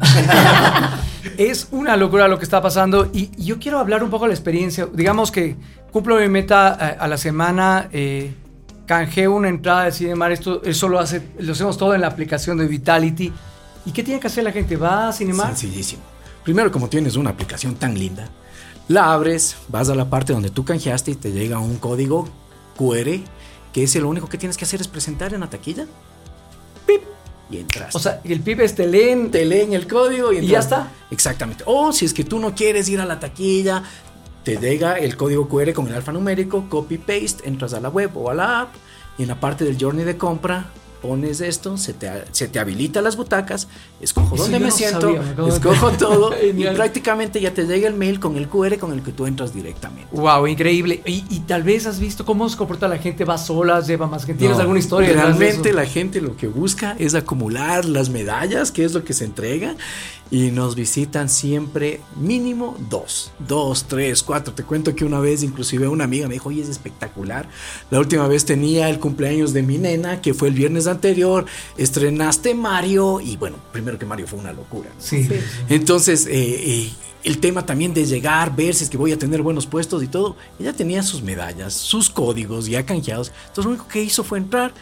es 1.38 1.68
una 1.70 1.96
locura 1.96 2.28
lo 2.28 2.38
que 2.38 2.44
está 2.44 2.62
pasando 2.62 3.10
y 3.12 3.30
yo 3.42 3.58
quiero 3.58 3.78
hablar 3.78 4.02
un 4.02 4.10
poco 4.10 4.24
de 4.24 4.28
la 4.28 4.34
experiencia. 4.34 4.88
Digamos 4.92 5.30
que 5.30 5.56
cumplo 5.90 6.18
mi 6.18 6.28
meta 6.28 6.78
eh, 6.80 6.96
a, 6.98 7.08
la 7.08 7.18
semana, 7.18 7.88
eh, 7.92 8.32
canjeo 8.86 9.34
una 9.34 9.48
entrada 9.48 9.84
de 9.84 9.92
Cinemar, 9.92 10.32
esto, 10.32 10.62
eso 10.64 10.88
lo, 10.88 10.98
hace, 10.98 11.22
lo 11.38 11.52
hacemos 11.52 11.76
todo 11.78 11.94
en 11.94 12.00
la 12.00 12.08
aplicación 12.08 12.58
de 12.58 12.66
Vitality. 12.66 13.32
¿Y 13.86 13.92
qué 13.92 14.02
tiene 14.02 14.18
que 14.18 14.28
hacer 14.28 14.44
la 14.44 14.52
gente? 14.52 14.76
¿Va 14.76 15.08
a 15.08 15.12
Cinemar? 15.12 15.48
Sencillísimo. 15.48 16.02
Primero, 16.42 16.70
como 16.70 16.88
tienes 16.88 17.16
una 17.16 17.30
aplicación 17.30 17.74
tan 17.76 17.98
linda, 17.98 18.28
la 18.88 19.12
abres, 19.12 19.56
vas 19.68 19.88
a 19.88 19.94
la 19.94 20.10
parte 20.10 20.32
donde 20.32 20.50
tú 20.50 20.64
canjeaste 20.64 21.12
y 21.12 21.14
te 21.14 21.32
llega 21.32 21.58
un 21.58 21.76
código 21.76 22.28
QR, 22.76 23.20
que 23.72 23.82
es 23.82 23.94
lo 23.96 24.08
único 24.08 24.28
que 24.28 24.38
tienes 24.38 24.56
que 24.56 24.64
hacer 24.64 24.80
es 24.80 24.88
presentar 24.88 25.32
en 25.34 25.40
la 25.40 25.50
taquilla. 25.50 25.86
¡Pip! 26.86 27.02
Y 27.50 27.58
entras. 27.58 27.94
O 27.94 27.98
sea, 27.98 28.20
el 28.24 28.40
pip 28.40 28.60
es 28.60 28.74
te 28.74 28.86
leen. 28.86 29.30
Te 29.30 29.44
leen 29.44 29.72
el 29.72 29.86
código 29.86 30.32
y, 30.32 30.38
y 30.38 30.46
ya 30.46 30.58
está. 30.58 30.90
Exactamente. 31.10 31.64
O 31.66 31.92
si 31.92 32.04
es 32.04 32.14
que 32.14 32.24
tú 32.24 32.38
no 32.38 32.54
quieres 32.54 32.88
ir 32.88 33.00
a 33.00 33.06
la 33.06 33.20
taquilla, 33.20 33.82
te 34.44 34.58
llega 34.58 34.98
el 34.98 35.16
código 35.16 35.48
QR 35.48 35.72
con 35.72 35.86
el 35.88 35.94
alfanumérico, 35.94 36.68
copy 36.68 36.98
paste, 36.98 37.46
entras 37.48 37.74
a 37.74 37.80
la 37.80 37.88
web 37.88 38.10
o 38.16 38.30
a 38.30 38.34
la 38.34 38.60
app 38.60 38.74
y 39.18 39.22
en 39.22 39.28
la 39.28 39.40
parte 39.40 39.64
del 39.64 39.78
journey 39.80 40.04
de 40.04 40.18
compra 40.18 40.66
pones 41.04 41.42
esto, 41.42 41.76
se 41.76 41.92
te, 41.92 42.10
se 42.32 42.48
te 42.48 42.58
habilita 42.58 43.02
las 43.02 43.14
butacas, 43.16 43.68
escojo 44.00 44.36
dónde 44.36 44.58
me 44.58 44.68
no 44.68 44.72
siento, 44.72 45.00
sabía, 45.14 45.20
de 45.20 45.48
escojo 45.50 45.90
enterar. 45.90 45.96
todo 45.98 46.32
y 46.42 46.64
prácticamente 46.74 47.42
ya 47.42 47.52
te 47.52 47.64
llega 47.66 47.86
el 47.88 47.94
mail 47.94 48.18
con 48.20 48.36
el 48.38 48.48
QR 48.48 48.78
con 48.78 48.90
el 48.94 49.02
que 49.02 49.12
tú 49.12 49.26
entras 49.26 49.52
directamente. 49.52 50.08
Wow, 50.12 50.46
increíble. 50.46 51.02
Y, 51.04 51.24
y 51.28 51.40
tal 51.40 51.62
vez 51.62 51.86
has 51.86 52.00
visto 52.00 52.24
cómo 52.24 52.48
se 52.48 52.56
comporta 52.56 52.88
la 52.88 52.96
gente, 52.96 53.26
va 53.26 53.36
sola, 53.36 53.80
lleva 53.80 54.06
más 54.06 54.24
gente. 54.24 54.38
¿Tienes 54.38 54.56
No, 54.56 54.62
alguna 54.62 54.78
historia? 54.78 55.08
de 55.10 55.14
Realmente 55.14 55.72
la 55.74 55.84
gente 55.84 56.22
lo 56.22 56.36
que 56.38 56.46
busca 56.48 56.96
es 56.98 57.14
acumular 57.14 57.84
las 57.84 58.08
medallas, 58.08 58.72
que 58.72 58.84
es 58.84 58.94
lo 58.94 59.04
que 59.04 59.12
se 59.12 59.26
entrega, 59.26 59.76
y 60.30 60.50
nos 60.50 60.74
visitan 60.74 61.28
siempre 61.28 62.00
mínimo 62.16 62.76
dos, 62.88 63.30
dos, 63.46 63.84
tres, 63.84 64.22
cuatro. 64.22 64.54
Te 64.54 64.64
cuento 64.64 64.94
que 64.96 65.04
una 65.04 65.20
vez 65.20 65.42
inclusive 65.42 65.86
una 65.86 66.04
amiga 66.04 66.26
me 66.28 66.34
dijo, 66.34 66.48
oye, 66.48 66.62
es 66.62 66.68
espectacular. 66.70 67.46
La 67.90 67.98
última 67.98 68.26
vez 68.26 68.44
tenía 68.44 68.88
el 68.88 68.98
cumpleaños 68.98 69.52
de 69.52 69.62
mi 69.62 69.76
nena, 69.78 70.22
que 70.22 70.32
fue 70.34 70.48
el 70.48 70.54
viernes 70.54 70.86
anterior, 70.86 70.93
estrenaste 71.76 72.54
Mario, 72.54 73.20
y 73.20 73.36
bueno, 73.36 73.56
primero 73.72 73.98
que 73.98 74.06
Mario 74.06 74.26
fue 74.26 74.38
una 74.38 74.52
locura. 74.52 74.90
¿no? 74.94 75.00
Sí. 75.00 75.28
Entonces, 75.68 76.26
eh, 76.26 76.32
eh, 76.32 76.90
el 77.24 77.38
tema 77.38 77.64
también 77.64 77.94
de 77.94 78.04
llegar, 78.04 78.54
ver 78.54 78.74
si 78.74 78.84
es 78.84 78.90
que 78.90 78.96
voy 78.96 79.12
a 79.12 79.18
tener 79.18 79.42
buenos 79.42 79.66
puestos 79.66 80.02
y 80.02 80.08
todo, 80.08 80.36
ella 80.58 80.72
tenía 80.72 81.02
sus 81.02 81.22
medallas, 81.22 81.72
sus 81.74 82.10
códigos 82.10 82.66
ya 82.66 82.84
canjeados. 82.84 83.32
Entonces, 83.48 83.64
lo 83.64 83.70
único 83.70 83.88
que 83.88 84.02
hizo 84.02 84.22
fue 84.22 84.38
entrar, 84.38 84.74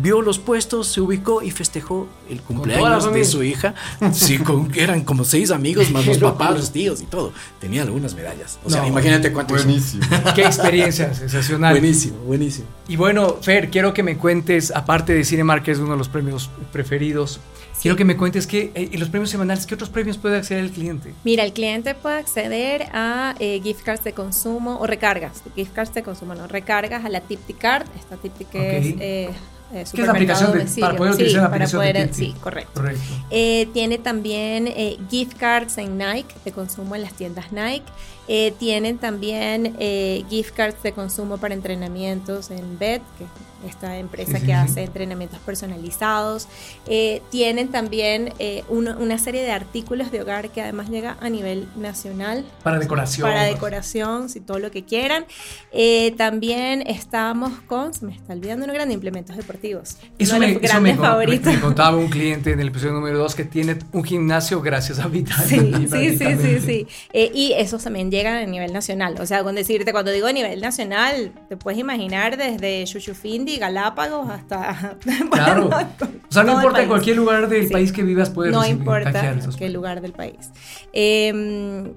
vio 0.00 0.22
los 0.22 0.38
puestos, 0.38 0.88
se 0.88 1.00
ubicó 1.00 1.42
y 1.42 1.50
festejó 1.50 2.06
el 2.28 2.40
cumpleaños 2.40 3.12
de 3.12 3.24
su 3.24 3.42
hija. 3.42 3.74
Sí, 4.12 4.38
con, 4.38 4.70
eran 4.74 5.02
como 5.02 5.24
seis 5.24 5.50
amigos, 5.50 5.90
más 5.90 6.06
los 6.06 6.18
papás, 6.18 6.52
los 6.52 6.72
tíos 6.72 7.00
y 7.00 7.06
todo. 7.06 7.32
Tenía 7.60 7.82
algunas 7.82 8.14
medallas. 8.14 8.58
O 8.64 8.70
sea, 8.70 8.82
No, 8.82 8.88
imagínate 8.88 9.32
cuánto 9.32 9.54
hizo. 9.56 9.64
Buenísimo. 9.64 10.04
Qué 10.34 10.42
experiencia 10.42 11.12
sensacional. 11.14 11.72
Buenísimo, 11.74 12.18
buenísimo. 12.18 12.66
Y 12.88 12.96
bueno, 12.96 13.36
Fer, 13.40 13.70
quiero 13.70 13.94
que 13.94 14.02
me 14.02 14.16
cuentes, 14.16 14.70
aparte 14.70 15.14
de 15.14 15.24
Cinemark, 15.24 15.62
que 15.62 15.72
es 15.72 15.78
uno 15.78 15.92
de 15.92 15.98
los 15.98 16.08
premios 16.08 16.50
preferidos, 16.72 17.40
quiero 17.80 17.96
que 17.96 18.04
me 18.04 18.16
cuentes 18.16 18.46
que 18.46 18.72
eh, 18.74 18.88
en 18.92 18.98
los 18.98 19.10
premios 19.10 19.30
semanales, 19.30 19.66
¿qué 19.66 19.74
otros 19.74 19.90
premios 19.90 20.16
puede 20.16 20.38
acceder 20.38 20.64
el 20.64 20.70
cliente? 20.70 21.12
Mira, 21.22 21.44
el 21.44 21.52
cliente 21.52 21.94
puede 21.94 22.16
acceder 22.16 22.86
a 22.92 23.34
eh, 23.38 23.60
gift 23.62 23.82
cards 23.82 24.04
de 24.04 24.12
consumo 24.12 24.78
o 24.80 24.86
recargas. 24.86 25.42
Gift 25.54 25.74
cards 25.74 25.94
de 25.94 26.02
consumo, 26.02 26.34
no, 26.34 26.46
recargas 26.46 27.04
a 27.04 27.08
la 27.08 27.20
Tipti 27.20 27.52
Card. 27.52 27.86
Esta 27.98 28.16
Tipti 28.16 28.46
que 28.46 28.78
es, 28.78 28.94
eh, 29.00 29.30
eh, 29.72 29.80
es 29.82 29.94
la 29.98 30.12
aplicación 30.12 30.52
de- 30.52 30.80
para 30.80 30.96
poder 30.96 31.12
Sí, 31.14 31.22
utilizar 31.22 31.42
la 31.42 31.48
para 31.50 31.64
aplicación 31.64 31.82
de 31.82 31.92
poder- 31.92 32.08
Tipti. 32.10 32.26
Sí, 32.32 32.34
correcto. 32.40 32.70
Correcto. 32.74 33.02
Eh, 33.30 33.68
tiene 33.72 33.98
también 33.98 34.68
eh, 34.68 34.98
gift 35.10 35.36
cards 35.38 35.78
en 35.78 35.96
Nike 35.98 36.34
de 36.44 36.52
consumo 36.52 36.94
en 36.94 37.02
las 37.02 37.14
tiendas 37.14 37.52
Nike. 37.52 37.84
Eh, 38.28 38.54
tienen 38.58 38.98
también 38.98 39.76
eh, 39.78 40.24
gift 40.30 40.54
cards 40.54 40.82
de 40.82 40.92
consumo 40.92 41.38
para 41.38 41.54
entrenamientos 41.54 42.50
en 42.50 42.78
BED, 42.78 43.00
que 43.18 43.24
es 43.24 43.30
esta 43.68 43.98
empresa 43.98 44.40
que 44.40 44.52
hace 44.52 44.84
entrenamientos 44.84 45.38
personalizados. 45.40 46.48
Eh, 46.86 47.22
tienen 47.30 47.68
también 47.68 48.32
eh, 48.38 48.64
una, 48.68 48.96
una 48.96 49.18
serie 49.18 49.42
de 49.42 49.52
artículos 49.52 50.10
de 50.10 50.22
hogar 50.22 50.50
que 50.50 50.62
además 50.62 50.88
llega 50.90 51.16
a 51.20 51.28
nivel 51.28 51.68
nacional. 51.76 52.44
Para 52.62 52.78
decoración. 52.78 53.28
Para 53.28 53.44
decoración, 53.44 54.28
si 54.28 54.40
todo 54.40 54.58
lo 54.58 54.70
que 54.70 54.84
quieran. 54.84 55.24
Eh, 55.72 56.14
también 56.16 56.82
estamos 56.86 57.52
con, 57.66 57.94
se 57.94 58.06
me 58.06 58.14
está 58.14 58.32
olvidando 58.32 58.64
uno 58.64 58.74
grande, 58.74 58.94
implementos 58.94 59.36
deportivos. 59.36 59.96
Eso 60.18 60.36
uno 60.36 60.40
me, 60.40 60.46
de 60.48 60.54
los 60.54 60.62
eso 60.64 60.80
me, 60.80 60.94
favoritos. 60.94 61.52
me 61.52 61.60
contaba 61.60 61.96
un 61.96 62.08
cliente 62.10 62.52
en 62.52 62.60
el 62.60 62.68
episodio 62.68 62.92
número 62.92 63.18
2 63.18 63.34
que 63.34 63.44
tiene 63.44 63.78
un 63.92 64.04
gimnasio 64.04 64.60
gracias 64.60 64.98
a 64.98 65.08
Vital. 65.08 65.44
Sí, 65.46 65.58
sí, 65.90 66.18
sí, 66.18 66.36
sí, 66.40 66.60
sí. 66.60 66.86
Eh, 67.12 67.30
y 67.34 67.52
esos 67.52 67.82
también 67.82 68.10
llegan 68.14 68.34
a 68.36 68.46
nivel 68.46 68.72
nacional. 68.72 69.16
O 69.20 69.26
sea, 69.26 69.42
con 69.42 69.54
decirte, 69.54 69.92
cuando 69.92 70.10
digo 70.10 70.26
a 70.26 70.32
nivel 70.32 70.60
nacional, 70.60 71.32
te 71.48 71.56
puedes 71.56 71.78
imaginar 71.78 72.36
desde 72.36 72.84
Chuchufindi, 72.84 73.56
Galápagos 73.58 74.28
hasta... 74.30 74.96
Claro. 75.30 75.68
bueno, 75.68 75.88
O 76.28 76.32
sea, 76.32 76.42
no 76.44 76.52
importa 76.54 76.82
en 76.82 76.88
cualquier 76.88 77.16
lugar 77.16 77.48
del 77.48 77.66
Sí. 77.66 77.72
país 77.72 77.92
que 77.92 78.02
vivas, 78.02 78.30
puedes 78.30 78.52
No 78.52 78.62
recibir- 78.62 78.78
importa 78.78 79.12
qué 79.12 79.18
premios. 79.18 79.72
lugar 79.72 80.00
del 80.00 80.12
país. 80.12 80.50
Eh, 80.92 81.32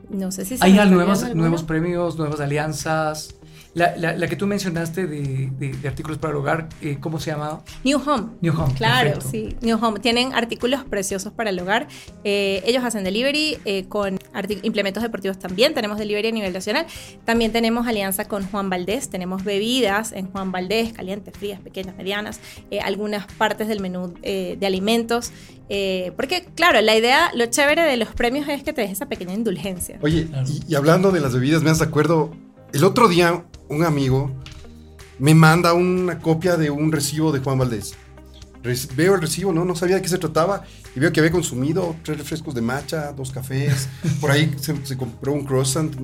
no 0.10 0.32
sé 0.32 0.46
si 0.46 0.58
se 0.58 0.66
Hay 0.66 0.72
está 0.72 0.86
nuevos, 0.86 1.64
premios, 1.64 2.18
nuevas 2.18 2.40
alianzas. 2.40 3.36
La, 3.74 3.96
la- 3.96 4.14
la 4.18 4.28
que 4.28 4.36
tú 4.36 4.48
mencionaste 4.48 5.06
de, 5.06 5.52
de- 5.60 5.74
de 5.74 5.88
artículos 5.88 6.18
para 6.18 6.32
el 6.32 6.38
hogar, 6.38 6.68
eh, 6.82 6.98
¿cómo 7.00 7.20
se 7.20 7.30
llama? 7.30 7.62
New 7.84 8.02
Home. 8.10 8.30
New 8.42 8.60
Home. 8.60 8.74
Claro, 8.74 9.12
perfecto. 9.12 9.30
sí. 9.30 9.56
New 9.62 9.78
Home. 9.80 10.00
Tienen 10.00 10.34
artículos 10.34 10.84
preciosos 10.84 11.32
para 11.32 11.52
el 11.52 11.60
hogar. 11.60 11.88
Eh, 12.24 12.64
ellos 12.66 12.84
hacen 12.84 13.04
delivery 13.04 13.60
eh, 13.66 13.86
con 13.88 14.17
implementos 14.64 15.04
deportivos 15.04 15.40
también. 15.40 15.74
Tenemos 15.74 15.98
delivery 15.98 16.30
a 16.30 16.32
nivel 16.32 16.54
nacional. 16.54 16.86
También 17.26 17.52
tenemos 17.52 17.88
alianza 17.88 18.26
con 18.26 18.46
Juan 18.46 18.70
Valdés. 18.70 19.10
Tenemos 19.10 19.44
bebidas 19.44 20.12
en 20.12 20.32
Juan 20.32 20.52
Valdés, 20.52 20.94
calientes, 20.94 21.38
frías, 21.38 21.60
pequeñas, 21.60 21.96
medianas. 21.96 22.40
eh, 22.72 22.80
algunas 22.80 23.26
partes 23.34 23.68
del 23.68 23.80
menú 23.80 24.14
eh, 24.24 24.58
de 24.60 24.66
alimentos. 24.66 25.32
Eh, 25.70 26.14
porque, 26.16 26.46
claro, 26.56 26.80
la 26.82 26.96
idea, 26.96 27.32
lo 27.36 27.46
chévere 27.48 27.84
de 27.84 27.98
los 27.98 28.10
premios 28.10 28.48
es 28.48 28.64
que 28.64 28.74
te 28.74 28.82
des 28.82 28.92
esa 28.92 29.08
pequeña 29.08 29.34
indulgencia. 29.34 30.00
Oye, 30.02 30.28
y 30.68 30.76
hablando 30.76 31.12
de 31.12 31.20
las 31.20 31.34
bebidas, 31.34 31.64
me 31.64 31.70
hace 31.70 31.84
acuerdo, 31.84 32.32
el 32.74 32.84
otro 32.84 33.08
día 33.08 33.46
un 33.70 33.84
amigo 33.84 34.32
me 35.20 35.34
manda 35.34 35.74
una 35.74 36.20
copia 36.20 36.58
de 36.58 36.70
un 36.70 36.92
recibo 36.92 37.32
de 37.32 37.40
Juan 37.40 37.58
Valdés. 37.58 37.96
Veo 38.96 39.16
el 39.16 39.22
recibo, 39.22 39.52
¿no? 39.54 39.64
No 39.66 39.76
sabía 39.76 39.96
de 39.98 40.02
qué 40.02 40.10
se 40.10 40.18
trataba 40.18 40.64
y 40.96 41.00
veo 41.00 41.12
que 41.14 41.20
había 41.20 41.32
consumido 41.32 41.96
tres 42.04 42.18
refrescos 42.18 42.54
de 42.56 42.62
matcha, 42.62 43.12
dos 43.14 43.32
cafés, 43.32 43.88
por 44.22 44.32
ahí 44.32 44.54
se, 44.60 44.76
se 44.86 44.98
compró 44.98 45.34
un 45.34 45.44
croissant. 45.46 45.96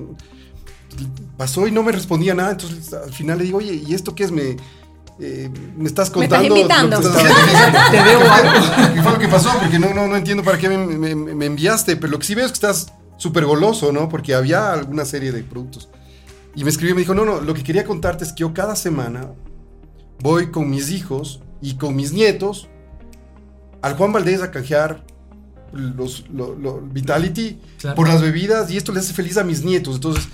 Pasó 1.36 1.66
y 1.66 1.72
no 1.72 1.82
me 1.82 1.90
respondía 1.92 2.34
nada, 2.34 2.52
entonces 2.52 2.92
al 2.92 3.12
final 3.12 3.38
le 3.38 3.44
digo, 3.44 3.58
oye, 3.58 3.74
¿y 3.74 3.94
esto 3.94 4.14
qué 4.14 4.24
es? 4.24 4.30
Me, 4.30 4.56
eh, 5.20 5.50
me 5.76 5.86
estás 5.88 6.14
Me 6.14 6.24
estás 6.24 6.40
contando 6.42 6.48
lo 6.48 6.54
que 6.54 6.60
invitando. 6.60 6.96
estás- 7.00 7.22
Te 7.90 8.02
debo 8.02 8.22
algo. 8.22 8.94
¿Qué 8.94 9.02
fue 9.02 9.12
lo 9.12 9.18
que 9.18 9.28
pasó? 9.28 9.50
Porque 9.60 9.78
no, 9.80 9.92
no, 9.92 10.06
no 10.06 10.16
entiendo 10.16 10.44
para 10.44 10.56
qué 10.58 10.68
me, 10.68 10.78
me- 10.78 11.14
me 11.34 11.46
enviaste, 11.46 11.96
pero 11.96 12.12
lo 12.12 12.18
que 12.20 12.26
sí 12.26 12.34
veo 12.36 12.44
es 12.46 12.52
que 12.52 12.56
estás 12.56 12.92
súper 13.16 13.44
goloso, 13.44 13.90
¿no? 13.92 14.08
Porque 14.08 14.34
había 14.34 14.72
alguna 14.72 15.04
serie 15.04 15.32
de 15.32 15.42
productos. 15.42 15.88
Y 16.54 16.62
me 16.62 16.70
escribió 16.70 16.92
y 16.92 16.94
me 16.94 17.00
dijo, 17.00 17.14
no, 17.14 17.24
no, 17.24 17.40
lo 17.40 17.54
que 17.54 17.64
quería 17.64 17.84
contarte 17.84 18.22
es 18.22 18.32
que 18.32 18.40
yo 18.42 18.54
cada 18.54 18.76
semana 18.76 19.30
voy 20.20 20.52
con 20.52 20.70
mis 20.70 20.90
hijos 20.92 21.40
y 21.64 21.76
con 21.76 21.96
mis 21.96 22.12
nietos 22.12 22.68
al 23.82 23.94
Juan 23.96 24.12
Valdés 24.12 24.42
a 24.42 24.50
canjear 24.50 25.04
los, 25.72 26.28
lo- 26.30 26.54
lo- 26.54 26.80
Vitality 26.80 27.58
Claro. 27.78 27.96
por 27.96 28.06
las 28.08 28.22
bebidas 28.22 28.70
y 28.70 28.76
esto 28.76 28.92
les 28.92 29.04
hace 29.04 29.14
feliz 29.14 29.36
a 29.38 29.44
mis 29.44 29.64
nietos. 29.64 29.96
Entonces, 29.96 30.28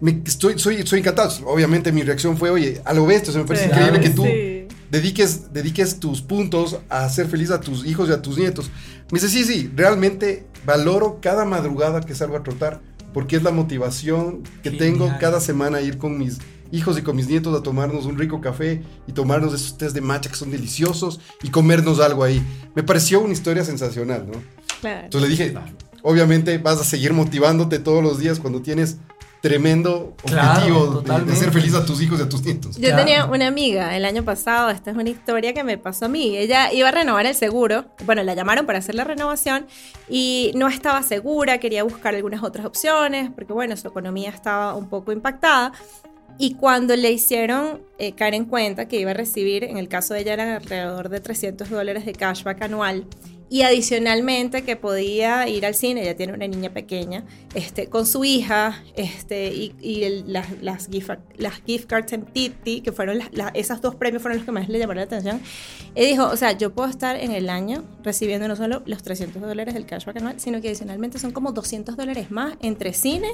me, 0.00 0.22
estoy, 0.24 0.58
soy, 0.58 0.86
soy 0.86 1.00
encantado. 1.00 1.30
Obviamente 1.46 1.92
mi 1.92 2.02
reacción 2.02 2.36
fue, 2.36 2.50
oye, 2.50 2.80
a 2.84 2.92
lo 2.94 3.04
bestia, 3.06 3.30
o 3.30 3.32
sea, 3.32 3.42
me 3.42 3.48
parece 3.48 3.66
Sí. 3.66 3.70
increíble 3.70 4.00
que 4.00 4.10
tú 4.10 4.22
Sí. 4.24 4.66
dediques, 4.90 5.52
dediques 5.52 5.98
tus 6.00 6.22
puntos 6.22 6.78
a 6.88 7.04
hacer 7.04 7.26
feliz 7.26 7.50
a 7.50 7.60
tus 7.60 7.84
hijos 7.84 8.08
y 8.08 8.12
a 8.12 8.22
tus 8.22 8.38
nietos. 8.38 8.70
Me 9.10 9.20
dice, 9.20 9.28
sí, 9.28 9.44
sí, 9.44 9.70
realmente 9.76 10.46
valoro 10.64 11.18
cada 11.20 11.44
madrugada 11.44 12.00
que 12.00 12.14
salgo 12.14 12.36
a 12.36 12.42
trotar 12.42 12.80
porque 13.12 13.36
es 13.36 13.42
la 13.42 13.50
motivación 13.50 14.42
que 14.62 14.70
Genial. 14.70 14.78
tengo 14.78 15.12
cada 15.20 15.40
semana 15.40 15.78
a 15.78 15.80
ir 15.82 15.98
con 15.98 16.16
mis 16.18 16.38
hijos 16.74 16.98
y 16.98 17.02
con 17.02 17.16
mis 17.16 17.28
nietos 17.28 17.56
a 17.58 17.62
tomarnos 17.62 18.04
un 18.06 18.18
rico 18.18 18.40
café 18.40 18.82
y 19.06 19.12
tomarnos 19.12 19.54
esos 19.54 19.78
tés 19.78 19.94
de 19.94 20.00
matcha 20.00 20.28
que 20.30 20.36
son 20.36 20.50
deliciosos 20.50 21.20
y 21.42 21.48
comernos 21.50 22.00
algo 22.00 22.24
ahí. 22.24 22.42
Me 22.74 22.82
pareció 22.82 23.20
una 23.20 23.32
historia 23.32 23.64
sensacional, 23.64 24.26
¿no? 24.30 24.42
Claro. 24.80 25.04
Entonces 25.04 25.30
le 25.30 25.36
dije, 25.36 25.54
obviamente 26.02 26.58
vas 26.58 26.80
a 26.80 26.84
seguir 26.84 27.12
motivándote 27.12 27.78
todos 27.78 28.02
los 28.02 28.18
días 28.18 28.38
cuando 28.40 28.60
tienes 28.60 28.96
tremendo 29.40 30.14
Claro, 30.24 30.52
objetivo 30.52 30.80
de- 30.84 30.88
de, 30.88 30.94
totalmente. 31.02 31.36
ser 31.36 31.52
feliz 31.52 31.74
a 31.74 31.84
tus 31.84 32.00
hijos 32.00 32.18
y 32.18 32.22
a 32.22 32.28
tus 32.30 32.42
nietos. 32.44 32.76
Yo 32.76 32.88
Claro. 32.88 32.96
tenía 33.04 33.26
una 33.26 33.46
amiga 33.46 33.94
el 33.94 34.06
año 34.06 34.24
pasado, 34.24 34.70
esta 34.70 34.90
es 34.90 34.96
una 34.96 35.10
historia 35.10 35.52
que 35.52 35.62
me 35.62 35.76
pasó 35.76 36.06
a 36.06 36.08
mí. 36.08 36.34
Ella 36.38 36.72
iba 36.72 36.88
a 36.88 36.92
renovar 36.92 37.26
el 37.26 37.34
seguro, 37.34 37.84
bueno, 38.06 38.22
la 38.22 38.32
llamaron 38.34 38.64
para 38.64 38.78
hacer 38.78 38.94
la 38.94 39.04
renovación 39.04 39.66
y 40.08 40.50
no 40.54 40.66
estaba 40.68 41.02
segura, 41.02 41.58
quería 41.58 41.84
buscar 41.84 42.14
algunas 42.14 42.42
otras 42.42 42.64
opciones, 42.64 43.30
porque 43.34 43.52
bueno, 43.52 43.76
su 43.76 43.86
economía 43.86 44.30
estaba 44.30 44.74
un 44.74 44.88
poco 44.88 45.12
impactada. 45.12 45.72
Y 46.38 46.54
cuando 46.54 46.96
le 46.96 47.12
hicieron 47.12 47.82
eh, 47.98 48.12
caer 48.12 48.34
en 48.34 48.44
cuenta 48.46 48.88
que 48.88 48.98
iba 48.98 49.12
a 49.12 49.14
recibir, 49.14 49.62
en 49.64 49.78
el 49.78 49.88
caso 49.88 50.14
de 50.14 50.20
ella 50.20 50.32
eran 50.34 50.48
alrededor 50.48 51.08
de 51.08 51.20
300 51.20 51.70
dólares 51.70 52.04
de 52.06 52.12
cashback 52.12 52.62
anual, 52.62 53.06
y 53.50 53.62
adicionalmente 53.62 54.64
que 54.64 54.74
podía 54.74 55.46
ir 55.48 55.64
al 55.64 55.74
cine, 55.76 56.02
ella 56.02 56.16
tiene 56.16 56.32
una 56.32 56.48
niña 56.48 56.70
pequeña, 56.72 57.24
este, 57.54 57.86
con 57.88 58.04
su 58.04 58.24
hija, 58.24 58.82
este, 58.96 59.52
y, 59.54 59.74
y 59.80 60.02
el- 60.02 60.32
las, 60.32 60.60
las, 60.60 60.88
gift, 60.88 61.10
las 61.36 61.62
gift 61.64 61.86
cards 61.86 62.12
en 62.14 62.24
Titi, 62.24 62.80
que 62.80 62.90
fueron 62.90 63.18
las, 63.18 63.28
las- 63.32 63.52
esos 63.54 63.80
dos 63.80 63.94
premios 63.94 64.22
fueron 64.22 64.38
los 64.38 64.44
que 64.46 64.50
más 64.50 64.68
le 64.68 64.78
llamaron 64.80 65.02
la 65.02 65.04
atención. 65.04 65.40
Ella 65.94 66.08
dijo, 66.08 66.24
o 66.26 66.36
sea, 66.36 66.52
yo 66.58 66.72
puedo 66.74 66.88
estar 66.88 67.14
en 67.16 67.30
el 67.30 67.48
año 67.48 67.84
recibiendo 68.02 68.48
no 68.48 68.56
solo 68.56 68.82
los 68.86 69.02
300 69.04 69.40
dólares 69.40 69.74
del 69.74 69.86
cashback 69.86 70.16
anual, 70.16 70.40
sino 70.40 70.60
que 70.60 70.68
adicionalmente 70.68 71.20
son 71.20 71.30
como 71.30 71.52
200 71.52 71.96
dólares 71.96 72.32
más 72.32 72.56
entre 72.60 72.92
cine 72.92 73.28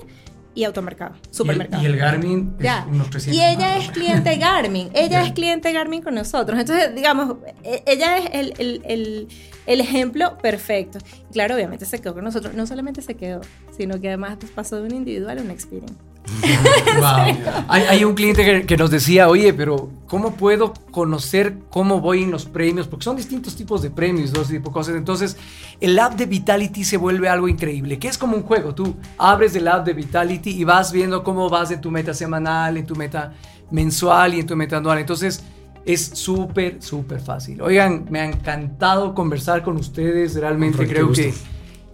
y 0.54 0.64
automercado, 0.64 1.14
supermercado. 1.30 1.82
Y 1.82 1.86
el, 1.86 1.92
y 1.92 1.94
el 1.94 2.00
Garmin 2.00 2.54
es 2.58 2.64
Ya. 2.64 2.86
unos 2.90 3.08
300. 3.10 3.36
Y 3.36 3.44
ella 3.44 3.76
más. 3.76 3.84
es 3.84 3.90
cliente 3.92 4.36
Garmin. 4.36 4.88
Ella 4.94 5.08
Ya. 5.22 5.26
es 5.26 5.32
cliente 5.32 5.72
Garmin 5.72 6.02
con 6.02 6.14
nosotros. 6.14 6.58
Entonces, 6.58 6.94
digamos, 6.94 7.36
e- 7.62 7.82
ella 7.86 8.18
es 8.18 8.30
el, 8.32 8.54
el- 8.58 8.82
el- 8.84 9.28
el 9.66 9.80
ejemplo 9.80 10.36
perfecto. 10.38 10.98
Y 11.30 11.32
claro, 11.32 11.54
obviamente 11.54 11.84
se 11.84 12.00
quedó 12.00 12.14
con 12.14 12.24
nosotros. 12.24 12.54
No 12.54 12.66
solamente 12.66 13.00
se 13.02 13.14
quedó, 13.14 13.40
sino 13.76 14.00
que 14.00 14.08
además 14.08 14.38
pasó 14.54 14.76
de 14.76 14.82
un 14.88 14.94
individual 14.94 15.38
a 15.38 15.42
un 15.42 15.50
experience. 15.50 15.94
Wow. 16.98 17.64
Hay, 17.68 17.82
hay 17.88 18.04
un 18.04 18.14
cliente 18.14 18.44
que, 18.44 18.66
que 18.66 18.76
nos 18.76 18.90
decía, 18.90 19.28
oye, 19.28 19.54
pero 19.54 19.90
¿cómo 20.10 20.32
puedo 20.32 20.74
conocer 20.90 21.56
cómo 21.70 22.00
voy 22.00 22.24
en 22.24 22.32
los 22.32 22.44
premios? 22.44 22.88
Porque 22.88 23.04
son 23.04 23.16
distintos 23.16 23.54
tipos 23.54 23.80
de 23.80 23.90
premios, 23.90 24.32
dos 24.32 24.48
tipos 24.48 24.64
de 24.64 24.72
cosas. 24.72 24.96
Entonces, 24.96 25.36
el 25.80 25.96
app 26.00 26.14
de 26.14 26.26
Vitality 26.26 26.82
se 26.82 26.96
vuelve 26.96 27.28
algo 27.28 27.46
increíble, 27.46 28.00
que 28.00 28.08
es 28.08 28.18
como 28.18 28.36
un 28.36 28.42
juego. 28.42 28.74
Tú 28.74 28.96
abres 29.18 29.54
el 29.54 29.68
app 29.68 29.86
de 29.86 29.92
Vitality 29.92 30.50
y 30.50 30.64
vas 30.64 30.90
viendo 30.90 31.22
cómo 31.22 31.48
vas 31.48 31.70
en 31.70 31.80
tu 31.80 31.92
meta 31.92 32.12
semanal, 32.12 32.76
en 32.76 32.86
tu 32.86 32.96
meta 32.96 33.34
mensual 33.70 34.34
y 34.34 34.40
en 34.40 34.46
tu 34.48 34.56
meta 34.56 34.78
anual. 34.78 34.98
Entonces, 34.98 35.44
es 35.86 36.10
súper, 36.14 36.82
súper 36.82 37.20
fácil. 37.20 37.62
Oigan, 37.62 38.06
me 38.10 38.18
ha 38.18 38.24
encantado 38.24 39.14
conversar 39.14 39.62
con 39.62 39.76
ustedes. 39.76 40.34
Realmente 40.34 40.88
creo 40.88 41.12
que 41.12 41.32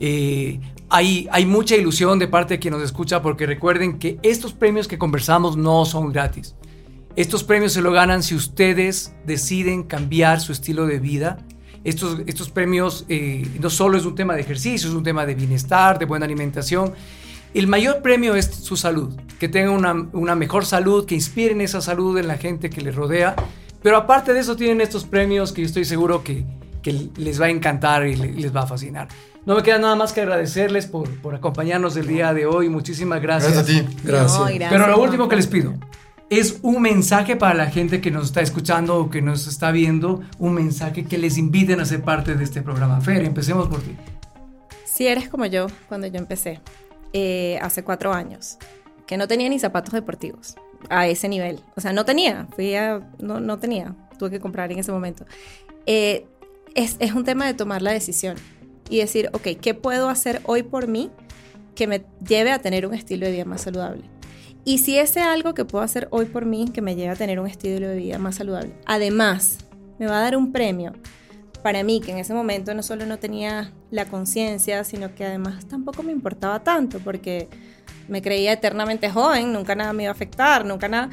eh, 0.01 0.59
hay, 0.89 1.29
hay 1.31 1.45
mucha 1.45 1.77
ilusión 1.77 2.19
de 2.19 2.29
parte 2.29 2.55
de 2.55 2.61
quien 2.61 2.73
nos 2.73 2.83
escucha 2.83 3.21
porque 3.21 3.45
recuerden 3.45 3.99
que 3.99 4.19
estos 4.23 4.55
premios 4.55 4.89
que 4.89 4.97
conversamos 4.97 5.59
no 5.59 5.85
son 5.85 6.11
gratis. 6.13 6.55
Estos 7.17 7.45
premios 7.45 7.73
se 7.73 7.81
lo 7.81 7.93
ganan 7.93 8.23
si 8.23 8.35
ustedes 8.35 9.15
deciden 9.25 9.85
cambiar 9.85 10.39
su 10.39 10.53
estilo 10.53 10.87
de 10.87 10.99
vida. 10.99 11.39
Estos, 11.83 12.21
estos 12.27 12.51
premios 12.51 13.07
eh, 13.09 13.49
no 13.59 13.71
solo 13.71 13.97
es 13.97 14.05
un 14.05 14.15
tema 14.15 14.35
de 14.35 14.43
ejercicio, 14.43 14.91
es 14.91 14.95
un 14.95 15.03
tema 15.03 15.25
de 15.25 15.35
bienestar, 15.35 15.99
de 15.99 16.05
buena 16.05 16.27
alimentación. 16.27 16.93
El 17.55 17.69
mayor 17.69 18.03
premio 18.03 18.35
es 18.35 18.47
su 18.47 18.77
salud, 18.77 19.19
que 19.39 19.49
tengan 19.49 19.73
una, 19.73 20.09
una 20.13 20.35
mejor 20.35 20.67
salud, 20.67 21.07
que 21.07 21.15
inspiren 21.15 21.63
esa 21.63 21.81
salud 21.81 22.19
en 22.19 22.29
la 22.29 22.37
gente 22.37 22.69
que 22.69 22.83
les 22.83 22.95
rodea. 22.95 23.35
Pero 23.83 23.97
aparte 23.97 24.35
de 24.35 24.41
eso 24.41 24.55
tienen 24.55 24.83
estos 24.83 25.05
premios 25.05 25.53
que 25.53 25.63
yo 25.63 25.67
estoy 25.67 25.87
seguro 25.87 26.23
que, 26.23 26.45
que 26.83 27.09
les 27.17 27.41
va 27.41 27.47
a 27.47 27.51
encantar 27.51 28.07
y 28.07 28.15
les 28.15 28.55
va 28.55 28.65
a 28.65 28.67
fascinar. 28.67 29.09
No 29.47 29.55
me 29.55 29.63
queda 29.63 29.79
nada 29.79 29.97
más 29.97 30.13
que 30.13 30.21
agradecerles 30.21 30.87
por, 30.87 31.09
por 31.23 31.35
acompañarnos 31.35 31.97
el 31.97 32.09
día 32.09 32.35
de 32.35 32.45
hoy. 32.45 32.69
Muchísimas 32.69 33.23
gracias. 33.23 33.55
Gracias 33.55 33.79
a 33.79 33.87
ti. 33.87 33.97
Gracias. 34.05 34.39
No, 34.39 34.45
gracias, 34.47 34.71
Pero 34.71 34.89
lo 34.89 35.01
último 35.01 35.29
que 35.29 35.37
les 35.37 35.47
pido 35.47 35.73
es 36.31 36.59
un 36.63 36.83
mensaje 36.83 37.37
para 37.37 37.55
la 37.55 37.67
gente 37.67 38.01
que 38.01 38.11
nos 38.11 38.27
está 38.27 38.41
escuchando 38.41 38.99
o 38.99 39.11
que 39.11 39.23
nos 39.23 39.47
está 39.47 39.71
viendo, 39.71 40.23
un 40.39 40.55
mensaje 40.55 41.05
que 41.05 41.19
les 41.19 41.39
inviten 41.39 41.81
a 41.81 41.85
ser 41.85 42.03
parte 42.03 42.35
de 42.35 42.43
este 42.45 42.63
programa. 42.63 43.01
Fer, 43.01 43.25
empecemos 43.25 43.69
por 43.69 43.81
ti. 43.81 43.97
Si 44.85 45.07
eres 45.07 45.29
como 45.29 45.47
yo, 45.47 45.67
cuando 45.89 46.07
yo 46.07 46.19
empecé, 46.19 46.61
eh, 47.13 47.59
hace 47.63 47.85
cuatro 47.85 48.13
años, 48.13 48.59
que 49.07 49.17
no 49.17 49.29
tenía 49.29 49.49
ni 49.49 49.59
zapatos 49.59 49.93
deportivos 49.95 50.57
a 50.89 51.07
ese 51.07 51.29
nivel. 51.29 51.61
O 51.77 51.81
sea, 51.81 51.93
no 51.93 52.05
tenía, 52.05 52.47
fui 52.55 52.75
a- 52.75 53.01
no, 53.19 53.39
no 53.41 53.59
tenía, 53.59 53.95
tuve 54.19 54.31
que 54.31 54.41
comprar 54.41 54.73
en 54.73 54.79
ese 54.79 54.91
momento. 54.93 55.25
Eh, 55.87 56.27
es, 56.75 56.97
es 56.99 57.13
un 57.13 57.25
tema 57.25 57.47
de 57.47 57.55
tomar 57.55 57.83
la 57.83 57.93
decisión 57.93 58.37
y 58.91 58.99
decir, 58.99 59.31
ok, 59.33 59.49
¿qué 59.61 59.75
puedo 59.75 60.09
hacer 60.09 60.41
hoy 60.45 60.63
por 60.63 60.89
mí 60.89 61.11
que 61.75 61.87
me 61.87 62.05
lleve 62.27 62.51
a 62.51 62.59
tener 62.59 62.87
un 62.87 62.95
estilo 62.95 63.27
de 63.27 63.33
vida 63.33 63.45
más 63.45 63.63
saludable? 63.63 64.03
Y 64.69 64.79
si 64.79 64.99
ese 64.99 65.21
algo 65.21 65.55
que 65.55 65.65
puedo 65.65 65.85
hacer 65.85 66.09
hoy 66.11 66.25
por 66.25 66.45
mí 66.45 66.69
que 66.75 66.83
me 66.83 66.97
lleve 66.97 67.11
a 67.11 67.17
tener 67.17 67.39
un 67.39 67.47
estilo 67.47 67.87
de 67.87 67.95
vida 67.95 68.19
más 68.19 68.35
saludable, 68.35 68.73
además 68.85 69.59
me 70.01 70.09
va 70.09 70.19
a 70.19 70.23
dar 70.23 70.37
un 70.37 70.51
premio 70.51 70.93
para 71.63 71.85
mí, 71.85 72.01
que 72.01 72.11
en 72.11 72.19
ese 72.19 72.35
momento 72.35 72.75
no 72.75 72.83
solo 72.83 73.07
no 73.07 73.21
tenía 73.21 73.73
la 73.93 74.07
conciencia, 74.07 74.83
sino 74.83 75.15
que 75.15 75.25
además 75.25 75.69
tampoco 75.69 76.03
me 76.03 76.11
importaba 76.11 76.65
tanto, 76.65 76.99
porque 76.99 77.49
me 78.09 78.23
creía 78.23 78.53
eternamente 78.55 79.09
joven, 79.09 79.53
nunca 79.53 79.77
nada 79.77 79.93
me 79.93 80.03
iba 80.03 80.11
a 80.11 80.15
afectar, 80.15 80.65
nunca 80.65 80.89
nada. 80.89 81.11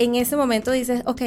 En 0.00 0.16
ese 0.16 0.34
momento 0.34 0.72
dices, 0.72 1.02
ok, 1.06 1.22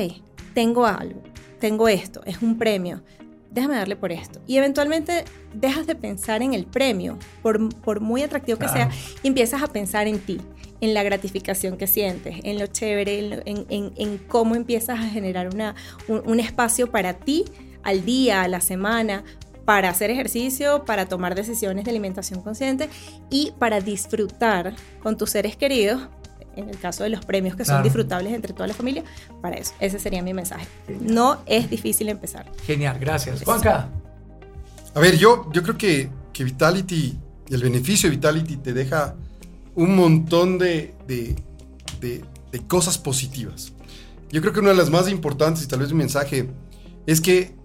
tengo 0.53 0.85
algo, 0.85 1.23
tengo 1.61 1.87
esto, 1.87 2.21
es 2.25 2.41
un 2.41 2.57
premio, 2.57 3.03
déjame 3.49 3.75
darle 3.75 3.95
por 3.95 4.11
esto. 4.11 4.41
Y 4.47 4.57
eventualmente 4.57 5.23
dejas 5.53 5.87
de 5.87 5.95
pensar 5.95 6.41
en 6.41 6.53
el 6.53 6.65
premio, 6.65 7.17
por, 7.41 7.73
por 7.79 8.01
muy 8.01 8.21
atractivo 8.21 8.59
que 8.59 8.67
sea, 8.67 8.89
y 9.23 9.29
empiezas 9.29 9.63
a 9.63 9.67
pensar 9.67 10.07
en 10.07 10.19
ti, 10.19 10.41
en 10.81 10.93
la 10.93 11.03
gratificación 11.03 11.77
que 11.77 11.87
sientes, 11.87 12.37
en 12.43 12.59
lo 12.59 12.67
chévere, 12.67 13.19
en, 13.19 13.29
lo- 13.29 13.41
en- 13.45 13.65
en- 13.69 13.93
en 13.95 14.17
cómo 14.17 14.55
empiezas 14.55 14.99
a 14.99 15.07
generar 15.09 15.47
una, 15.53 15.75
un, 16.07 16.21
un 16.25 16.39
espacio 16.39 16.91
para 16.91 17.13
ti 17.13 17.45
al 17.83 18.03
día, 18.03 18.41
a 18.43 18.47
la 18.47 18.61
semana, 18.61 19.23
para 19.65 19.89
hacer 19.89 20.09
ejercicio, 20.09 20.83
para 20.85 21.05
tomar 21.05 21.35
decisiones 21.35 21.85
de 21.85 21.91
alimentación 21.91 22.41
consciente 22.41 22.89
y 23.29 23.53
para 23.59 23.79
disfrutar 23.79 24.75
con 25.03 25.17
tus 25.17 25.29
seres 25.29 25.55
queridos, 25.55 26.01
en 26.55 26.67
el 26.67 26.77
caso 26.79 27.03
de 27.03 27.09
los 27.09 27.23
premios 27.25 27.55
que 27.55 27.63
Claro. 27.63 27.77
son 27.77 27.83
disfrutables 27.83 28.33
entre 28.33 28.53
toda 28.53 28.67
la 28.67 28.73
familia, 28.73 29.03
para 29.41 29.55
eso. 29.57 29.73
Ese 29.79 29.99
sería 29.99 30.21
mi 30.23 30.33
mensaje. 30.33 30.65
No 30.99 31.41
es 31.45 31.69
difícil 31.69 32.09
empezar. 32.09 32.51
Genial, 32.65 32.97
gracias. 32.99 33.43
Juanca, 33.43 33.87
A 34.93 34.99
ver, 34.99 35.15
yo, 35.17 35.49
yo 35.53 35.63
creo 35.63 35.77
que, 35.77 36.09
que 36.33 36.43
Vitality, 36.43 37.17
el 37.49 37.61
beneficio 37.63 38.09
de 38.09 38.15
Vitality 38.17 38.57
te 38.57 38.73
deja 38.73 39.15
un 39.75 39.95
montón 39.95 40.57
de, 40.57 40.93
de, 41.07 41.35
de- 41.99 42.23
de 42.51 42.59
cosas 42.67 42.97
positivas. 42.97 43.71
Yo 44.31 44.41
creo 44.41 44.53
que 44.53 44.59
una 44.59 44.69
de 44.69 44.75
las 44.75 44.89
más 44.89 45.09
importantes, 45.09 45.63
y 45.63 45.67
tal 45.67 45.79
vez 45.79 45.91
un 45.91 45.97
mensaje, 45.99 46.49
es 47.05 47.21
que 47.21 47.55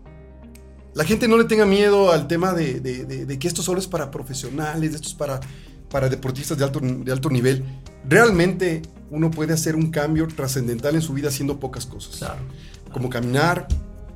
la 0.94 1.04
gente 1.04 1.28
no 1.28 1.36
le 1.36 1.44
tenga 1.44 1.66
miedo 1.66 2.12
al 2.12 2.26
tema 2.28 2.52
de, 2.52 2.80
de- 2.80 3.04
de- 3.04 3.26
de 3.26 3.38
que 3.38 3.48
esto 3.48 3.62
solo 3.62 3.78
es 3.80 3.86
para 3.86 4.10
profesionales, 4.10 4.94
esto 4.94 5.08
es 5.08 5.14
para, 5.14 5.40
para 5.90 6.08
deportistas 6.08 6.56
de 6.58 6.64
alto, 6.64 6.80
de 6.80 7.12
alto 7.12 7.30
nivel. 7.30 7.64
Realmente 8.08 8.82
uno 9.10 9.30
puede 9.30 9.52
hacer 9.52 9.76
un 9.76 9.90
cambio 9.90 10.26
trascendental 10.28 10.94
en 10.94 11.02
su 11.02 11.12
vida 11.12 11.28
haciendo 11.28 11.58
pocas 11.60 11.86
cosas 11.86 12.16
claro. 12.16 12.40
como 12.92 13.10
caminar, 13.10 13.68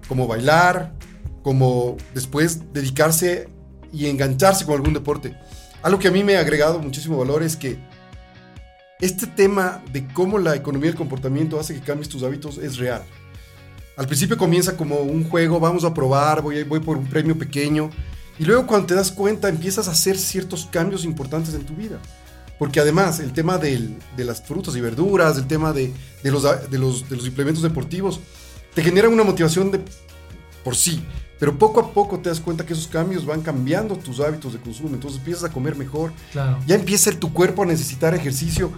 como 0.08 0.26
bailar, 0.26 0.94
como 1.42 1.96
después 2.14 2.72
dedicarse 2.72 3.48
y 3.92 4.06
engancharse 4.06 4.64
con 4.64 4.74
algún 4.76 4.94
deporte. 4.94 5.34
Algo 5.82 5.98
que 5.98 6.08
a 6.08 6.10
mí 6.10 6.22
me 6.22 6.36
ha 6.36 6.40
agregado 6.40 6.78
muchísimo 6.78 7.18
valor 7.18 7.42
es 7.42 7.56
que 7.56 7.78
este 9.00 9.26
tema 9.26 9.82
de 9.92 10.06
cómo 10.08 10.38
la 10.38 10.54
economía 10.54 10.90
del 10.90 10.98
comportamiento 10.98 11.58
hace 11.58 11.74
que 11.74 11.80
cambies 11.80 12.08
tus 12.08 12.22
hábitos 12.22 12.58
es 12.58 12.76
real. 12.76 13.02
Al 13.96 14.06
principio 14.06 14.36
comienza 14.36 14.76
como 14.76 14.96
un 15.00 15.28
juego, 15.28 15.58
vamos 15.58 15.84
a 15.84 15.94
probar, 15.94 16.42
voy, 16.42 16.62
voy 16.64 16.80
por 16.80 16.96
un 16.96 17.06
premio 17.06 17.36
pequeño, 17.38 17.90
y 18.38 18.44
luego 18.44 18.66
cuando 18.66 18.88
te 18.88 18.94
das 18.94 19.10
cuenta 19.10 19.48
empiezas 19.48 19.88
a 19.88 19.92
hacer 19.92 20.18
ciertos 20.18 20.66
cambios 20.70 21.04
importantes 21.04 21.54
en 21.54 21.64
tu 21.64 21.74
vida. 21.74 21.98
Porque 22.58 22.80
además 22.80 23.20
el 23.20 23.32
tema 23.32 23.56
del- 23.56 23.96
de 24.16 24.24
las 24.24 24.42
frutas 24.42 24.76
y 24.76 24.80
verduras, 24.82 25.38
el 25.38 25.46
tema 25.46 25.72
de, 25.72 25.92
de 26.22 26.30
los, 26.30 26.42
de, 26.70 26.78
los, 26.78 27.08
de 27.08 27.16
los 27.16 27.26
implementos 27.26 27.62
deportivos, 27.62 28.20
te 28.74 28.82
genera 28.82 29.08
una 29.08 29.24
motivación 29.24 29.70
de 29.70 29.80
por 30.62 30.76
sí. 30.76 31.02
Pero 31.40 31.58
poco 31.58 31.80
a 31.80 31.92
poco 31.92 32.20
te 32.20 32.28
das 32.28 32.38
cuenta 32.38 32.64
que 32.66 32.74
esos 32.74 32.86
cambios 32.86 33.24
van 33.24 33.40
cambiando 33.40 33.96
tus 33.96 34.20
hábitos 34.20 34.52
de 34.52 34.60
consumo. 34.60 34.90
Entonces 34.92 35.18
empiezas 35.18 35.44
a 35.44 35.52
comer 35.52 35.74
mejor, 35.74 36.12
Claro, 36.32 36.58
ya 36.66 36.74
empieza 36.74 37.10
tu 37.12 37.32
cuerpo 37.32 37.62
a 37.62 37.66
necesitar 37.66 38.14
ejercicio. 38.14 38.70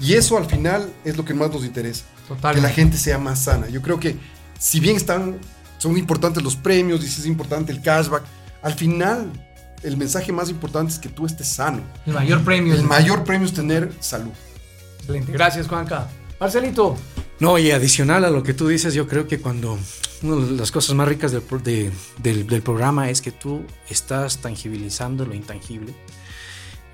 Y 0.00 0.14
eso 0.14 0.36
al 0.36 0.46
final 0.46 0.92
es 1.04 1.16
lo 1.16 1.24
que 1.24 1.32
más 1.32 1.50
nos 1.50 1.64
interesa. 1.64 2.04
Que 2.52 2.60
la 2.60 2.68
gente 2.68 2.98
sea 2.98 3.18
más 3.18 3.44
sana. 3.44 3.68
Yo 3.68 3.80
creo 3.82 3.98
que 3.98 4.16
si 4.58 4.80
bien 4.80 4.96
están, 4.96 5.38
son 5.78 5.96
importantes 5.96 6.42
los 6.42 6.56
premios, 6.56 7.00
dices 7.00 7.20
es 7.20 7.26
importante 7.26 7.72
el 7.72 7.80
cashback, 7.80 8.24
al 8.62 8.74
final 8.74 9.30
el 9.84 9.96
mensaje 9.96 10.32
más 10.32 10.50
importante 10.50 10.92
es 10.92 10.98
que 10.98 11.08
tú 11.08 11.24
estés 11.24 11.46
sano. 11.46 11.82
El 12.04 12.14
mayor 12.14 12.42
premio. 12.42 12.74
El 12.74 12.82
mayor 12.82 13.22
premio 13.24 13.46
es 13.46 13.54
tener 13.54 13.92
salud. 14.00 14.32
Excelente, 14.98 15.30
gracias 15.32 15.68
Juanca. 15.68 16.08
Marcelito, 16.40 16.96
No, 17.40 17.56
y 17.58 17.70
adicional 17.70 18.24
a 18.24 18.30
lo 18.30 18.42
que 18.42 18.52
tú 18.54 18.66
dices, 18.68 18.94
yo 18.94 19.06
creo 19.06 19.28
que 19.28 19.38
cuando 19.40 19.78
una 20.22 20.44
de 20.46 20.52
las 20.52 20.72
cosas 20.72 20.96
más 20.96 21.06
ricas 21.06 21.30
del, 21.32 21.44
del- 22.46 22.62
programa 22.62 23.10
es 23.10 23.22
que 23.22 23.30
tú 23.30 23.64
estás 23.88 24.38
tangibilizando 24.38 25.24
lo 25.24 25.34
intangible. 25.34 25.94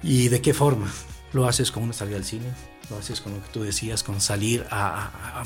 ¿Y 0.03 0.28
de 0.28 0.42
qué 0.42 0.53
forma? 0.53 0.92
Lo 1.32 1.47
haces 1.49 1.70
con 1.70 1.82
una 1.82 1.95
salida 1.95 2.16
al 2.18 2.24
cine, 2.26 2.47
lo 2.90 2.99
haces 2.99 3.22
con 3.22 3.32
lo 3.32 3.42
que 3.42 3.49
tú 3.49 3.62
decías, 3.62 4.03
con 4.03 4.20
salir 4.20 4.66
a 4.70 5.42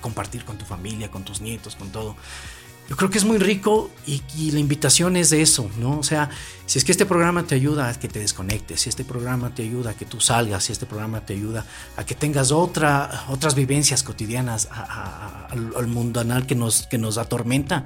compartir 0.00 0.44
con 0.46 0.56
tu 0.56 0.64
familia, 0.64 1.10
con 1.10 1.22
tus 1.22 1.42
nietos, 1.42 1.76
con 1.76 1.92
todo. 1.92 2.16
Yo 2.90 2.96
creo 2.96 3.08
que 3.08 3.18
es 3.18 3.24
muy 3.24 3.38
rico 3.38 3.88
y, 4.04 4.20
y 4.36 4.50
la 4.50 4.58
invitación 4.58 5.16
es 5.16 5.30
de 5.30 5.40
eso, 5.42 5.70
¿no? 5.78 5.96
O 5.98 6.02
sea, 6.02 6.28
si 6.66 6.76
es 6.78 6.84
que 6.84 6.90
este 6.90 7.06
programa 7.06 7.44
te 7.44 7.54
ayuda 7.54 7.88
a 7.88 7.94
que 7.98 8.08
te 8.08 8.18
desconectes, 8.18 8.80
si 8.80 8.88
este 8.88 9.04
programa 9.04 9.54
te 9.54 9.62
ayuda 9.62 9.90
a 9.90 9.94
que 9.94 10.04
tú 10.04 10.20
salgas, 10.20 10.64
si 10.64 10.72
este 10.72 10.86
programa 10.86 11.24
te 11.24 11.34
ayuda 11.34 11.64
a 11.96 12.04
que 12.04 12.16
tengas 12.16 12.50
otra, 12.50 13.26
otras 13.28 13.54
vivencias 13.54 14.02
cotidianas 14.02 14.66
a- 14.72 14.80
a- 14.80 14.84
a- 14.84 15.46
al, 15.46 15.72
al 15.76 15.86
mundanal 15.86 16.46
que 16.46 16.56
nos, 16.56 16.88
que 16.88 16.98
nos 16.98 17.16
atormenta, 17.16 17.84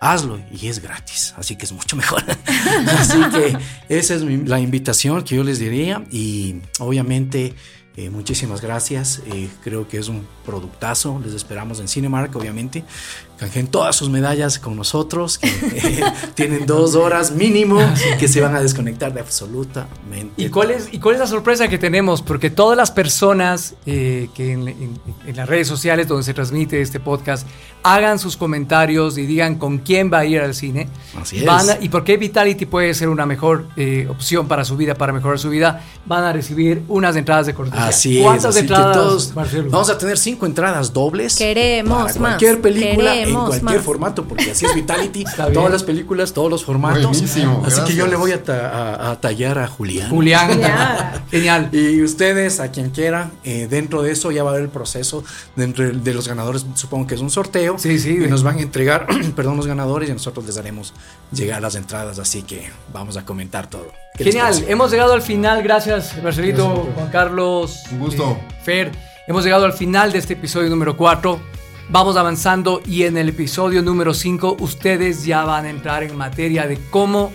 hazlo 0.00 0.40
y 0.50 0.68
es 0.68 0.78
gratis, 0.80 1.34
así 1.36 1.56
que 1.56 1.66
es 1.66 1.72
mucho 1.72 1.94
mejor. 1.96 2.24
así 2.98 3.18
que 3.34 3.58
esa 3.90 4.14
es 4.14 4.22
mi- 4.22 4.46
la 4.46 4.60
invitación 4.60 5.24
que 5.24 5.36
yo 5.36 5.44
les 5.44 5.58
diría 5.58 6.02
y 6.10 6.62
obviamente 6.78 7.54
eh, 7.98 8.10
muchísimas 8.10 8.60
gracias. 8.60 9.22
Eh, 9.26 9.48
creo 9.64 9.88
que 9.88 9.98
es 9.98 10.06
un 10.06 10.24
productazo. 10.46 11.20
Les 11.24 11.34
esperamos 11.34 11.80
en 11.80 11.88
Cinemark, 11.88 12.34
obviamente. 12.36 12.84
Canjeen 13.38 13.68
todas 13.68 13.94
sus 13.96 14.10
medallas 14.10 14.58
con 14.58 14.76
nosotros, 14.76 15.38
que 15.38 15.46
eh, 15.48 16.00
tienen 16.34 16.66
dos 16.66 16.94
horas 16.94 17.30
mínimo, 17.30 17.78
que 18.18 18.26
se 18.28 18.40
van 18.40 18.54
a 18.56 18.60
desconectar 18.60 19.12
de 19.14 19.20
absolutamente. 19.20 20.32
¿Y 20.36 20.48
cuál, 20.48 20.70
es, 20.72 20.88
¿Y 20.92 20.98
cuál 20.98 21.14
es 21.14 21.20
la 21.20 21.26
sorpresa 21.26 21.68
que 21.68 21.78
tenemos? 21.78 22.20
Porque 22.22 22.50
todas 22.50 22.76
las 22.76 22.90
personas 22.90 23.74
eh, 23.86 24.28
que 24.34 24.52
en, 24.52 24.68
en- 24.68 24.98
en 25.26 25.36
las 25.36 25.48
redes 25.48 25.68
sociales 25.68 26.08
donde 26.08 26.24
se 26.24 26.34
transmite 26.34 26.80
este 26.80 26.98
podcast 27.00 27.46
hagan 27.84 28.18
sus 28.18 28.36
comentarios 28.36 29.18
y 29.18 29.26
digan 29.26 29.54
con 29.56 29.78
quién 29.78 30.10
va 30.12 30.18
a 30.18 30.24
ir 30.24 30.40
al 30.40 30.54
cine. 30.54 30.88
Así 31.20 31.38
es. 31.38 31.44
Van 31.44 31.70
a- 31.70 31.78
y 31.80 31.88
por 31.88 32.02
qué 32.04 32.16
Vitality 32.16 32.66
puede 32.66 32.92
ser 32.94 33.08
una 33.08 33.24
mejor 33.26 33.68
eh, 33.76 34.06
opción 34.10 34.48
para 34.48 34.64
su 34.64 34.76
vida, 34.76 34.94
para 34.96 35.12
mejorar 35.12 35.38
su 35.38 35.48
vida, 35.50 35.84
van 36.06 36.24
a 36.24 36.32
recibir 36.32 36.82
unas 36.88 37.14
entradas 37.14 37.46
de 37.46 37.54
cortesía. 37.54 37.86
Así 37.86 38.18
es. 38.18 38.24
¿Cuántas 38.24 38.46
así 38.46 38.66
que 38.66 38.72
entradas, 38.72 38.96
todos- 38.96 39.34
Marcelo? 39.36 39.70
vamos 39.70 39.90
a 39.90 39.96
tener 39.98 40.18
cinco 40.18 40.44
entradas 40.46 40.92
dobles. 40.92 41.36
Queremos 41.36 41.92
para 41.98 42.04
más, 42.06 42.16
cualquier 42.18 42.60
película, 42.60 43.14
en 43.30 43.34
cualquier 43.46 43.62
más. 43.76 43.84
formato, 43.84 44.24
porque 44.24 44.50
así 44.50 44.64
es 44.66 44.74
Vitality. 44.76 45.24
Todas 45.54 45.70
las 45.72 45.82
películas, 45.84 46.32
todos 46.32 46.50
los 46.50 46.64
formatos. 46.64 47.04
Buenísimo, 47.04 47.62
así 47.66 47.80
que 47.84 47.94
yo 47.94 48.06
le 48.06 48.16
voy 48.16 48.32
a, 48.32 48.42
ta- 48.42 48.68
a- 48.70 49.10
a 49.12 49.20
tallar 49.20 49.58
a 49.58 49.68
Julián. 49.68 50.10
Julián. 50.10 50.60
Genial. 51.30 51.68
Y 51.72 52.02
ustedes, 52.02 52.60
a 52.60 52.70
quien 52.70 52.90
quiera, 52.90 53.30
eh, 53.44 53.66
dentro 53.68 54.02
de 54.02 54.12
eso 54.12 54.30
ya 54.30 54.42
va 54.42 54.50
a 54.50 54.52
haber 54.52 54.64
el 54.64 54.70
proceso. 54.70 55.24
Dentro 55.56 55.84
de- 55.84 55.92
de 55.92 56.14
los 56.14 56.28
ganadores, 56.28 56.64
supongo 56.74 57.06
que 57.06 57.14
es 57.14 57.20
un 57.20 57.30
sorteo. 57.30 57.78
Sí, 57.78 57.98
sí. 57.98 58.18
Y 58.24 58.28
nos 58.28 58.42
van 58.42 58.58
a 58.58 58.62
entregar, 58.62 59.06
perdón, 59.36 59.56
los 59.56 59.66
ganadores 59.66 60.08
y 60.08 60.12
nosotros 60.12 60.46
les 60.46 60.54
daremos 60.54 60.94
llegar 61.32 61.60
las 61.62 61.74
entradas. 61.74 62.18
Así 62.18 62.42
que 62.42 62.70
vamos 62.92 63.16
a 63.16 63.24
comentar 63.24 63.68
todo. 63.68 63.86
¿Qué 64.16 64.24
les 64.24 64.34
Genial, 64.34 64.64
hemos 64.68 64.90
llegado 64.90 65.12
al 65.12 65.22
final, 65.22 65.62
gracias 65.62 66.16
Marcelito, 66.22 66.88
Juan 66.96 67.08
Carlos, 67.10 67.78
Un 67.92 68.00
gusto. 68.00 68.32
eh, 68.32 68.54
Fer, 68.64 68.90
hemos 69.28 69.44
llegado 69.44 69.64
al 69.64 69.72
final 69.72 70.10
de 70.10 70.18
este 70.18 70.32
episodio 70.32 70.68
número 70.70 70.96
4, 70.96 71.38
vamos 71.90 72.16
avanzando 72.16 72.82
y 72.86 73.04
en 73.04 73.16
el 73.16 73.30
episodio 73.30 73.82
número 73.82 74.12
5 74.14 74.56
ustedes 74.60 75.24
ya 75.24 75.44
van 75.44 75.64
a 75.64 75.70
entrar 75.70 76.02
en 76.02 76.16
materia 76.16 76.66
de 76.66 76.78
cómo, 76.90 77.32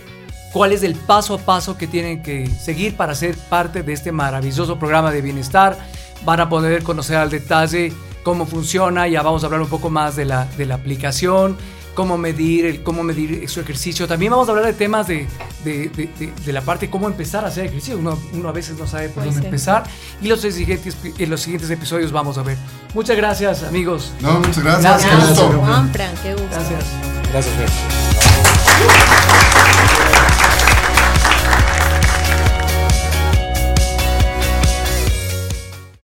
cuál 0.52 0.72
es 0.72 0.82
el 0.82 0.94
paso 0.94 1.34
a 1.34 1.38
paso 1.38 1.76
que 1.76 1.86
tienen 1.86 2.22
que 2.22 2.46
seguir 2.48 2.96
para 2.96 3.14
ser 3.14 3.36
parte 3.36 3.82
de 3.82 3.92
este 3.92 4.12
maravilloso 4.12 4.78
programa 4.78 5.10
de 5.10 5.22
bienestar, 5.22 5.76
van 6.24 6.40
a 6.40 6.48
poder 6.48 6.82
conocer 6.82 7.16
al 7.16 7.30
detalle 7.30 7.92
cómo 8.22 8.46
funciona, 8.46 9.06
ya 9.08 9.22
vamos 9.22 9.42
a 9.42 9.46
hablar 9.46 9.60
un 9.60 9.68
poco 9.68 9.90
más 9.90 10.16
de 10.16 10.24
la, 10.24 10.46
de 10.56 10.66
la 10.66 10.76
aplicación, 10.76 11.56
cómo 11.94 12.18
medir, 12.18 12.66
el, 12.66 12.82
cómo 12.82 13.02
medir 13.02 13.48
su 13.48 13.60
ejercicio. 13.60 14.06
También 14.06 14.30
vamos 14.32 14.48
a 14.48 14.50
hablar 14.52 14.66
de 14.66 14.72
temas 14.74 15.06
de, 15.06 15.26
de, 15.64 15.88
de- 15.88 16.08
de- 16.18 16.32
de 16.44 16.52
la 16.52 16.60
parte 16.60 16.86
de 16.86 16.90
cómo 16.90 17.06
empezar 17.06 17.44
a 17.44 17.48
hacer 17.48 17.66
ejercicio. 17.66 17.96
Uno, 17.98 18.18
uno 18.32 18.48
a 18.48 18.52
veces 18.52 18.76
no 18.78 18.86
sabe 18.86 19.08
por 19.08 19.22
Pues 19.22 19.26
dónde 19.26 19.40
sí. 19.40 19.46
empezar. 19.46 19.84
Y 20.20 20.28
los 20.28 20.40
siguientes, 20.40 20.96
en 21.18 21.30
los 21.30 21.40
siguientes 21.40 21.70
episodios 21.70 22.12
vamos 22.12 22.36
a 22.38 22.42
ver. 22.42 22.58
Muchas 22.94 23.16
gracias, 23.16 23.62
amigos. 23.62 24.12
No, 24.20 24.40
muchas 24.40 24.62
gracias. 24.62 24.82
Gracias. 24.82 25.10
qué 25.10 25.16
gusto. 25.16 25.34
Gracias, 25.48 25.66
Juan 25.68 25.90
Fran, 25.92 26.14
qué 26.22 26.32
gusto. 26.32 26.48
Gracias. 26.50 26.84
Gracias, 27.32 27.54
Fer. 27.56 29.53